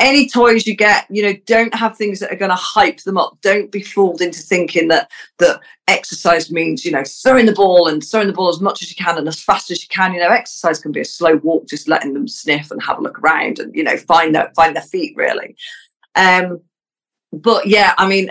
any 0.00 0.28
toys 0.28 0.66
you 0.66 0.76
get, 0.76 1.06
you 1.10 1.22
know, 1.22 1.34
don't 1.46 1.74
have 1.74 1.96
things 1.96 2.20
that 2.20 2.32
are 2.32 2.36
going 2.36 2.50
to 2.50 2.56
hype 2.56 3.02
them 3.02 3.18
up. 3.18 3.36
Don't 3.40 3.72
be 3.72 3.82
fooled 3.82 4.20
into 4.20 4.40
thinking 4.40 4.88
that 4.88 5.10
that 5.38 5.60
exercise 5.88 6.52
means, 6.52 6.84
you 6.84 6.92
know, 6.92 7.02
throwing 7.04 7.46
the 7.46 7.52
ball 7.52 7.88
and 7.88 8.04
throwing 8.04 8.28
the 8.28 8.32
ball 8.32 8.48
as 8.48 8.60
much 8.60 8.80
as 8.82 8.90
you 8.90 8.96
can 8.96 9.18
and 9.18 9.26
as 9.26 9.42
fast 9.42 9.70
as 9.70 9.82
you 9.82 9.88
can. 9.88 10.14
You 10.14 10.20
know, 10.20 10.28
exercise 10.28 10.78
can 10.78 10.92
be 10.92 11.00
a 11.00 11.04
slow 11.04 11.36
walk, 11.36 11.66
just 11.66 11.88
letting 11.88 12.14
them 12.14 12.28
sniff 12.28 12.70
and 12.70 12.82
have 12.82 12.98
a 12.98 13.02
look 13.02 13.18
around 13.18 13.58
and 13.58 13.74
you 13.74 13.82
know 13.82 13.96
find 13.96 14.34
their 14.34 14.52
find 14.54 14.76
their 14.76 14.82
feet 14.82 15.16
really. 15.16 15.56
Um, 16.14 16.60
but 17.32 17.66
yeah, 17.66 17.94
I 17.98 18.08
mean, 18.08 18.30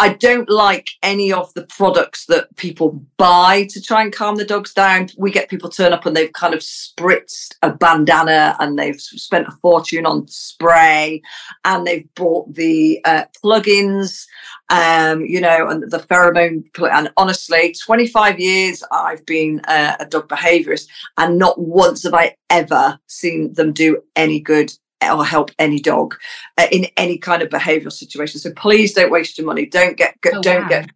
I 0.00 0.14
don't 0.14 0.48
like 0.48 0.88
any 1.02 1.30
of 1.30 1.52
the 1.52 1.66
products 1.66 2.24
that 2.24 2.56
people 2.56 3.04
buy 3.18 3.66
to 3.68 3.82
try 3.82 4.00
and 4.00 4.10
calm 4.10 4.36
the 4.36 4.46
dogs 4.46 4.72
down. 4.72 5.10
We 5.18 5.30
get 5.30 5.50
people 5.50 5.68
turn 5.68 5.92
up 5.92 6.06
and 6.06 6.16
they've 6.16 6.32
kind 6.32 6.54
of 6.54 6.60
spritzed 6.60 7.56
a 7.62 7.70
bandana 7.70 8.56
and 8.60 8.78
they've 8.78 8.98
spent 8.98 9.48
a 9.48 9.52
fortune 9.60 10.06
on 10.06 10.26
spray 10.26 11.20
and 11.66 11.86
they've 11.86 12.08
bought 12.14 12.54
the 12.54 12.98
uh, 13.04 13.24
plugins, 13.44 14.24
um, 14.70 15.20
you 15.20 15.38
know, 15.38 15.68
and 15.68 15.90
the 15.90 15.98
pheromone. 15.98 16.64
And 16.90 17.12
honestly, 17.18 17.74
25 17.78 18.40
years 18.40 18.82
I've 18.90 19.26
been 19.26 19.60
uh, 19.68 19.96
a 20.00 20.06
dog 20.06 20.30
behaviorist 20.30 20.88
and 21.18 21.36
not 21.36 21.60
once 21.60 22.04
have 22.04 22.14
I 22.14 22.36
ever 22.48 22.98
seen 23.06 23.52
them 23.52 23.74
do 23.74 24.02
any 24.16 24.40
good 24.40 24.72
or 25.02 25.24
help 25.24 25.50
any 25.58 25.80
dog 25.80 26.16
uh, 26.58 26.66
in 26.70 26.86
any 26.96 27.18
kind 27.18 27.42
of 27.42 27.48
behavioral 27.48 27.92
situation. 27.92 28.40
So 28.40 28.52
please 28.52 28.92
don't 28.92 29.10
waste 29.10 29.38
your 29.38 29.46
money. 29.46 29.66
Don't 29.66 29.96
get, 29.96 30.20
get 30.20 30.34
oh, 30.36 30.42
don't 30.42 30.62
wow. 30.62 30.68
get 30.68 30.90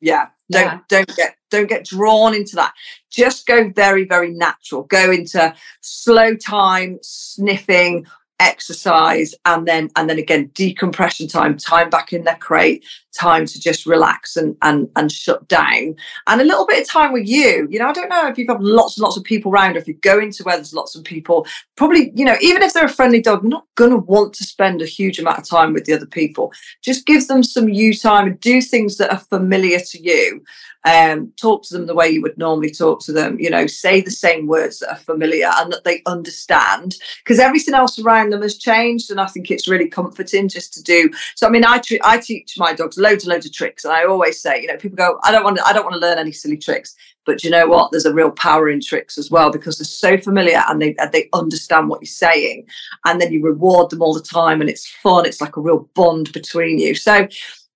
yeah 0.00 0.26
don't 0.50 0.64
yeah. 0.64 0.78
don't 0.88 1.16
get 1.16 1.36
don't 1.50 1.68
get 1.68 1.84
drawn 1.84 2.34
into 2.34 2.54
that 2.56 2.72
just 3.10 3.46
go 3.46 3.70
very 3.70 4.04
very 4.04 4.30
natural 4.30 4.82
go 4.84 5.10
into 5.10 5.54
slow 5.80 6.34
time 6.34 6.98
sniffing 7.02 8.06
exercise 8.38 9.34
and 9.46 9.66
then 9.66 9.88
and 9.96 10.10
then 10.10 10.18
again 10.18 10.50
decompression 10.54 11.26
time 11.26 11.56
time 11.56 11.88
back 11.88 12.12
in 12.12 12.24
their 12.24 12.36
crate 12.36 12.84
time 13.16 13.46
to 13.46 13.58
just 13.58 13.86
relax 13.86 14.36
and 14.36 14.56
and 14.62 14.88
and 14.96 15.10
shut 15.10 15.46
down. 15.48 15.94
And 16.26 16.40
a 16.40 16.44
little 16.44 16.66
bit 16.66 16.82
of 16.82 16.88
time 16.88 17.12
with 17.12 17.26
you. 17.26 17.66
You 17.70 17.78
know 17.78 17.88
i 17.88 17.92
don't 17.92 18.08
know 18.08 18.28
if 18.28 18.36
you've 18.38 18.48
got 18.48 18.62
lots 18.62 18.96
and 18.96 19.02
lots 19.02 19.16
of 19.16 19.24
people 19.24 19.50
around 19.52 19.76
or 19.76 19.78
if 19.78 19.88
you 19.88 19.94
go 19.94 20.18
into 20.18 20.42
where 20.44 20.56
there's 20.56 20.74
lots 20.74 20.94
of 20.94 21.04
people. 21.04 21.46
Probably 21.76 22.12
you 22.14 22.24
know 22.24 22.36
even 22.40 22.62
if 22.62 22.72
they're 22.72 22.84
a 22.84 22.90
friendly 22.90 23.20
dog 23.20 23.44
not 23.44 23.66
going 23.74 23.90
to 23.90 23.96
want 23.96 24.34
to 24.34 24.44
spend 24.44 24.82
a 24.82 24.86
huge 24.86 25.18
amount 25.18 25.38
of 25.38 25.48
time 25.48 25.72
with 25.72 25.84
the 25.84 25.94
other 25.94 26.06
people. 26.06 26.52
Just 26.82 27.06
give 27.06 27.26
them 27.28 27.42
some 27.42 27.68
you 27.68 27.94
time 27.94 28.26
and 28.26 28.40
do 28.40 28.60
things 28.60 28.96
that 28.98 29.12
are 29.12 29.18
familiar 29.18 29.78
to 29.80 30.02
you. 30.02 30.42
Um, 30.84 31.32
talk 31.40 31.64
to 31.64 31.74
them 31.74 31.86
the 31.86 31.96
way 31.96 32.08
you 32.08 32.22
would 32.22 32.38
normally 32.38 32.70
talk 32.70 33.00
to 33.06 33.12
them, 33.12 33.40
you 33.40 33.50
know, 33.50 33.66
say 33.66 34.00
the 34.00 34.10
same 34.12 34.46
words 34.46 34.78
that 34.78 34.92
are 34.92 34.98
familiar 34.98 35.50
and 35.56 35.72
that 35.72 35.82
they 35.82 36.00
understand. 36.06 36.94
Because 37.24 37.40
everything 37.40 37.74
else 37.74 37.98
around 37.98 38.25
them 38.30 38.42
has 38.42 38.58
changed. 38.58 39.10
And 39.10 39.20
I 39.20 39.26
think 39.26 39.50
it's 39.50 39.68
really 39.68 39.88
comforting 39.88 40.48
just 40.48 40.74
to 40.74 40.82
do. 40.82 41.10
So, 41.34 41.46
I 41.46 41.50
mean, 41.50 41.64
I, 41.64 41.80
I 42.04 42.18
teach 42.18 42.54
my 42.56 42.72
dogs 42.72 42.98
loads 42.98 43.24
and 43.24 43.32
loads 43.32 43.46
of 43.46 43.52
tricks. 43.52 43.84
And 43.84 43.92
I 43.92 44.04
always 44.04 44.40
say, 44.40 44.60
you 44.60 44.68
know, 44.68 44.76
people 44.76 44.96
go, 44.96 45.18
I 45.22 45.32
don't 45.32 45.44
want 45.44 45.56
to, 45.58 45.66
I 45.66 45.72
don't 45.72 45.84
want 45.84 45.94
to 45.94 46.00
learn 46.00 46.18
any 46.18 46.32
silly 46.32 46.56
tricks. 46.56 46.94
But 47.26 47.42
you 47.42 47.50
know 47.50 47.66
what? 47.66 47.90
There's 47.90 48.06
a 48.06 48.14
real 48.14 48.30
power 48.30 48.70
in 48.70 48.80
tricks 48.80 49.18
as 49.18 49.30
well 49.30 49.50
because 49.50 49.78
they're 49.78 49.84
so 49.84 50.16
familiar 50.16 50.62
and 50.68 50.80
they 50.80 50.94
they 51.12 51.28
understand 51.32 51.88
what 51.88 52.00
you're 52.00 52.06
saying, 52.06 52.66
and 53.04 53.20
then 53.20 53.32
you 53.32 53.42
reward 53.42 53.90
them 53.90 54.00
all 54.00 54.14
the 54.14 54.20
time, 54.20 54.60
and 54.60 54.70
it's 54.70 54.88
fun. 54.88 55.26
It's 55.26 55.40
like 55.40 55.56
a 55.56 55.60
real 55.60 55.90
bond 55.94 56.32
between 56.32 56.78
you. 56.78 56.94
So 56.94 57.26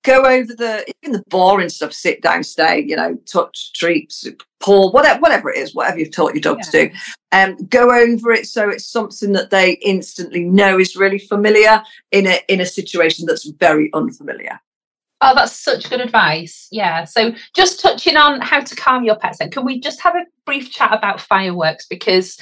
go 0.03 0.25
over 0.25 0.55
the 0.55 0.85
even 1.03 1.13
the 1.13 1.25
boring 1.29 1.69
stuff 1.69 1.93
sit 1.93 2.23
down 2.23 2.43
stay 2.43 2.81
you 2.81 2.97
know 2.97 3.15
touch 3.27 3.73
treats 3.75 4.27
pull 4.59 4.93
whatever 4.93 5.21
whatever 5.21 5.51
it 5.51 5.59
is 5.59 5.75
whatever 5.75 5.99
you've 5.99 6.13
taught 6.13 6.35
your 6.35 6.41
dog 6.41 6.59
yeah. 6.59 6.65
to 6.65 6.71
do 6.71 6.95
and 7.33 7.59
um, 7.59 7.67
go 7.67 7.91
over 7.91 8.33
it 8.33 8.47
so 8.47 8.69
it's 8.69 8.87
something 8.87 9.33
that 9.33 9.51
they 9.51 9.73
instantly 9.85 10.45
know 10.45 10.79
is 10.79 10.97
really 10.97 11.19
familiar 11.19 11.83
in 12.13 12.27
a 12.27 12.41
in 12.49 12.61
a 12.61 12.67
situation 12.67 13.27
that's 13.27 13.49
very 13.49 13.91
unfamiliar 13.93 14.61
Oh, 15.23 15.35
that's 15.35 15.53
such 15.53 15.91
good 15.91 16.01
advice. 16.01 16.67
Yeah. 16.71 17.05
So, 17.05 17.35
just 17.55 17.81
touching 17.81 18.17
on 18.17 18.41
how 18.41 18.61
to 18.61 18.75
calm 18.75 19.05
your 19.05 19.17
pets, 19.17 19.39
then, 19.39 19.51
can 19.51 19.67
we 19.67 19.79
just 19.79 20.01
have 20.01 20.17
a 20.17 20.25
brief 20.47 20.71
chat 20.71 20.95
about 20.95 21.21
fireworks? 21.21 21.87
Because 21.87 22.39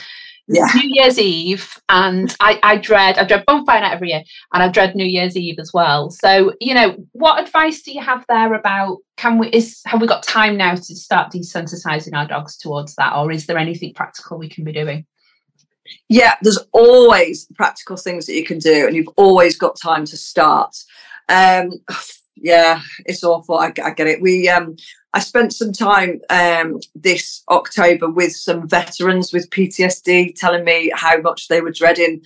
yeah. 0.49 0.67
New 0.75 0.89
Year's 0.95 1.19
Eve, 1.19 1.79
and 1.89 2.35
I, 2.41 2.59
I 2.63 2.77
dread 2.79 3.19
I 3.19 3.25
dread 3.25 3.45
bonfire 3.47 3.81
night 3.81 3.93
every 3.93 4.11
year, 4.11 4.23
and 4.53 4.63
I 4.63 4.69
dread 4.69 4.95
New 4.95 5.05
Year's 5.05 5.37
Eve 5.37 5.59
as 5.59 5.73
well. 5.73 6.11
So, 6.11 6.55
you 6.61 6.75
know, 6.75 6.97
what 7.13 7.43
advice 7.43 7.83
do 7.83 7.93
you 7.93 8.01
have 8.01 8.25
there 8.29 8.55
about 8.55 8.99
can 9.17 9.39
we 9.39 9.49
is 9.51 9.81
have 9.87 10.01
we 10.01 10.07
got 10.07 10.23
time 10.23 10.57
now 10.57 10.75
to 10.75 10.97
start 10.97 11.33
desensitizing 11.33 12.17
our 12.17 12.27
dogs 12.27 12.57
towards 12.57 12.95
that, 12.97 13.15
or 13.15 13.31
is 13.31 13.47
there 13.47 13.59
anything 13.59 13.93
practical 13.95 14.39
we 14.39 14.49
can 14.49 14.65
be 14.65 14.73
doing? 14.73 15.05
Yeah, 16.09 16.35
there's 16.43 16.59
always 16.73 17.47
practical 17.55 17.97
things 17.97 18.27
that 18.27 18.35
you 18.35 18.45
can 18.45 18.59
do, 18.59 18.87
and 18.87 18.97
you've 18.97 19.09
always 19.17 19.57
got 19.57 19.79
time 19.81 20.05
to 20.07 20.17
start. 20.17 20.75
Um, 21.29 21.73
yeah, 22.43 22.81
it's 23.07 23.25
awful. 23.25 23.59
I, 23.59 23.73
I, 23.83 23.91
get 23.91 24.07
it. 24.07 24.21
We 24.21 24.49
um, 24.49 24.77
I 25.15 25.21
spent 25.21 25.53
some 25.53 25.73
time 25.73 26.21
um, 26.31 26.81
this 26.95 27.43
October 27.51 28.09
with 28.09 28.35
some 28.35 28.69
veterans 28.69 29.33
with 29.33 29.51
PTSD 29.51 30.35
telling 30.35 30.65
me 30.65 30.93
how 30.95 31.21
much 31.21 31.49
they 31.49 31.61
were 31.61 31.73
dreading 31.73 32.23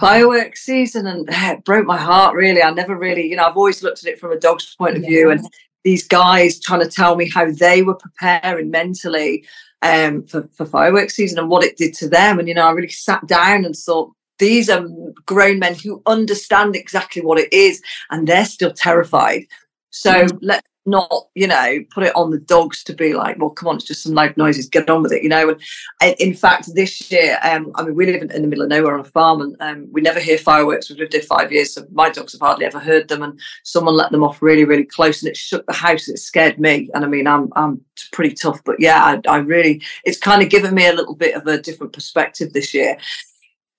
fireworks 0.00 0.64
season, 0.64 1.06
and 1.06 1.28
it 1.30 1.64
broke 1.64 1.86
my 1.86 1.98
heart. 1.98 2.34
Really, 2.34 2.62
I 2.62 2.70
never 2.70 2.96
really, 2.96 3.28
you 3.28 3.36
know, 3.36 3.44
I've 3.44 3.56
always 3.56 3.82
looked 3.82 4.04
at 4.04 4.10
it 4.10 4.18
from 4.18 4.32
a 4.32 4.40
dog's 4.40 4.74
point 4.74 4.96
of 4.96 5.02
view, 5.02 5.30
and 5.30 5.46
these 5.84 6.06
guys 6.06 6.60
trying 6.60 6.80
to 6.80 6.88
tell 6.88 7.16
me 7.16 7.30
how 7.30 7.50
they 7.50 7.82
were 7.82 7.96
preparing 7.96 8.70
mentally 8.70 9.44
um, 9.82 10.24
for, 10.26 10.48
for 10.52 10.64
fireworks 10.64 11.16
season 11.16 11.38
and 11.38 11.48
what 11.48 11.64
it 11.64 11.76
did 11.76 11.94
to 11.94 12.08
them. 12.08 12.38
And 12.38 12.48
you 12.48 12.54
know, 12.54 12.66
I 12.66 12.72
really 12.72 12.88
sat 12.88 13.26
down 13.26 13.64
and 13.64 13.76
thought, 13.76 14.12
these 14.38 14.68
are 14.68 14.86
grown 15.26 15.58
men 15.58 15.74
who 15.74 16.02
understand 16.06 16.74
exactly 16.74 17.22
what 17.22 17.38
it 17.38 17.52
is 17.52 17.82
and 18.10 18.26
they're 18.26 18.44
still 18.44 18.72
terrified 18.72 19.44
so 19.90 20.24
mm-hmm. 20.24 20.38
let 20.40 20.64
not, 20.84 21.28
you 21.34 21.46
know, 21.46 21.78
put 21.90 22.04
it 22.04 22.14
on 22.16 22.30
the 22.30 22.38
dogs 22.38 22.82
to 22.84 22.94
be 22.94 23.14
like, 23.14 23.38
well, 23.38 23.50
come 23.50 23.68
on, 23.68 23.76
it's 23.76 23.84
just 23.84 24.02
some 24.02 24.14
loud 24.14 24.36
noises, 24.36 24.68
get 24.68 24.90
on 24.90 25.02
with 25.02 25.12
it, 25.12 25.22
you 25.22 25.28
know. 25.28 25.56
And 26.00 26.16
in 26.18 26.34
fact, 26.34 26.74
this 26.74 27.10
year, 27.10 27.38
um, 27.42 27.72
I 27.76 27.84
mean, 27.84 27.94
we 27.94 28.06
live 28.06 28.20
in, 28.20 28.30
in, 28.32 28.42
the 28.42 28.48
middle 28.48 28.64
of 28.64 28.70
nowhere 28.70 28.94
on 28.94 29.00
a 29.00 29.04
farm 29.04 29.40
and 29.40 29.56
um, 29.60 29.88
we 29.92 30.00
never 30.00 30.18
hear 30.18 30.38
fireworks. 30.38 30.88
We've 30.88 30.98
lived 30.98 31.12
here 31.12 31.22
five 31.22 31.52
years, 31.52 31.74
so 31.74 31.86
my 31.92 32.10
dogs 32.10 32.32
have 32.32 32.40
hardly 32.40 32.66
ever 32.66 32.80
heard 32.80 33.08
them. 33.08 33.22
And 33.22 33.38
someone 33.62 33.94
let 33.94 34.10
them 34.10 34.24
off 34.24 34.42
really, 34.42 34.64
really 34.64 34.84
close 34.84 35.22
and 35.22 35.30
it 35.30 35.36
shook 35.36 35.64
the 35.66 35.72
house. 35.72 36.08
It 36.08 36.18
scared 36.18 36.58
me. 36.58 36.88
And 36.94 37.04
I 37.04 37.08
mean, 37.08 37.26
I'm, 37.26 37.52
I'm 37.54 37.80
pretty 38.10 38.34
tough, 38.34 38.62
but 38.64 38.80
yeah, 38.80 39.04
I, 39.04 39.30
I 39.30 39.36
really, 39.38 39.82
it's 40.04 40.18
kind 40.18 40.42
of 40.42 40.50
given 40.50 40.74
me 40.74 40.86
a 40.86 40.94
little 40.94 41.14
bit 41.14 41.36
of 41.36 41.46
a 41.46 41.60
different 41.60 41.92
perspective 41.92 42.52
this 42.52 42.74
year. 42.74 42.98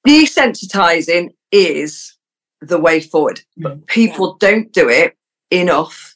Desensitizing 0.08 1.30
is 1.52 2.16
the 2.62 2.80
way 2.80 3.00
forward, 3.00 3.42
but 3.58 3.78
mm. 3.78 3.88
people 3.88 4.36
don't 4.36 4.72
do 4.74 4.90
it 4.90 5.16
enough 5.52 6.14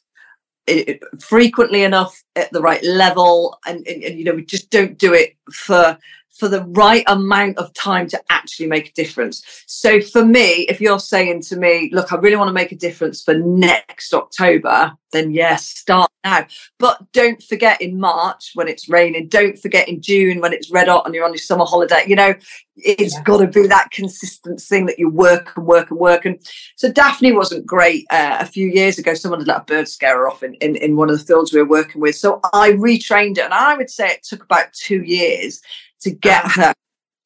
it, 0.68 1.02
frequently 1.20 1.82
enough 1.82 2.22
at 2.36 2.52
the 2.52 2.60
right 2.60 2.82
level 2.84 3.58
and, 3.66 3.86
and, 3.86 4.02
and, 4.02 4.18
you 4.18 4.24
know 4.24 4.34
we 4.34 4.44
just 4.44 4.70
don't 4.70 4.98
do 4.98 5.14
it 5.14 5.36
for 5.52 5.98
for 6.38 6.48
the 6.48 6.64
right 6.66 7.04
amount 7.08 7.58
of 7.58 7.72
time 7.74 8.06
to 8.08 8.22
actually 8.30 8.68
make 8.68 8.90
a 8.90 8.92
difference. 8.92 9.64
So 9.66 10.00
for 10.00 10.24
me, 10.24 10.66
if 10.68 10.80
you're 10.80 11.00
saying 11.00 11.42
to 11.42 11.56
me, 11.56 11.90
look, 11.92 12.12
I 12.12 12.16
really 12.16 12.36
want 12.36 12.48
to 12.48 12.52
make 12.52 12.72
a 12.72 12.76
difference 12.76 13.22
for 13.22 13.34
next 13.34 14.14
October, 14.14 14.92
then 15.12 15.32
yes, 15.32 15.66
start 15.66 16.10
now. 16.24 16.46
But 16.78 17.10
don't 17.12 17.42
forget 17.42 17.80
in 17.80 17.98
March 17.98 18.52
when 18.54 18.68
it's 18.68 18.88
raining, 18.88 19.28
don't 19.28 19.58
forget 19.58 19.88
in 19.88 20.00
June 20.00 20.40
when 20.40 20.52
it's 20.52 20.70
red 20.70 20.88
hot 20.88 21.06
and 21.06 21.14
you're 21.14 21.24
on 21.24 21.32
your 21.32 21.38
summer 21.38 21.64
holiday. 21.64 22.04
You 22.06 22.14
know, 22.14 22.34
it's 22.76 23.14
yeah. 23.14 23.22
got 23.24 23.38
to 23.38 23.46
be 23.48 23.66
that 23.66 23.90
consistent 23.90 24.60
thing 24.60 24.86
that 24.86 24.98
you 24.98 25.10
work 25.10 25.56
and 25.56 25.66
work 25.66 25.90
and 25.90 25.98
work. 25.98 26.24
And 26.24 26.38
so 26.76 26.92
Daphne 26.92 27.32
wasn't 27.32 27.66
great 27.66 28.06
uh, 28.10 28.36
a 28.40 28.46
few 28.46 28.68
years 28.68 28.98
ago. 28.98 29.14
Someone 29.14 29.40
had 29.40 29.48
let 29.48 29.62
a 29.62 29.64
bird 29.64 29.88
scare 29.88 30.18
her 30.18 30.28
off 30.28 30.42
in, 30.42 30.54
in, 30.54 30.76
in 30.76 30.96
one 30.96 31.10
of 31.10 31.18
the 31.18 31.24
fields 31.24 31.52
we 31.52 31.60
were 31.60 31.68
working 31.68 32.00
with. 32.00 32.14
So 32.14 32.40
I 32.52 32.72
retrained 32.72 33.38
it. 33.38 33.44
And 33.44 33.54
I 33.54 33.76
would 33.76 33.90
say 33.90 34.08
it 34.08 34.22
took 34.22 34.44
about 34.44 34.72
two 34.72 35.02
years 35.02 35.60
to 36.02 36.10
get 36.10 36.44
her. 36.52 36.74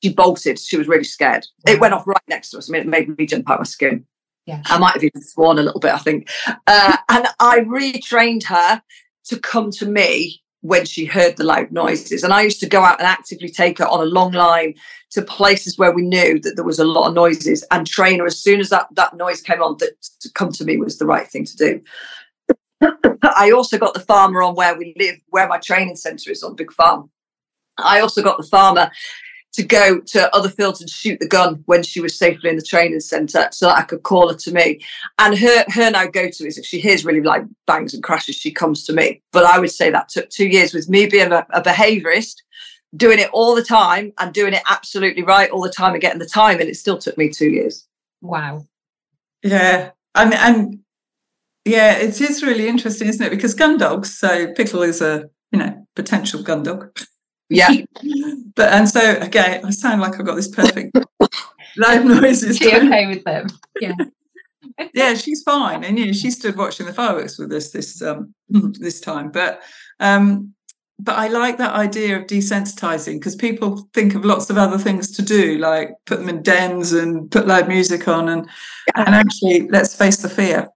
She 0.02 0.12
bolted. 0.12 0.58
She 0.58 0.76
was 0.76 0.88
really 0.88 1.04
scared. 1.04 1.46
It 1.66 1.80
went 1.80 1.94
off 1.94 2.06
right 2.06 2.22
next 2.28 2.50
to 2.50 2.58
us. 2.58 2.68
I 2.68 2.72
mean, 2.72 2.82
it 2.82 2.88
made 2.88 3.16
me 3.16 3.26
jump 3.26 3.48
out 3.48 3.54
of 3.54 3.60
my 3.60 3.64
skin. 3.64 4.04
Yeah. 4.46 4.62
I 4.66 4.78
might 4.78 4.94
have 4.94 5.04
even 5.04 5.22
sworn 5.22 5.58
a 5.58 5.62
little 5.62 5.80
bit, 5.80 5.94
I 5.94 5.98
think. 5.98 6.28
Uh, 6.66 6.96
and 7.08 7.28
I 7.38 7.60
retrained 7.60 8.44
her 8.44 8.82
to 9.26 9.38
come 9.38 9.70
to 9.72 9.86
me 9.86 10.42
when 10.62 10.84
she 10.86 11.04
heard 11.04 11.36
the 11.36 11.44
loud 11.44 11.70
noises. 11.72 12.22
And 12.22 12.32
I 12.32 12.42
used 12.42 12.60
to 12.60 12.68
go 12.68 12.82
out 12.82 12.98
and 12.98 13.06
actively 13.06 13.48
take 13.48 13.78
her 13.78 13.86
on 13.86 14.00
a 14.00 14.10
long 14.10 14.32
line 14.32 14.74
to 15.10 15.22
places 15.22 15.76
where 15.76 15.92
we 15.92 16.02
knew 16.02 16.40
that 16.40 16.54
there 16.54 16.64
was 16.64 16.78
a 16.78 16.84
lot 16.84 17.08
of 17.08 17.14
noises 17.14 17.64
and 17.70 17.86
train 17.86 18.20
her 18.20 18.26
as 18.26 18.38
soon 18.38 18.60
as 18.60 18.70
that, 18.70 18.86
that 18.92 19.16
noise 19.16 19.40
came 19.40 19.60
on 19.60 19.76
that 19.78 20.00
to 20.20 20.30
come 20.32 20.52
to 20.52 20.64
me 20.64 20.76
was 20.76 20.98
the 20.98 21.06
right 21.06 21.26
thing 21.28 21.44
to 21.44 21.56
do. 21.56 21.80
I 23.22 23.50
also 23.50 23.76
got 23.76 23.94
the 23.94 24.00
farmer 24.00 24.42
on 24.42 24.54
where 24.54 24.76
we 24.76 24.94
live, 24.98 25.16
where 25.28 25.48
my 25.48 25.58
training 25.58 25.96
centre 25.96 26.30
is 26.30 26.42
on 26.42 26.54
Big 26.54 26.72
Farm. 26.72 27.10
I 27.84 28.00
also 28.00 28.22
got 28.22 28.38
the 28.38 28.44
farmer 28.44 28.90
to 29.52 29.62
go 29.62 30.00
to 30.00 30.34
other 30.34 30.48
fields 30.48 30.80
and 30.80 30.88
shoot 30.88 31.20
the 31.20 31.28
gun 31.28 31.62
when 31.66 31.82
she 31.82 32.00
was 32.00 32.16
safely 32.16 32.48
in 32.48 32.56
the 32.56 32.62
training 32.62 33.00
centre 33.00 33.48
so 33.52 33.66
that 33.66 33.78
I 33.78 33.82
could 33.82 34.02
call 34.02 34.30
her 34.30 34.34
to 34.34 34.52
me. 34.52 34.80
And 35.18 35.38
her 35.38 35.64
her 35.68 35.90
now 35.90 36.06
go 36.06 36.30
to 36.30 36.46
is 36.46 36.58
if 36.58 36.64
she 36.64 36.80
hears 36.80 37.04
really 37.04 37.20
like 37.20 37.44
bangs 37.66 37.92
and 37.92 38.02
crashes, 38.02 38.36
she 38.36 38.50
comes 38.50 38.84
to 38.84 38.92
me. 38.92 39.22
But 39.32 39.44
I 39.44 39.58
would 39.58 39.70
say 39.70 39.90
that 39.90 40.08
took 40.08 40.30
two 40.30 40.48
years 40.48 40.72
with 40.72 40.88
me 40.88 41.06
being 41.06 41.32
a, 41.32 41.46
a 41.50 41.60
behaviourist, 41.60 42.36
doing 42.96 43.18
it 43.18 43.30
all 43.32 43.54
the 43.54 43.64
time 43.64 44.12
and 44.18 44.32
doing 44.32 44.54
it 44.54 44.62
absolutely 44.70 45.22
right 45.22 45.50
all 45.50 45.62
the 45.62 45.70
time 45.70 45.92
and 45.92 46.00
getting 46.00 46.18
the 46.18 46.26
time. 46.26 46.58
And 46.58 46.68
it 46.68 46.76
still 46.76 46.98
took 46.98 47.18
me 47.18 47.28
two 47.28 47.50
years. 47.50 47.86
Wow. 48.22 48.66
Yeah. 49.42 49.90
And 50.14 50.32
and 50.32 50.78
yeah, 51.64 51.96
it 51.98 52.20
is 52.20 52.42
really 52.42 52.68
interesting, 52.68 53.08
isn't 53.08 53.24
it? 53.24 53.30
Because 53.30 53.54
gun 53.54 53.76
dogs, 53.76 54.18
so 54.18 54.52
Pickle 54.54 54.82
is 54.82 55.00
a, 55.00 55.28
you 55.52 55.58
know, 55.58 55.86
potential 55.94 56.42
gun 56.42 56.62
dog. 56.62 56.98
Yeah. 57.48 57.70
but 58.54 58.72
and 58.72 58.88
so 58.88 59.16
again, 59.20 59.64
I 59.64 59.70
sound 59.70 60.00
like 60.00 60.18
I've 60.18 60.26
got 60.26 60.36
this 60.36 60.48
perfect 60.48 60.96
loud 61.76 62.04
noises. 62.04 62.58
She 62.58 62.74
okay 62.74 63.06
with 63.06 63.24
them? 63.24 63.48
Yeah. 63.80 63.94
yeah, 64.94 65.14
she's 65.14 65.42
fine, 65.42 65.84
and 65.84 65.98
you 65.98 66.06
know 66.06 66.12
she 66.12 66.30
stood 66.30 66.56
watching 66.56 66.86
the 66.86 66.92
fireworks 66.92 67.38
with 67.38 67.52
us 67.52 67.70
this 67.70 68.00
um 68.02 68.34
this 68.48 69.00
time. 69.00 69.30
But 69.30 69.62
um, 70.00 70.54
but 70.98 71.16
I 71.18 71.28
like 71.28 71.58
that 71.58 71.74
idea 71.74 72.16
of 72.16 72.26
desensitizing 72.26 73.14
because 73.14 73.34
people 73.34 73.88
think 73.92 74.14
of 74.14 74.24
lots 74.24 74.50
of 74.50 74.58
other 74.58 74.78
things 74.78 75.10
to 75.16 75.22
do, 75.22 75.58
like 75.58 75.90
put 76.06 76.20
them 76.20 76.28
in 76.28 76.42
dens 76.42 76.92
and 76.92 77.30
put 77.30 77.46
loud 77.46 77.68
music 77.68 78.06
on, 78.08 78.28
and 78.28 78.48
yeah. 78.88 79.04
and 79.06 79.14
actually 79.14 79.68
let's 79.68 79.96
face 79.96 80.18
the 80.18 80.28
fear. 80.28 80.68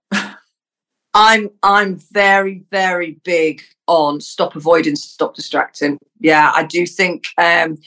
I'm 1.19 1.49
I'm 1.63 1.95
very 2.11 2.63
very 2.69 3.19
big 3.23 3.63
on 3.87 4.21
stop 4.21 4.55
avoiding, 4.55 4.95
stop 4.95 5.33
distracting. 5.33 5.97
Yeah, 6.19 6.51
I 6.53 6.63
do 6.63 6.85
think 6.85 7.25
um, 7.39 7.79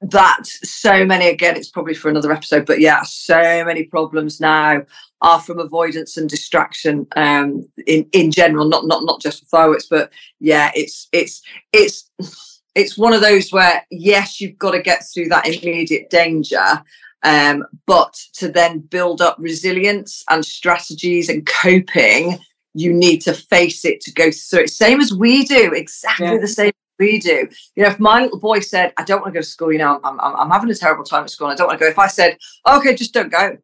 that 0.00 0.46
so 0.46 1.04
many 1.04 1.28
again. 1.28 1.54
It's 1.54 1.68
probably 1.68 1.92
for 1.92 2.08
another 2.08 2.32
episode, 2.32 2.64
but 2.64 2.80
yeah, 2.80 3.02
so 3.02 3.62
many 3.66 3.84
problems 3.84 4.40
now 4.40 4.84
are 5.20 5.40
from 5.40 5.58
avoidance 5.58 6.16
and 6.16 6.30
distraction 6.30 7.06
um, 7.14 7.68
in 7.86 8.08
in 8.12 8.30
general, 8.30 8.66
not 8.66 8.86
not 8.86 9.04
not 9.04 9.20
just 9.20 9.46
for 9.50 9.76
but 9.90 10.10
yeah, 10.40 10.72
it's 10.74 11.08
it's 11.12 11.42
it's 11.74 12.08
it's 12.74 12.96
one 12.96 13.12
of 13.12 13.20
those 13.20 13.52
where 13.52 13.84
yes, 13.90 14.40
you've 14.40 14.56
got 14.56 14.70
to 14.70 14.80
get 14.80 15.04
through 15.12 15.28
that 15.28 15.46
immediate 15.46 16.08
danger. 16.08 16.82
Um, 17.22 17.66
but 17.86 18.18
to 18.38 18.48
then 18.48 18.80
build 18.80 19.20
up 19.20 19.36
resilience 19.38 20.24
and 20.28 20.44
strategies 20.44 21.28
and 21.28 21.46
coping 21.46 22.40
you 22.74 22.92
need 22.92 23.20
to 23.22 23.34
face 23.34 23.84
it 23.84 24.00
to 24.02 24.12
go 24.12 24.30
through 24.30 24.60
it. 24.60 24.70
Same 24.70 25.00
as 25.00 25.12
we 25.12 25.44
do, 25.44 25.72
exactly 25.72 26.26
yeah. 26.26 26.38
the 26.38 26.48
same 26.48 26.72
we 26.98 27.18
do. 27.18 27.48
You 27.76 27.82
know, 27.82 27.90
if 27.90 28.00
my 28.00 28.22
little 28.22 28.38
boy 28.38 28.60
said, 28.60 28.92
I 28.96 29.04
don't 29.04 29.20
want 29.20 29.34
to 29.34 29.38
go 29.38 29.42
to 29.42 29.46
school, 29.46 29.72
you 29.72 29.78
know, 29.78 30.00
I'm, 30.04 30.20
I'm, 30.20 30.36
I'm 30.36 30.50
having 30.50 30.70
a 30.70 30.74
terrible 30.74 31.04
time 31.04 31.24
at 31.24 31.30
school, 31.30 31.48
and 31.48 31.54
I 31.54 31.56
don't 31.56 31.66
want 31.66 31.78
to 31.78 31.84
go. 31.84 31.90
If 31.90 31.98
I 31.98 32.06
said, 32.06 32.38
okay, 32.68 32.94
just 32.94 33.12
don't 33.12 33.30
go, 33.30 33.58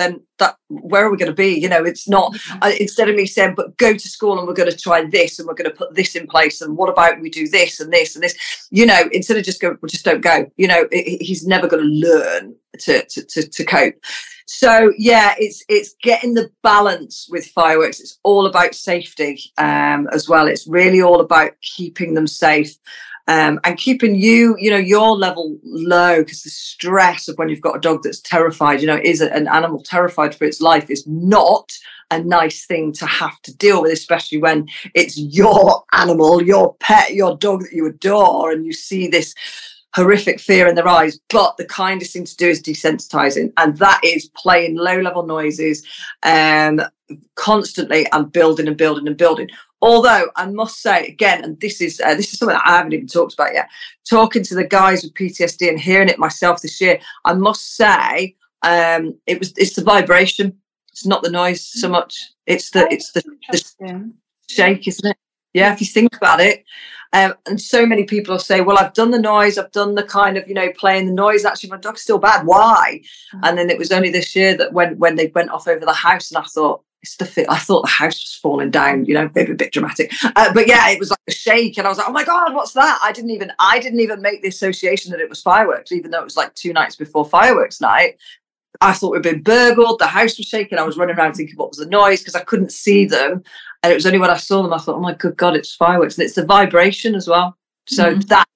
then 0.00 0.20
that 0.38 0.56
where 0.68 1.04
are 1.04 1.10
we 1.10 1.16
going 1.16 1.30
to 1.30 1.34
be? 1.34 1.58
You 1.58 1.68
know, 1.68 1.84
it's 1.84 2.08
not 2.08 2.32
mm-hmm. 2.32 2.58
uh, 2.62 2.72
instead 2.80 3.08
of 3.08 3.16
me 3.16 3.26
saying, 3.26 3.54
but 3.54 3.76
go 3.76 3.92
to 3.92 4.08
school 4.08 4.38
and 4.38 4.48
we're 4.48 4.54
going 4.54 4.70
to 4.70 4.76
try 4.76 5.04
this 5.04 5.38
and 5.38 5.46
we're 5.46 5.54
going 5.54 5.70
to 5.70 5.76
put 5.76 5.94
this 5.94 6.16
in 6.16 6.26
place 6.26 6.60
and 6.60 6.76
what 6.76 6.88
about 6.88 7.20
we 7.20 7.30
do 7.30 7.48
this 7.48 7.80
and 7.80 7.92
this 7.92 8.14
and 8.14 8.24
this? 8.24 8.36
You 8.70 8.86
know, 8.86 9.08
instead 9.12 9.36
of 9.36 9.44
just 9.44 9.60
go, 9.60 9.70
well, 9.80 9.88
just 9.88 10.04
don't 10.04 10.22
go. 10.22 10.50
You 10.56 10.68
know, 10.68 10.88
it, 10.90 11.22
he's 11.22 11.46
never 11.46 11.68
going 11.68 11.82
to 11.82 12.08
learn 12.08 12.54
to, 12.80 13.04
to 13.04 13.24
to 13.24 13.48
to 13.48 13.64
cope. 13.64 13.94
So 14.46 14.92
yeah, 14.98 15.34
it's 15.38 15.64
it's 15.68 15.94
getting 16.02 16.34
the 16.34 16.50
balance 16.62 17.28
with 17.30 17.46
fireworks. 17.46 18.00
It's 18.00 18.18
all 18.24 18.46
about 18.46 18.74
safety 18.74 19.40
um, 19.58 20.08
as 20.12 20.28
well. 20.28 20.48
It's 20.48 20.66
really 20.66 21.00
all 21.00 21.20
about 21.20 21.52
keeping 21.62 22.14
them 22.14 22.26
safe. 22.26 22.76
Um, 23.28 23.60
and 23.64 23.78
keeping 23.78 24.16
you, 24.16 24.56
you 24.58 24.70
know, 24.70 24.76
your 24.76 25.16
level 25.16 25.56
low 25.62 26.18
because 26.18 26.42
the 26.42 26.50
stress 26.50 27.28
of 27.28 27.38
when 27.38 27.48
you've 27.48 27.60
got 27.60 27.76
a 27.76 27.80
dog 27.80 28.02
that's 28.02 28.20
terrified, 28.20 28.80
you 28.80 28.86
know, 28.86 29.00
is 29.02 29.20
an 29.20 29.46
animal 29.46 29.82
terrified 29.82 30.34
for 30.34 30.44
its 30.44 30.60
life 30.60 30.90
is 30.90 31.06
not 31.06 31.72
a 32.10 32.22
nice 32.22 32.66
thing 32.66 32.92
to 32.92 33.06
have 33.06 33.40
to 33.42 33.56
deal 33.56 33.82
with, 33.82 33.92
especially 33.92 34.38
when 34.38 34.68
it's 34.94 35.16
your 35.16 35.84
animal, 35.92 36.42
your 36.42 36.74
pet, 36.80 37.14
your 37.14 37.36
dog 37.36 37.62
that 37.62 37.72
you 37.72 37.86
adore, 37.86 38.50
and 38.50 38.66
you 38.66 38.72
see 38.72 39.06
this 39.06 39.34
horrific 39.94 40.40
fear 40.40 40.66
in 40.66 40.74
their 40.74 40.88
eyes. 40.88 41.18
But 41.28 41.56
the 41.56 41.64
kindest 41.64 42.12
thing 42.12 42.24
to 42.24 42.36
do 42.36 42.48
is 42.48 42.62
desensitizing, 42.62 43.52
and 43.56 43.76
that 43.78 44.00
is 44.04 44.30
playing 44.36 44.76
low 44.76 45.00
level 45.00 45.24
noises 45.24 45.86
um, 46.22 46.80
constantly 47.36 48.06
and 48.12 48.30
building 48.30 48.68
and 48.68 48.76
building 48.76 49.06
and 49.06 49.16
building. 49.16 49.48
Although 49.82 50.30
I 50.36 50.46
must 50.46 50.82
say 50.82 51.06
again, 51.06 51.42
and 51.42 51.58
this 51.60 51.80
is 51.80 52.00
uh, 52.00 52.14
this 52.14 52.32
is 52.32 52.38
something 52.38 52.56
that 52.56 52.66
I 52.66 52.76
haven't 52.76 52.92
even 52.92 53.06
talked 53.06 53.34
about 53.34 53.54
yet. 53.54 53.68
Talking 54.08 54.42
to 54.44 54.54
the 54.54 54.64
guys 54.64 55.02
with 55.02 55.14
PTSD 55.14 55.68
and 55.68 55.80
hearing 55.80 56.08
it 56.08 56.18
myself 56.18 56.60
this 56.60 56.80
year, 56.80 57.00
I 57.24 57.34
must 57.34 57.76
say 57.76 58.36
um, 58.62 59.18
it 59.26 59.38
was 59.38 59.52
it's 59.56 59.74
the 59.74 59.84
vibration. 59.84 60.58
It's 60.88 61.06
not 61.06 61.22
the 61.22 61.30
noise 61.30 61.64
so 61.64 61.88
much. 61.88 62.30
It's 62.46 62.70
the 62.70 62.86
it's 62.92 63.12
the, 63.12 63.22
the 63.50 64.12
shake, 64.48 64.86
isn't 64.86 65.10
it? 65.10 65.16
Yeah, 65.54 65.72
if 65.72 65.80
you 65.80 65.86
think 65.86 66.14
about 66.16 66.40
it, 66.40 66.64
um, 67.12 67.34
and 67.46 67.60
so 67.60 67.84
many 67.84 68.04
people 68.04 68.34
will 68.34 68.38
say, 68.38 68.60
well, 68.60 68.78
I've 68.78 68.94
done 68.94 69.10
the 69.10 69.18
noise, 69.18 69.58
I've 69.58 69.72
done 69.72 69.96
the 69.96 70.04
kind 70.04 70.36
of, 70.36 70.46
you 70.46 70.54
know, 70.54 70.70
playing 70.78 71.06
the 71.06 71.12
noise. 71.12 71.44
Actually, 71.44 71.70
my 71.70 71.76
dog's 71.78 72.02
still 72.02 72.18
bad. 72.18 72.46
Why? 72.46 73.00
Mm-hmm. 73.34 73.44
And 73.44 73.58
then 73.58 73.70
it 73.70 73.78
was 73.78 73.90
only 73.90 74.10
this 74.10 74.36
year 74.36 74.56
that 74.56 74.72
when 74.72 74.98
when 74.98 75.16
they 75.16 75.26
went 75.34 75.50
off 75.50 75.66
over 75.66 75.84
the 75.84 75.92
house, 75.92 76.30
and 76.30 76.38
I 76.38 76.46
thought, 76.46 76.82
it's 77.02 77.16
the. 77.16 77.46
I 77.48 77.58
thought 77.58 77.82
the 77.82 77.88
house 77.88 78.14
was 78.14 78.38
falling 78.42 78.70
down, 78.70 79.06
you 79.06 79.14
know, 79.14 79.30
maybe 79.34 79.52
a 79.52 79.54
bit 79.54 79.72
dramatic. 79.72 80.12
Uh, 80.22 80.52
but 80.52 80.66
yeah, 80.66 80.90
it 80.90 80.98
was 80.98 81.10
like 81.10 81.20
a 81.28 81.32
shake. 81.32 81.78
And 81.78 81.86
I 81.86 81.90
was 81.90 81.98
like, 81.98 82.08
oh 82.08 82.12
my 82.12 82.24
God, 82.24 82.54
what's 82.54 82.72
that? 82.72 82.98
I 83.02 83.12
didn't 83.12 83.30
even, 83.30 83.52
I 83.58 83.78
didn't 83.78 84.00
even 84.00 84.20
make 84.20 84.42
the 84.42 84.48
association 84.48 85.10
that 85.10 85.20
it 85.20 85.28
was 85.28 85.40
fireworks, 85.40 85.92
even 85.92 86.10
though 86.10 86.20
it 86.20 86.24
was 86.24 86.36
like 86.36 86.54
two 86.54 86.72
nights 86.72 86.96
before 86.96 87.24
fireworks 87.24 87.80
night. 87.80 88.18
I 88.80 88.92
thought 88.92 89.12
we'd 89.12 89.22
been 89.22 89.42
burgled. 89.42 89.98
The 89.98 90.06
house 90.06 90.38
was 90.38 90.46
shaking. 90.46 90.78
I 90.78 90.84
was 90.84 90.96
running 90.96 91.16
around 91.16 91.34
thinking 91.34 91.56
what 91.56 91.70
was 91.70 91.78
the 91.78 91.86
noise 91.86 92.20
because 92.20 92.34
I 92.34 92.44
couldn't 92.44 92.72
see 92.72 93.04
them. 93.04 93.42
And 93.82 93.90
it 93.92 93.94
was 93.94 94.06
only 94.06 94.18
when 94.18 94.30
I 94.30 94.36
saw 94.36 94.62
them, 94.62 94.72
I 94.72 94.78
thought, 94.78 94.96
oh 94.96 95.00
my 95.00 95.14
good 95.14 95.36
God, 95.36 95.56
it's 95.56 95.74
fireworks. 95.74 96.16
And 96.16 96.24
it's 96.24 96.34
the 96.34 96.44
vibration 96.44 97.14
as 97.14 97.28
well. 97.28 97.56
So 97.86 98.12
mm-hmm. 98.12 98.20
that 98.28 98.46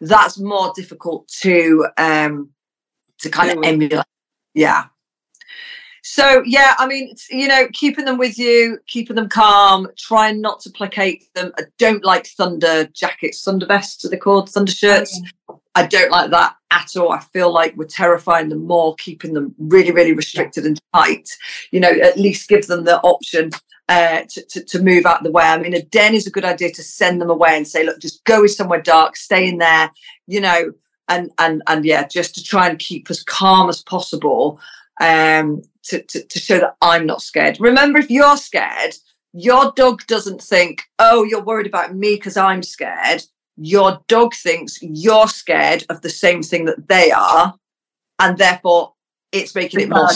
that's 0.00 0.38
more 0.38 0.72
difficult 0.74 1.28
to 1.40 1.86
um 1.96 2.50
to 3.20 3.30
kind 3.30 3.56
of 3.56 3.64
emulate. 3.64 4.04
Yeah. 4.54 4.86
So 6.12 6.42
yeah, 6.44 6.74
I 6.76 6.88
mean, 6.88 7.14
you 7.30 7.46
know, 7.46 7.68
keeping 7.72 8.04
them 8.04 8.18
with 8.18 8.36
you, 8.36 8.80
keeping 8.88 9.14
them 9.14 9.28
calm, 9.28 9.86
trying 9.96 10.40
not 10.40 10.58
to 10.62 10.70
placate 10.70 11.32
them. 11.34 11.52
I 11.56 11.62
don't 11.78 12.04
like 12.04 12.26
thunder 12.26 12.86
jackets, 12.86 13.44
thunder 13.44 13.64
vests 13.64 14.04
are 14.04 14.08
they 14.08 14.16
called, 14.16 14.50
thunder 14.50 14.72
shirts. 14.72 15.20
Oh, 15.48 15.60
I 15.76 15.86
don't 15.86 16.10
like 16.10 16.32
that 16.32 16.56
at 16.72 16.96
all. 16.96 17.12
I 17.12 17.20
feel 17.20 17.54
like 17.54 17.76
we're 17.76 17.84
terrifying 17.84 18.48
them 18.48 18.66
more, 18.66 18.96
keeping 18.96 19.34
them 19.34 19.54
really, 19.56 19.92
really 19.92 20.12
restricted 20.12 20.66
and 20.66 20.80
tight. 20.92 21.30
You 21.70 21.78
know, 21.78 21.92
at 21.92 22.18
least 22.18 22.48
give 22.48 22.66
them 22.66 22.82
the 22.82 22.98
option 23.02 23.50
uh, 23.88 24.22
to, 24.30 24.44
to, 24.46 24.64
to, 24.64 24.82
move 24.82 25.06
out 25.06 25.22
the 25.22 25.30
way. 25.30 25.44
I 25.44 25.58
mean, 25.58 25.74
a 25.74 25.82
den 25.82 26.16
is 26.16 26.26
a 26.26 26.32
good 26.32 26.44
idea 26.44 26.72
to 26.72 26.82
send 26.82 27.20
them 27.20 27.30
away 27.30 27.56
and 27.56 27.68
say, 27.68 27.84
look, 27.84 28.00
just 28.00 28.24
go 28.24 28.48
somewhere 28.48 28.82
dark, 28.82 29.16
stay 29.16 29.46
in 29.46 29.58
there, 29.58 29.92
you 30.26 30.40
know, 30.40 30.72
and 31.08 31.30
and 31.38 31.62
and 31.68 31.84
yeah, 31.84 32.04
just 32.08 32.34
to 32.34 32.42
try 32.42 32.68
and 32.68 32.80
keep 32.80 33.10
as 33.10 33.22
calm 33.22 33.68
as 33.68 33.80
possible 33.80 34.58
um, 35.00 35.62
to, 35.84 36.02
to, 36.02 36.24
to 36.24 36.38
show 36.38 36.58
that 36.58 36.76
I'm 36.80 37.06
not 37.06 37.22
scared. 37.22 37.58
Remember, 37.60 37.98
if 37.98 38.10
you're 38.10 38.36
scared, 38.36 38.94
your 39.32 39.72
dog 39.76 40.06
doesn't 40.06 40.42
think, 40.42 40.82
oh, 40.98 41.24
you're 41.24 41.42
worried 41.42 41.66
about 41.66 41.94
me 41.94 42.14
because 42.14 42.36
I'm 42.36 42.62
scared. 42.62 43.22
Your 43.56 44.00
dog 44.08 44.34
thinks 44.34 44.78
you're 44.80 45.28
scared 45.28 45.84
of 45.88 46.02
the 46.02 46.10
same 46.10 46.42
thing 46.42 46.66
that 46.66 46.88
they 46.88 47.10
are. 47.10 47.54
And 48.18 48.38
therefore, 48.38 48.94
it's 49.32 49.54
making 49.54 49.80
it 49.80 49.88
more 49.88 50.08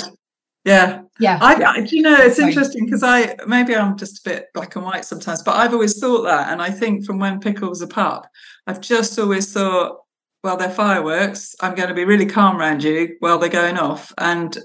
yeah. 0.64 1.03
Yeah. 1.20 1.39
I, 1.41 1.87
you 1.91 2.03
know, 2.03 2.16
it's 2.16 2.39
interesting 2.39 2.87
because 2.87 3.03
I 3.03 3.37
maybe 3.47 3.76
I'm 3.76 3.97
just 3.99 4.26
a 4.26 4.30
bit 4.30 4.47
black 4.55 4.74
and 4.76 4.85
white 4.85 5.05
sometimes, 5.05 5.43
but 5.43 5.57
I've 5.57 5.74
always 5.74 5.99
thought 5.99 6.22
that. 6.22 6.51
And 6.51 6.62
I 6.62 6.70
think 6.70 7.05
from 7.05 7.18
when 7.18 7.39
Pickle 7.39 7.68
was 7.68 7.82
a 7.82 7.87
pup, 7.87 8.26
I've 8.66 8.80
just 8.80 9.18
always 9.18 9.53
thought, 9.53 9.99
well, 10.43 10.57
they're 10.57 10.70
fireworks. 10.70 11.55
I'm 11.61 11.74
going 11.74 11.91
to 11.91 11.95
be 11.95 12.05
really 12.05 12.26
calm 12.26 12.57
around 12.57 12.82
you 12.82 13.16
while 13.20 13.39
they're 13.39 13.51
going 13.51 13.78
off. 13.78 14.12
And 14.16 14.57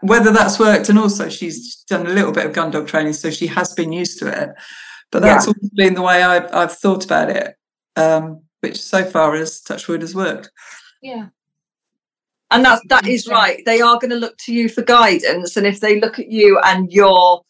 whether 0.00 0.32
that's 0.32 0.58
worked, 0.58 0.88
and 0.88 0.98
also 0.98 1.28
she's 1.28 1.76
done 1.88 2.06
a 2.06 2.10
little 2.10 2.32
bit 2.32 2.46
of 2.46 2.52
gun 2.52 2.70
dog 2.70 2.86
training, 2.86 3.12
so 3.12 3.30
she 3.30 3.46
has 3.48 3.72
been 3.74 3.92
used 3.92 4.18
to 4.18 4.28
it. 4.28 4.50
But 5.10 5.22
that's 5.22 5.46
yeah. 5.46 5.52
always 5.56 5.70
been 5.70 5.94
the 5.94 6.02
way 6.02 6.22
I've, 6.22 6.52
I've 6.54 6.76
thought 6.76 7.04
about 7.04 7.30
it, 7.30 7.56
um, 7.96 8.42
which 8.60 8.80
so 8.80 9.04
far 9.04 9.34
as 9.34 9.60
Touchwood 9.60 10.02
has 10.02 10.14
worked. 10.14 10.50
Yeah 11.02 11.28
and 12.50 12.64
that's 12.64 12.82
that 12.88 13.06
is 13.06 13.26
right 13.28 13.62
they 13.64 13.80
are 13.80 13.98
going 13.98 14.10
to 14.10 14.16
look 14.16 14.36
to 14.38 14.52
you 14.52 14.68
for 14.68 14.82
guidance 14.82 15.56
and 15.56 15.66
if 15.66 15.80
they 15.80 16.00
look 16.00 16.18
at 16.18 16.30
you 16.30 16.58
and 16.64 16.92
you're 16.92 17.40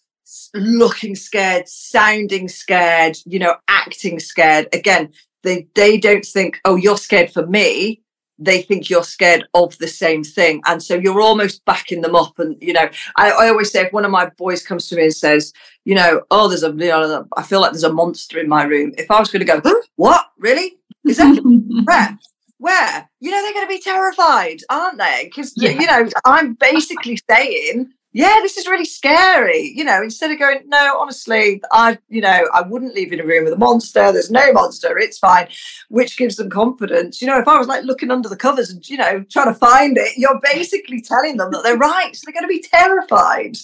looking 0.55 1.15
scared 1.15 1.69
sounding 1.69 2.49
scared 2.49 3.17
you 3.27 3.39
know 3.39 3.57
acting 3.69 4.21
scared 4.21 4.69
again 4.73 5.11
they 5.43 5.67
they 5.75 5.99
don't 5.99 6.25
think 6.25 6.61
oh 6.65 6.77
you're 6.77 6.97
scared 6.97 7.31
for 7.31 7.47
me 7.47 8.01
they 8.41 8.63
think 8.63 8.89
you're 8.89 9.05
scared 9.05 9.47
of 9.55 9.77
the 9.79 9.87
same 9.87 10.25
thing. 10.25 10.63
And 10.67 10.83
so 10.83 10.95
you're 10.95 11.21
almost 11.21 11.65
backing 11.67 12.01
them 12.01 12.17
up 12.17 12.39
and 12.39 12.57
you 12.61 12.73
know 12.73 12.89
I, 13.17 13.31
I 13.31 13.49
always 13.49 13.71
say 13.71 13.83
if 13.83 13.93
one 13.93 14.05
of 14.05 14.11
my 14.11 14.31
boys 14.39 14.67
comes 14.67 14.89
to 14.89 14.97
me 14.97 15.05
and 15.05 15.15
says 15.15 15.53
you 15.85 15.95
know 15.95 16.23
oh 16.31 16.49
there's 16.49 16.63
a 16.63 16.71
you 16.71 16.89
know 16.89 17.27
i 17.37 17.43
feel 17.43 17.61
like 17.61 17.73
there's 17.73 17.85
a 17.85 17.93
monster 17.93 18.39
in 18.39 18.49
my 18.49 18.65
room. 18.65 18.93
If 18.99 19.11
i 19.11 19.21
was 19.21 19.31
going 19.31 19.47
to 19.47 19.47
go 19.47 19.61
huh? 19.63 19.81
what? 19.97 20.27
Really? 20.39 20.79
Is 21.07 21.19
that 21.19 21.41
where 21.85 22.19
where? 22.59 23.11
You 23.21 23.31
know 23.31 23.43
they're 23.43 23.55
going 23.55 23.67
to 23.67 23.75
be 23.75 23.81
terrified 23.81 24.61
aren't 24.71 24.99
they? 24.99 25.25
Because 25.25 25.53
yeah. 25.57 25.71
you 25.71 25.87
know 25.87 26.09
i'm 26.25 26.55
basically 26.55 27.19
saying 27.31 27.93
yeah 28.13 28.39
this 28.43 28.57
is 28.57 28.67
really 28.67 28.85
scary 28.85 29.73
you 29.75 29.85
know 29.85 30.03
instead 30.03 30.31
of 30.31 30.39
going 30.39 30.61
no 30.67 30.99
honestly 30.99 31.63
i 31.73 31.97
you 32.09 32.21
know 32.21 32.49
i 32.53 32.61
wouldn't 32.63 32.95
leave 32.95 33.13
in 33.13 33.21
a 33.21 33.25
room 33.25 33.45
with 33.45 33.53
a 33.53 33.59
monster 33.59 34.13
there's 34.13 34.31
no 34.31 34.53
monster 34.53 34.99
it's 34.99 35.19
fine 35.19 35.47
which 35.89 36.17
gives 36.17 36.37
them 36.37 36.51
confidence 36.51 37.21
you 37.21 37.29
know 37.29 37.39
if 37.39 37.47
i 37.47 37.59
was 37.59 37.69
like 37.69 37.85
looking 37.85 38.11
under 38.11 38.29
the 38.29 38.37
covers 38.37 38.71
and 38.71 38.89
you 38.89 38.97
know 38.97 39.25
trying 39.31 39.53
to 39.53 39.55
find 39.55 39.97
it 39.97 40.17
you're 40.17 40.41
basically 40.53 41.01
telling 41.01 41.37
them 41.37 41.51
that 41.53 41.63
they're 41.63 41.77
right 41.77 42.17
so 42.17 42.23
they're 42.27 42.33
going 42.33 42.45
to 42.45 42.49
be 42.49 42.63
terrified. 42.63 43.57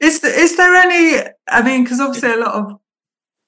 Is 0.00 0.20
there, 0.20 0.38
is 0.38 0.56
there 0.56 0.74
any 0.74 1.22
i 1.48 1.62
mean 1.62 1.84
because 1.84 2.00
obviously 2.00 2.32
a 2.32 2.36
lot 2.36 2.54
of 2.54 2.78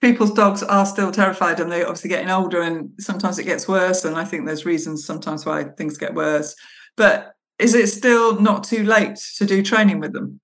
people's 0.01 0.33
dogs 0.33 0.63
are 0.63 0.87
still 0.87 1.11
terrified 1.11 1.61
and 1.61 1.73
they're 1.73 1.87
obviously 1.87 2.11
getting 2.11 2.31
older 2.31 2.61
and 2.63 2.91
sometimes 2.99 3.39
it 3.39 3.45
gets 3.45 3.67
worse 3.67 4.05
and 4.05 4.17
i 4.17 4.25
think 4.25 4.47
there's 4.47 4.67
reasons 4.67 5.05
sometimes 5.05 5.45
why 5.45 5.65
things 5.65 5.97
get 5.99 6.15
worse 6.15 6.55
but 6.97 7.35
is 7.59 7.75
it 7.75 7.89
still 7.89 8.41
not 8.41 8.65
too 8.65 8.85
late 8.85 9.17
to 9.37 9.45
do 9.45 9.63
training 9.63 10.01
with 10.01 10.13
them 10.13 10.41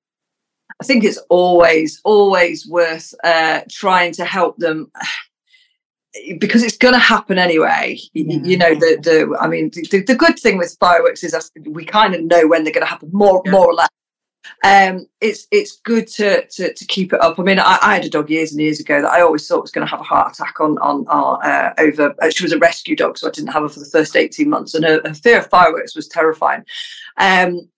i 0.80 0.84
think 0.84 1.04
it's 1.04 1.18
always 1.28 2.00
always 2.04 2.66
worth 2.66 3.14
uh, 3.24 3.60
trying 3.68 4.12
to 4.12 4.24
help 4.24 4.56
them 4.58 4.90
because 6.38 6.64
it's 6.64 6.76
going 6.76 6.94
to 6.94 6.98
happen 6.98 7.38
anyway 7.38 7.96
yeah. 8.14 8.38
you 8.42 8.56
know 8.56 8.74
the, 8.74 8.98
the 9.02 9.38
i 9.40 9.46
mean 9.46 9.70
the, 9.90 10.02
the 10.02 10.14
good 10.14 10.38
thing 10.38 10.58
with 10.58 10.76
fireworks 10.80 11.22
is 11.22 11.50
we 11.66 11.84
kind 11.84 12.14
of 12.14 12.22
know 12.22 12.46
when 12.48 12.64
they're 12.64 12.72
going 12.72 12.84
to 12.84 12.90
happen 12.90 13.08
more 13.12 13.42
yeah. 13.44 13.52
more 13.52 13.66
or 13.66 13.74
less 13.74 13.88
um, 14.64 15.06
it's 15.20 15.46
it's 15.50 15.80
good 15.80 16.06
to, 16.08 16.46
to 16.46 16.72
to 16.72 16.84
keep 16.86 17.12
it 17.12 17.20
up. 17.20 17.38
I 17.38 17.42
mean, 17.42 17.58
I, 17.58 17.78
I, 17.80 17.94
had 17.94 18.04
a 18.04 18.10
dog 18.10 18.30
years 18.30 18.52
and 18.52 18.60
years 18.60 18.80
ago 18.80 19.00
that 19.00 19.10
I 19.10 19.20
always 19.20 19.46
thought 19.46 19.62
was 19.62 19.70
going 19.70 19.86
to 19.86 19.90
have 19.90 20.00
a 20.00 20.04
heart 20.04 20.34
attack 20.34 20.60
on 20.60 20.78
on 20.78 21.06
our 21.08 21.42
uh, 21.44 21.74
over. 21.78 22.14
Uh, 22.20 22.30
she 22.30 22.44
was 22.44 22.52
a 22.52 22.58
rescue 22.58 22.96
dog, 22.96 23.18
so 23.18 23.28
I 23.28 23.30
didn't 23.30 23.52
have 23.52 23.62
her 23.62 23.68
for 23.68 23.80
the 23.80 23.86
first 23.86 24.16
eighteen 24.16 24.50
months, 24.50 24.74
and 24.74 24.84
her, 24.84 25.00
her 25.04 25.14
fear 25.14 25.38
of 25.38 25.46
fireworks 25.48 25.94
was 25.94 26.08
terrifying. 26.08 26.64
Um, 27.16 27.68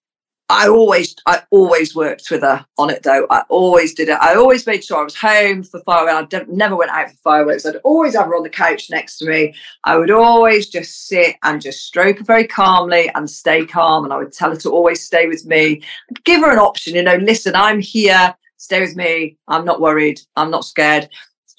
I 0.53 0.69
always, 0.69 1.17
I 1.25 1.43
always 1.51 1.95
worked 1.95 2.31
with 2.31 2.43
her 2.43 2.67
on 2.77 2.91
it 2.91 3.03
though. 3.03 3.27
I 3.31 3.43
always 3.49 3.95
did 3.95 4.11
it. 4.11 4.19
I 4.21 4.35
always 4.35 4.67
made 4.67 4.85
sure 4.85 4.99
I 4.99 5.05
was 5.05 5.17
home 5.17 5.63
for 5.63 5.81
fireworks. 5.81 6.35
I 6.35 6.45
never 6.49 6.77
went 6.77 6.91
out 6.91 7.11
for 7.11 7.17
fireworks. 7.17 7.65
I'd 7.65 7.77
always 7.77 8.15
have 8.15 8.27
her 8.27 8.37
on 8.37 8.43
the 8.43 8.51
couch 8.51 8.91
next 8.91 9.17
to 9.19 9.31
me. 9.31 9.55
I 9.85 9.97
would 9.97 10.11
always 10.11 10.69
just 10.69 11.07
sit 11.07 11.37
and 11.43 11.63
just 11.63 11.87
stroke 11.87 12.19
her 12.19 12.25
very 12.25 12.47
calmly 12.47 13.11
and 13.15 13.31
stay 13.31 13.65
calm. 13.65 14.05
And 14.05 14.13
I 14.13 14.19
would 14.19 14.33
tell 14.33 14.51
her 14.51 14.57
to 14.57 14.71
always 14.71 15.03
stay 15.03 15.27
with 15.27 15.47
me. 15.47 15.83
I'd 16.11 16.25
give 16.25 16.43
her 16.43 16.53
an 16.53 16.59
option, 16.59 16.97
you 16.97 17.03
know, 17.03 17.17
listen, 17.17 17.55
I'm 17.57 17.81
here. 17.81 18.35
Stay 18.59 18.81
with 18.81 18.95
me. 18.95 19.39
I'm 19.49 19.65
not 19.65 19.81
worried. 19.81 20.21
I'm 20.37 20.51
not 20.51 20.67
scared 20.67 21.09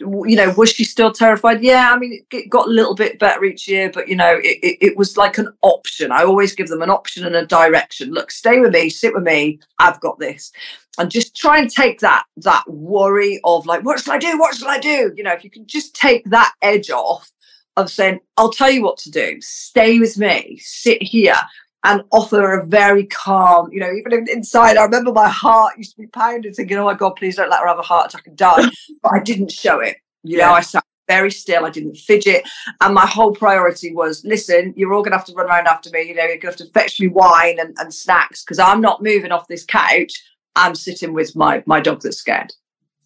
you 0.03 0.35
know, 0.35 0.53
was 0.57 0.69
she 0.69 0.83
still 0.83 1.11
terrified? 1.11 1.63
Yeah, 1.63 1.91
I 1.93 1.97
mean, 1.97 2.23
it 2.31 2.49
got 2.49 2.67
a 2.67 2.71
little 2.71 2.95
bit 2.95 3.19
better 3.19 3.43
each 3.43 3.67
year, 3.67 3.91
but 3.93 4.07
you 4.07 4.15
know, 4.15 4.37
it, 4.37 4.59
it, 4.61 4.77
it, 4.81 4.97
was 4.97 5.17
like 5.17 5.37
an 5.37 5.49
option. 5.61 6.11
I 6.11 6.23
always 6.23 6.53
give 6.53 6.67
them 6.67 6.81
an 6.81 6.89
option 6.89 7.25
and 7.25 7.35
a 7.35 7.45
direction. 7.45 8.11
Look, 8.11 8.31
stay 8.31 8.59
with 8.59 8.73
me, 8.73 8.89
sit 8.89 9.13
with 9.13 9.23
me. 9.23 9.59
I've 9.79 9.99
got 9.99 10.19
this, 10.19 10.51
and 10.97 11.09
just 11.09 11.35
try 11.35 11.59
and 11.59 11.69
take 11.69 11.99
that 11.99 12.25
that 12.37 12.63
worry 12.67 13.39
of 13.43 13.65
like, 13.65 13.83
what 13.83 13.99
shall 13.99 14.13
I 14.13 14.17
do? 14.17 14.37
What 14.37 14.55
shall 14.55 14.69
I 14.69 14.79
do? 14.79 15.13
You 15.15 15.23
know, 15.23 15.33
if 15.33 15.43
you 15.43 15.49
can 15.49 15.65
just 15.65 15.95
take 15.95 16.23
that 16.29 16.53
edge 16.61 16.89
off 16.89 17.31
of 17.75 17.89
saying, 17.89 18.19
I'll 18.37 18.51
tell 18.51 18.69
you 18.69 18.83
what 18.83 18.97
to 18.99 19.11
do. 19.11 19.41
Stay 19.41 19.99
with 19.99 20.17
me. 20.17 20.59
Sit 20.61 21.01
here 21.01 21.35
and 21.83 22.03
offer 22.11 22.59
a 22.59 22.65
very 22.65 23.05
calm, 23.05 23.71
you 23.71 23.79
know, 23.79 23.91
even 23.91 24.27
inside, 24.29 24.77
I 24.77 24.83
remember 24.83 25.11
my 25.11 25.27
heart 25.27 25.77
used 25.77 25.95
to 25.95 26.01
be 26.01 26.07
pounding, 26.07 26.53
thinking, 26.53 26.77
oh 26.77 26.85
my 26.85 26.93
God, 26.93 27.11
please 27.11 27.35
don't 27.35 27.49
let 27.49 27.59
her 27.59 27.67
have 27.67 27.79
a 27.79 27.83
heart 27.83 28.07
attack 28.13 28.27
and 28.27 28.37
die. 28.37 28.69
but 29.03 29.13
I 29.13 29.19
didn't 29.19 29.51
show 29.51 29.79
it. 29.79 29.97
You 30.23 30.37
know, 30.37 30.53
I 30.53 30.61
sat 30.61 30.85
very 31.07 31.31
still, 31.31 31.65
I 31.65 31.69
didn't 31.69 31.97
fidget. 31.97 32.47
And 32.79 32.95
my 32.95 33.05
whole 33.05 33.33
priority 33.33 33.93
was 33.93 34.23
listen, 34.23 34.73
you're 34.77 34.93
all 34.93 35.01
going 35.01 35.11
to 35.11 35.17
have 35.17 35.27
to 35.27 35.33
run 35.33 35.47
around 35.47 35.67
after 35.67 35.89
me. 35.89 36.03
You 36.03 36.15
know, 36.15 36.23
you're 36.23 36.37
going 36.37 36.55
to 36.55 36.63
have 36.63 36.67
to 36.67 36.71
fetch 36.73 36.99
me 37.01 37.07
wine 37.09 37.59
and, 37.59 37.75
and 37.77 37.93
snacks 37.93 38.43
because 38.43 38.59
I'm 38.59 38.79
not 38.79 39.03
moving 39.03 39.31
off 39.31 39.47
this 39.47 39.65
couch. 39.65 40.13
I'm 40.55 40.75
sitting 40.75 41.13
with 41.13 41.35
my, 41.35 41.63
my 41.65 41.81
dog 41.81 42.01
that's 42.01 42.17
scared. 42.17 42.53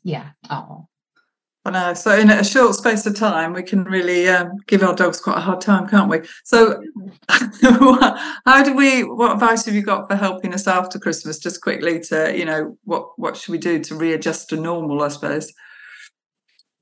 Yeah. 0.03 0.29
Oh. 0.49 0.87
I 1.67 1.69
know. 1.69 1.93
So 1.95 2.17
in 2.17 2.29
a 2.29 2.45
short 2.45 2.75
space 2.75 3.05
of 3.05 3.15
time, 3.17 3.51
we 3.51 3.61
can 3.61 3.83
really 3.83 4.29
um, 4.29 4.53
give 4.67 4.83
our 4.83 4.95
dogs 4.95 5.19
quite 5.19 5.37
a 5.37 5.41
hard 5.41 5.59
time, 5.59 5.85
can't 5.85 6.09
we? 6.09 6.21
So, 6.45 6.81
how 7.29 8.63
do 8.63 8.73
we? 8.73 9.03
What 9.03 9.33
advice 9.33 9.65
have 9.65 9.75
you 9.75 9.81
got 9.81 10.09
for 10.09 10.15
helping 10.15 10.53
us 10.53 10.65
after 10.65 10.97
Christmas? 10.97 11.39
Just 11.39 11.61
quickly 11.61 11.99
to, 12.05 12.33
you 12.37 12.45
know, 12.45 12.77
what 12.85 13.19
what 13.19 13.35
should 13.35 13.51
we 13.51 13.57
do 13.57 13.83
to 13.83 13.95
readjust 13.95 14.47
to 14.49 14.55
normal? 14.55 15.03
I 15.03 15.09
suppose. 15.09 15.51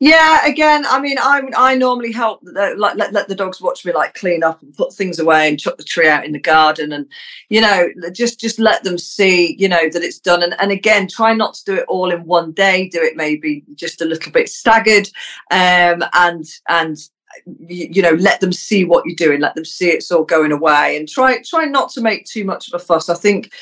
Yeah, 0.01 0.45
again, 0.45 0.85
I 0.85 0.99
mean, 0.99 1.17
I 1.17 1.41
I 1.55 1.75
normally 1.75 2.11
help 2.11 2.41
the, 2.43 2.75
like 2.77 2.97
let, 2.97 3.13
let 3.13 3.29
the 3.29 3.35
dogs 3.35 3.61
watch 3.61 3.85
me 3.85 3.93
like 3.93 4.13
clean 4.13 4.43
up 4.43 4.61
and 4.61 4.73
put 4.73 4.93
things 4.93 5.19
away 5.19 5.47
and 5.47 5.57
chuck 5.59 5.77
the 5.77 5.85
tree 5.85 6.09
out 6.09 6.25
in 6.25 6.33
the 6.33 6.39
garden 6.39 6.91
and 6.91 7.07
you 7.47 7.61
know 7.61 7.87
just 8.11 8.37
just 8.37 8.59
let 8.59 8.83
them 8.83 8.97
see 8.97 9.55
you 9.57 9.69
know 9.69 9.89
that 9.89 10.03
it's 10.03 10.19
done 10.19 10.43
and 10.43 10.53
and 10.59 10.71
again 10.71 11.07
try 11.07 11.33
not 11.33 11.53
to 11.53 11.63
do 11.63 11.75
it 11.75 11.85
all 11.87 12.11
in 12.11 12.25
one 12.25 12.51
day. 12.51 12.89
Do 12.89 13.01
it 13.01 13.15
maybe 13.15 13.63
just 13.75 14.01
a 14.01 14.05
little 14.05 14.33
bit 14.33 14.49
staggered, 14.49 15.07
um, 15.51 16.03
and 16.11 16.43
and 16.67 16.97
you, 17.45 17.87
you 17.91 18.01
know 18.01 18.15
let 18.15 18.41
them 18.41 18.51
see 18.51 18.83
what 18.83 19.05
you're 19.05 19.15
doing. 19.15 19.39
Let 19.39 19.55
them 19.55 19.65
see 19.65 19.91
it's 19.91 20.11
all 20.11 20.25
going 20.25 20.51
away 20.51 20.97
and 20.97 21.07
try 21.07 21.41
try 21.41 21.65
not 21.65 21.89
to 21.91 22.01
make 22.01 22.25
too 22.25 22.43
much 22.43 22.67
of 22.67 22.73
a 22.73 22.83
fuss. 22.83 23.07
I 23.07 23.15
think. 23.15 23.53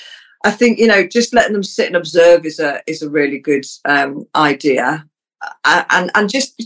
I 0.46 0.52
think 0.52 0.78
you 0.78 0.88
know 0.88 1.08
just 1.08 1.34
letting 1.34 1.54
them 1.54 1.64
sit 1.64 1.88
and 1.88 1.96
observe 1.96 2.46
is 2.46 2.60
a 2.60 2.82
is 2.86 3.02
a 3.02 3.10
really 3.10 3.40
good 3.40 3.66
um, 3.86 4.28
idea 4.36 5.08
and 5.66 6.12
and 6.16 6.30
just 6.30 6.62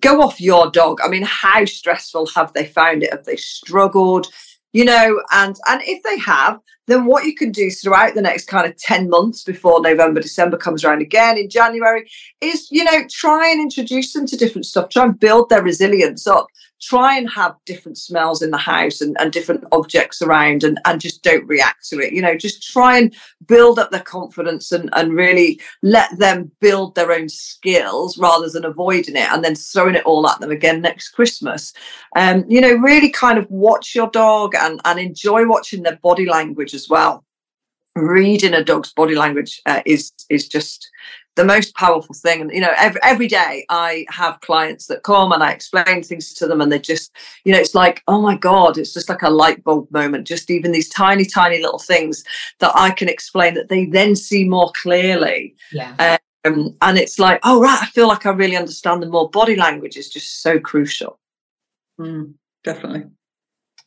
go 0.00 0.22
off 0.22 0.40
your 0.40 0.70
dog. 0.70 1.00
I 1.02 1.08
mean, 1.08 1.24
how 1.24 1.64
stressful 1.64 2.28
have 2.34 2.52
they 2.52 2.64
found 2.64 3.02
it? 3.02 3.12
Have 3.12 3.24
they 3.24 3.36
struggled? 3.36 4.28
You 4.72 4.84
know, 4.84 5.22
and 5.32 5.56
and 5.68 5.80
if 5.84 6.02
they 6.02 6.18
have, 6.18 6.60
then 6.88 7.04
what 7.04 7.24
you 7.24 7.34
can 7.34 7.52
do 7.52 7.70
throughout 7.70 8.14
the 8.14 8.22
next 8.22 8.46
kind 8.46 8.66
of 8.66 8.76
10 8.76 9.08
months 9.08 9.44
before 9.44 9.80
November, 9.80 10.20
December 10.20 10.56
comes 10.56 10.84
around 10.84 11.02
again 11.02 11.36
in 11.38 11.48
January 11.48 12.10
is, 12.40 12.68
you 12.70 12.82
know, 12.82 13.04
try 13.10 13.48
and 13.50 13.60
introduce 13.60 14.12
them 14.14 14.26
to 14.26 14.36
different 14.36 14.66
stuff, 14.66 14.88
try 14.88 15.04
and 15.04 15.20
build 15.20 15.48
their 15.50 15.62
resilience 15.62 16.26
up. 16.26 16.46
Try 16.80 17.16
and 17.16 17.28
have 17.30 17.56
different 17.66 17.98
smells 17.98 18.42
in 18.42 18.50
the 18.50 18.56
house 18.56 19.00
and, 19.00 19.16
and 19.20 19.32
different 19.32 19.64
objects 19.72 20.22
around 20.22 20.64
and, 20.64 20.78
and 20.84 21.00
just 21.00 21.22
don't 21.22 21.46
react 21.46 21.88
to 21.88 22.00
it. 22.00 22.12
You 22.12 22.22
know, 22.22 22.36
just 22.36 22.62
try 22.62 22.98
and 22.98 23.14
build 23.46 23.78
up 23.78 23.90
their 23.90 24.00
confidence 24.00 24.72
and, 24.72 24.88
and 24.92 25.14
really 25.14 25.60
let 25.82 26.16
them 26.18 26.50
build 26.60 26.94
their 26.94 27.12
own 27.12 27.28
skills 27.28 28.18
rather 28.18 28.48
than 28.48 28.64
avoiding 28.64 29.16
it 29.16 29.30
and 29.30 29.44
then 29.44 29.54
throwing 29.54 29.94
it 29.94 30.04
all 30.04 30.28
at 30.28 30.40
them 30.40 30.50
again 30.50 30.80
next 30.80 31.10
Christmas. 31.10 31.72
Um, 32.16 32.44
you 32.48 32.60
know, 32.60 32.74
really 32.74 33.10
kind 33.10 33.38
of 33.38 33.50
watch 33.50 33.94
your 33.94 34.10
dog 34.10 34.54
and, 34.54 34.80
and 34.84 34.98
enjoy 34.98 35.46
watching 35.46 35.82
their 35.82 35.96
body 35.96 36.26
language 36.26 36.74
as 36.74 36.88
well. 36.88 37.24
Reading 37.98 38.54
a 38.54 38.62
dog's 38.62 38.92
body 38.92 39.14
language 39.14 39.60
uh, 39.66 39.82
is 39.84 40.12
is 40.28 40.48
just 40.48 40.90
the 41.38 41.44
most 41.44 41.74
powerful 41.74 42.14
thing. 42.14 42.40
And 42.40 42.50
you 42.52 42.60
know, 42.60 42.72
every 42.76 43.00
every 43.02 43.28
day 43.28 43.64
I 43.68 44.06
have 44.10 44.40
clients 44.40 44.86
that 44.86 45.04
come 45.04 45.32
and 45.32 45.42
I 45.42 45.52
explain 45.52 46.02
things 46.02 46.34
to 46.34 46.46
them, 46.46 46.60
and 46.60 46.70
they 46.70 46.78
just, 46.78 47.12
you 47.44 47.52
know, 47.52 47.58
it's 47.58 47.74
like, 47.74 48.02
oh 48.08 48.20
my 48.20 48.36
god, 48.36 48.76
it's 48.76 48.92
just 48.92 49.08
like 49.08 49.22
a 49.22 49.30
light 49.30 49.62
bulb 49.64 49.90
moment. 49.90 50.26
Just 50.26 50.50
even 50.50 50.72
these 50.72 50.88
tiny, 50.88 51.24
tiny 51.24 51.62
little 51.62 51.78
things 51.78 52.24
that 52.58 52.72
I 52.74 52.90
can 52.90 53.08
explain 53.08 53.54
that 53.54 53.68
they 53.68 53.86
then 53.86 54.16
see 54.16 54.44
more 54.44 54.72
clearly. 54.74 55.54
Yeah. 55.72 56.18
Um, 56.44 56.76
and 56.82 56.98
it's 56.98 57.18
like, 57.18 57.40
oh 57.44 57.60
right, 57.60 57.82
I 57.82 57.86
feel 57.86 58.08
like 58.08 58.26
I 58.26 58.30
really 58.30 58.56
understand 58.56 59.02
them 59.02 59.10
more. 59.10 59.30
Body 59.30 59.56
language 59.56 59.96
is 59.96 60.08
just 60.08 60.42
so 60.42 60.58
crucial. 60.58 61.18
Mm, 62.00 62.34
definitely. 62.64 63.04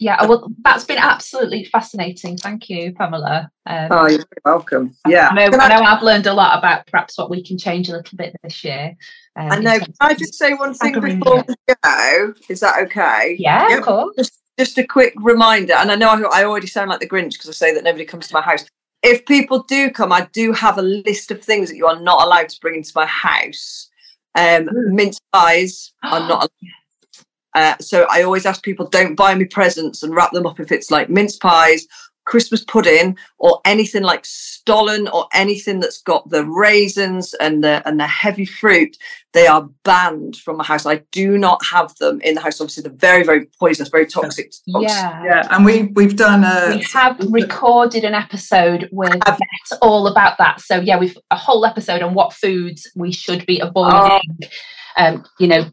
Yeah, 0.01 0.25
well, 0.25 0.51
that's 0.63 0.83
been 0.83 0.97
absolutely 0.97 1.63
fascinating. 1.65 2.35
Thank 2.35 2.71
you, 2.71 2.91
Pamela. 2.91 3.51
Um, 3.67 3.87
oh, 3.91 4.07
you're 4.07 4.25
welcome. 4.43 4.95
Yeah, 5.07 5.27
I 5.29 5.35
know, 5.35 5.57
I 5.59 5.67
know 5.67 5.85
I've 5.85 6.01
learned 6.01 6.25
a 6.25 6.33
lot 6.33 6.57
about 6.57 6.87
perhaps 6.87 7.19
what 7.19 7.29
we 7.29 7.43
can 7.43 7.59
change 7.59 7.87
a 7.87 7.91
little 7.91 8.17
bit 8.17 8.35
this 8.41 8.63
year. 8.63 8.95
Um, 9.35 9.51
I 9.51 9.59
know. 9.59 9.77
Can 9.77 9.93
I 9.99 10.15
just 10.15 10.33
say 10.33 10.55
one 10.55 10.73
thing 10.73 10.99
before 10.99 11.43
we 11.47 11.53
go? 11.83 12.33
Is 12.49 12.61
that 12.61 12.79
okay? 12.85 13.35
Yeah, 13.37 13.69
yep. 13.69 13.77
of 13.77 13.85
course. 13.85 14.15
Just, 14.17 14.41
just 14.57 14.77
a 14.79 14.87
quick 14.87 15.13
reminder, 15.17 15.73
and 15.73 15.91
I 15.91 15.95
know 15.95 16.09
I, 16.09 16.41
I 16.41 16.45
already 16.45 16.65
sound 16.65 16.89
like 16.89 16.99
the 16.99 17.07
Grinch 17.07 17.33
because 17.33 17.49
I 17.49 17.53
say 17.53 17.71
that 17.71 17.83
nobody 17.83 18.03
comes 18.03 18.27
to 18.29 18.33
my 18.33 18.41
house. 18.41 18.65
If 19.03 19.23
people 19.27 19.61
do 19.61 19.91
come, 19.91 20.11
I 20.11 20.27
do 20.33 20.51
have 20.51 20.79
a 20.79 20.81
list 20.81 21.29
of 21.29 21.43
things 21.43 21.69
that 21.69 21.77
you 21.77 21.85
are 21.85 22.01
not 22.01 22.25
allowed 22.25 22.49
to 22.49 22.59
bring 22.59 22.77
into 22.77 22.91
my 22.95 23.05
house. 23.05 23.87
Um, 24.33 24.67
mince 24.95 25.19
pies 25.31 25.93
are 26.03 26.21
not 26.21 26.49
allowed 26.63 26.80
uh, 27.55 27.75
so 27.79 28.05
I 28.09 28.23
always 28.23 28.45
ask 28.45 28.63
people 28.63 28.87
don't 28.87 29.15
buy 29.15 29.35
me 29.35 29.45
presents 29.45 30.03
and 30.03 30.15
wrap 30.15 30.31
them 30.31 30.45
up 30.45 30.59
if 30.59 30.71
it's 30.71 30.91
like 30.91 31.09
mince 31.09 31.35
pies, 31.35 31.85
Christmas 32.25 32.63
pudding, 32.63 33.17
or 33.39 33.59
anything 33.65 34.03
like 34.03 34.25
stollen 34.25 35.07
or 35.09 35.27
anything 35.33 35.79
that's 35.79 36.01
got 36.01 36.29
the 36.29 36.45
raisins 36.45 37.33
and 37.35 37.63
the 37.63 37.81
and 37.85 37.99
the 37.99 38.07
heavy 38.07 38.45
fruit. 38.45 38.95
They 39.33 39.47
are 39.47 39.67
banned 39.83 40.37
from 40.37 40.57
my 40.57 40.63
house. 40.63 40.85
I 40.85 41.01
do 41.11 41.37
not 41.37 41.65
have 41.65 41.95
them 41.95 42.21
in 42.21 42.35
the 42.35 42.41
house. 42.41 42.61
Obviously, 42.61 42.83
they're 42.83 42.93
very 42.93 43.23
very 43.23 43.47
poisonous, 43.59 43.89
very 43.89 44.05
toxic. 44.05 44.53
Yeah, 44.65 45.23
yeah. 45.23 45.47
And 45.49 45.65
we 45.65 45.83
we've 45.95 46.15
done 46.15 46.43
a 46.43 46.75
we 46.75 46.83
have 46.93 47.17
recorded 47.29 48.03
an 48.03 48.13
episode 48.13 48.87
with 48.91 49.21
all 49.81 50.07
about 50.07 50.37
that. 50.37 50.61
So 50.61 50.79
yeah, 50.79 50.97
we've 50.97 51.17
a 51.31 51.37
whole 51.37 51.65
episode 51.65 52.01
on 52.01 52.13
what 52.13 52.33
foods 52.33 52.89
we 52.95 53.11
should 53.11 53.45
be 53.45 53.59
avoiding. 53.59 54.21
Oh. 54.31 54.47
Um, 54.97 55.25
you 55.39 55.47
know, 55.47 55.69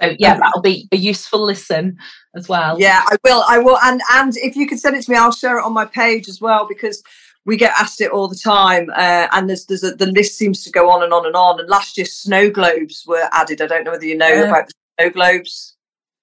so 0.00 0.14
yeah, 0.18 0.38
that'll 0.38 0.62
be 0.62 0.88
a 0.92 0.96
useful 0.96 1.44
listen 1.44 1.96
as 2.34 2.48
well. 2.48 2.78
Yeah, 2.78 3.02
I 3.06 3.16
will. 3.24 3.44
I 3.48 3.58
will. 3.58 3.78
And 3.82 4.00
and 4.12 4.36
if 4.36 4.56
you 4.56 4.66
could 4.66 4.78
send 4.78 4.96
it 4.96 5.02
to 5.02 5.10
me, 5.10 5.16
I'll 5.16 5.32
share 5.32 5.58
it 5.58 5.64
on 5.64 5.72
my 5.72 5.84
page 5.84 6.28
as 6.28 6.40
well 6.40 6.66
because 6.68 7.02
we 7.46 7.56
get 7.56 7.72
asked 7.78 8.00
it 8.00 8.10
all 8.10 8.28
the 8.28 8.36
time. 8.36 8.90
Uh, 8.94 9.28
and 9.32 9.48
there's 9.48 9.66
there's 9.66 9.84
a, 9.84 9.92
the 9.94 10.06
list 10.06 10.36
seems 10.36 10.62
to 10.64 10.70
go 10.70 10.90
on 10.90 11.02
and 11.02 11.12
on 11.12 11.24
and 11.26 11.34
on. 11.34 11.58
And 11.58 11.68
last 11.68 11.96
year, 11.96 12.04
snow 12.04 12.50
globes 12.50 13.04
were 13.06 13.28
added. 13.32 13.62
I 13.62 13.66
don't 13.66 13.84
know 13.84 13.92
whether 13.92 14.04
you 14.04 14.16
know 14.16 14.28
yeah. 14.28 14.48
about 14.48 14.66
the 14.66 14.74
snow 15.00 15.10
globes. 15.10 15.76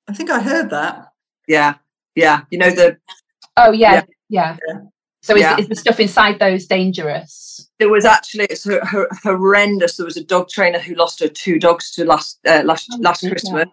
I 0.08 0.14
think 0.14 0.30
I 0.30 0.42
heard 0.42 0.70
that. 0.70 1.08
Yeah, 1.48 1.76
yeah. 2.16 2.42
You 2.52 2.60
know 2.60 2.70
the. 2.70 2.98
Oh 3.58 3.72
yeah, 3.72 4.04
yeah. 4.30 4.58
yeah. 4.68 4.80
So 5.24 5.36
is, 5.36 5.42
yeah. 5.42 5.58
is 5.58 5.70
the 5.70 5.76
stuff 5.76 6.02
inside 6.02 6.38
those 6.40 6.66
dangerous? 6.66 7.70
There 7.80 7.90
was 7.90 8.04
actually 8.04 8.46
it's 8.50 8.68
horrendous. 9.24 9.96
There 9.96 10.06
was 10.06 10.18
a 10.18 10.24
dog 10.24 10.50
trainer 10.50 10.80
who 10.80 10.96
lost 10.96 11.22
her 11.22 11.30
two 11.30 11.60
dogs 11.60 11.92
to 11.92 12.04
last 12.04 12.40
uh, 12.46 12.62
last 12.66 12.90
oh, 12.92 12.98
last 13.00 13.22
Christmas. 13.22 13.70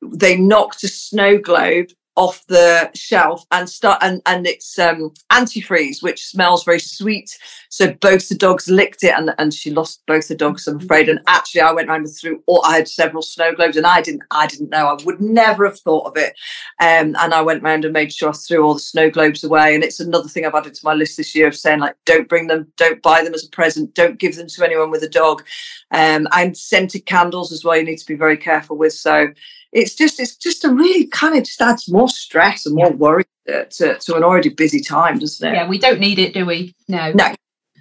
They 0.00 0.36
knocked 0.36 0.82
a 0.84 0.88
snow 0.88 1.36
globe 1.36 1.88
off 2.18 2.44
the 2.48 2.90
shelf 2.96 3.46
and 3.52 3.70
start 3.70 3.96
and 4.02 4.20
and 4.26 4.44
it's 4.44 4.76
um 4.76 5.14
antifreeze 5.30 6.02
which 6.02 6.26
smells 6.26 6.64
very 6.64 6.80
sweet. 6.80 7.38
So 7.68 7.92
both 7.92 8.28
the 8.28 8.34
dogs 8.34 8.68
licked 8.68 9.04
it 9.04 9.14
and 9.16 9.32
and 9.38 9.54
she 9.54 9.70
lost 9.70 10.02
both 10.04 10.26
the 10.26 10.34
dogs 10.34 10.66
i'm 10.66 10.78
afraid. 10.78 11.08
And 11.08 11.20
actually 11.28 11.60
i 11.60 11.70
went 11.70 11.88
around 11.88 12.06
through 12.06 12.42
all 12.46 12.60
i 12.66 12.74
had 12.74 12.88
several 12.88 13.22
snow 13.22 13.54
globes 13.54 13.76
and 13.76 13.86
i 13.86 14.02
didn't 14.02 14.22
i 14.32 14.48
didn't 14.48 14.70
know. 14.70 14.88
I 14.88 14.98
would 15.04 15.20
never 15.20 15.64
have 15.64 15.78
thought 15.78 16.06
of 16.06 16.16
it. 16.16 16.34
Um 16.80 17.14
and 17.20 17.32
i 17.32 17.40
went 17.40 17.62
around 17.62 17.84
and 17.84 17.92
made 17.92 18.12
sure 18.12 18.30
i 18.30 18.32
threw 18.32 18.64
all 18.64 18.74
the 18.74 18.80
snow 18.80 19.08
globes 19.10 19.44
away. 19.44 19.76
And 19.76 19.84
it's 19.84 20.00
another 20.00 20.28
thing 20.28 20.44
i've 20.44 20.56
added 20.56 20.74
to 20.74 20.84
my 20.84 20.94
list 20.94 21.18
this 21.18 21.36
year 21.36 21.46
of 21.46 21.56
saying 21.56 21.78
like 21.78 21.94
don't 22.04 22.28
bring 22.28 22.48
them 22.48 22.66
don't 22.76 23.00
buy 23.00 23.22
them 23.22 23.34
as 23.34 23.44
a 23.44 23.50
present 23.50 23.94
don't 23.94 24.18
give 24.18 24.34
them 24.34 24.48
to 24.48 24.64
anyone 24.64 24.90
with 24.90 25.04
a 25.04 25.08
dog. 25.08 25.44
Um 25.92 26.26
and 26.32 26.56
scented 26.56 27.06
candles 27.06 27.52
as 27.52 27.64
well 27.64 27.76
you 27.76 27.84
need 27.84 27.98
to 27.98 28.06
be 28.06 28.16
very 28.16 28.36
careful 28.36 28.76
with. 28.76 28.92
So 28.92 29.28
it's 29.72 29.94
just 29.94 30.20
it's 30.20 30.36
just 30.36 30.64
a 30.64 30.70
really 30.70 31.06
kind 31.06 31.36
of 31.36 31.44
just 31.44 31.60
adds 31.60 31.90
more 31.90 32.08
stress 32.08 32.66
and 32.66 32.74
more 32.74 32.90
worry 32.92 33.24
to, 33.46 33.66
to, 33.66 33.98
to, 33.98 34.14
an 34.16 34.24
already 34.24 34.48
busy 34.48 34.80
time, 34.80 35.18
doesn't 35.18 35.46
it? 35.46 35.54
Yeah, 35.54 35.68
we 35.68 35.78
don't 35.78 36.00
need 36.00 36.18
it, 36.18 36.34
do 36.34 36.46
we? 36.46 36.74
No. 36.88 37.12
No, 37.12 37.34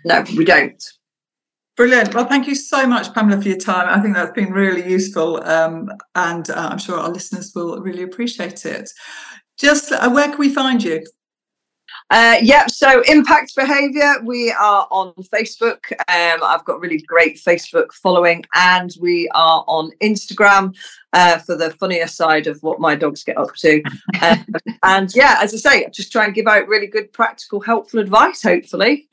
no, 0.06 0.24
we 0.36 0.46
don't. 0.46 0.84
Brilliant. 1.76 2.16
Well, 2.16 2.26
thank 2.26 2.48
you 2.48 2.56
so 2.56 2.88
much, 2.88 3.14
Pamela, 3.14 3.40
for 3.40 3.48
your 3.48 3.58
time. 3.58 3.88
I 3.88 4.02
think 4.02 4.16
that's 4.16 4.32
been 4.32 4.52
really 4.52 4.90
useful, 4.90 5.44
um, 5.44 5.92
and 6.16 6.50
uh, 6.50 6.70
I'm 6.72 6.80
sure 6.80 6.98
our 6.98 7.10
listeners 7.10 7.52
will 7.54 7.80
really 7.82 8.02
appreciate 8.02 8.66
it. 8.66 8.90
Just 9.60 9.92
uh, 9.92 10.10
where 10.10 10.28
can 10.28 10.40
we 10.40 10.50
find 10.50 10.84
you? 10.84 11.06
Uh, 12.10 12.38
yep. 12.42 12.70
So 12.70 13.02
Impackt 13.04 13.56
Behaviour. 13.56 14.16
We 14.24 14.52
are 14.52 14.88
on 14.92 15.14
Facebook. 15.16 15.92
Um, 16.08 16.44
I've 16.44 16.66
got 16.66 16.80
really 16.80 17.00
great 17.02 17.38
Facebook 17.38 17.92
following, 17.94 18.46
and 18.56 18.94
we 19.02 19.30
are 19.36 19.64
on 19.68 19.92
Instagram 20.02 20.76
uh, 21.14 21.40
for 21.40 21.56
the 21.56 21.72
funnier 21.72 22.08
side 22.08 22.48
of 22.48 22.62
what 22.64 22.80
my 22.80 22.96
dogs 22.96 23.24
get 23.24 23.38
up 23.38 23.56
to. 23.56 23.82
Uh, 24.20 24.38
and 24.82 25.14
yeah, 25.16 25.38
as 25.42 25.54
I 25.54 25.58
say, 25.58 25.88
just 25.92 26.12
try 26.12 26.26
and 26.26 26.34
give 26.34 26.48
out 26.48 26.68
really 26.68 26.88
good, 26.88 27.14
practical, 27.14 27.62
helpful 27.62 28.00
advice. 28.00 28.42
Hopefully. 28.42 29.08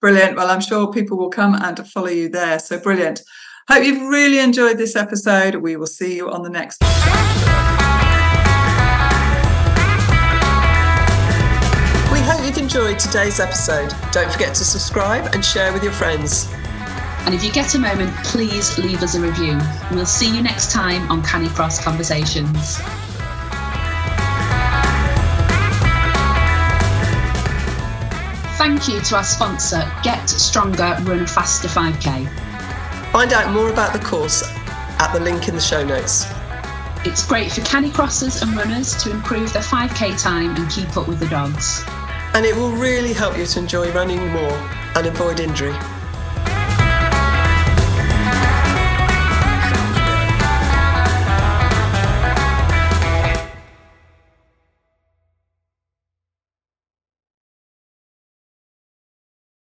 Brilliant. 0.00 0.36
Well, 0.36 0.50
I'm 0.50 0.62
sure 0.62 0.90
people 0.90 1.18
will 1.18 1.28
come 1.28 1.54
and 1.54 1.86
follow 1.88 2.08
you 2.08 2.30
there. 2.30 2.58
So 2.58 2.80
brilliant. 2.80 3.20
Hope 3.68 3.84
you've 3.84 4.08
really 4.08 4.38
enjoyed 4.38 4.78
this 4.78 4.96
episode. 4.96 5.56
We 5.56 5.76
will 5.76 5.86
see 5.86 6.16
you 6.16 6.30
on 6.30 6.42
the 6.42 6.50
next. 6.50 6.82
Enjoyed 12.70 13.00
today's 13.00 13.40
episode, 13.40 13.92
don't 14.12 14.30
forget 14.30 14.54
to 14.54 14.64
subscribe 14.64 15.34
and 15.34 15.44
share 15.44 15.72
with 15.72 15.82
your 15.82 15.90
friends. 15.90 16.48
And 17.26 17.34
if 17.34 17.42
you 17.42 17.50
get 17.50 17.74
a 17.74 17.80
moment, 17.80 18.14
please 18.18 18.78
leave 18.78 19.02
us 19.02 19.16
a 19.16 19.20
review. 19.20 19.58
We'll 19.90 20.06
see 20.06 20.32
you 20.32 20.40
next 20.40 20.70
time 20.70 21.10
on 21.10 21.20
Canicross 21.22 21.82
Conversations. 21.82 22.76
Thank 28.56 28.86
you 28.86 29.00
to 29.00 29.16
our 29.16 29.24
sponsor, 29.24 29.90
Get 30.04 30.30
Stronger 30.30 30.96
Run 31.02 31.26
Faster 31.26 31.66
5K. 31.66 33.10
Find 33.10 33.32
out 33.32 33.52
more 33.52 33.72
about 33.72 33.92
the 33.92 34.06
course 34.06 34.44
at 35.00 35.12
the 35.12 35.18
link 35.18 35.48
in 35.48 35.56
the 35.56 35.60
show 35.60 35.84
notes. 35.84 36.24
It's 37.04 37.26
great 37.26 37.50
for 37.50 37.62
canicrossers 37.62 38.42
and 38.42 38.54
runners 38.54 38.94
to 39.02 39.10
improve 39.10 39.52
their 39.52 39.62
5k 39.62 40.22
time 40.22 40.54
and 40.54 40.70
keep 40.70 40.96
up 40.96 41.08
with 41.08 41.18
the 41.18 41.26
dogs 41.26 41.84
and 42.34 42.46
it 42.46 42.54
will 42.54 42.72
really 42.72 43.12
help 43.12 43.36
you 43.36 43.46
to 43.46 43.58
enjoy 43.58 43.90
running 43.92 44.24
more 44.28 44.56
and 44.94 45.06
avoid 45.06 45.40
injury. 45.40 45.74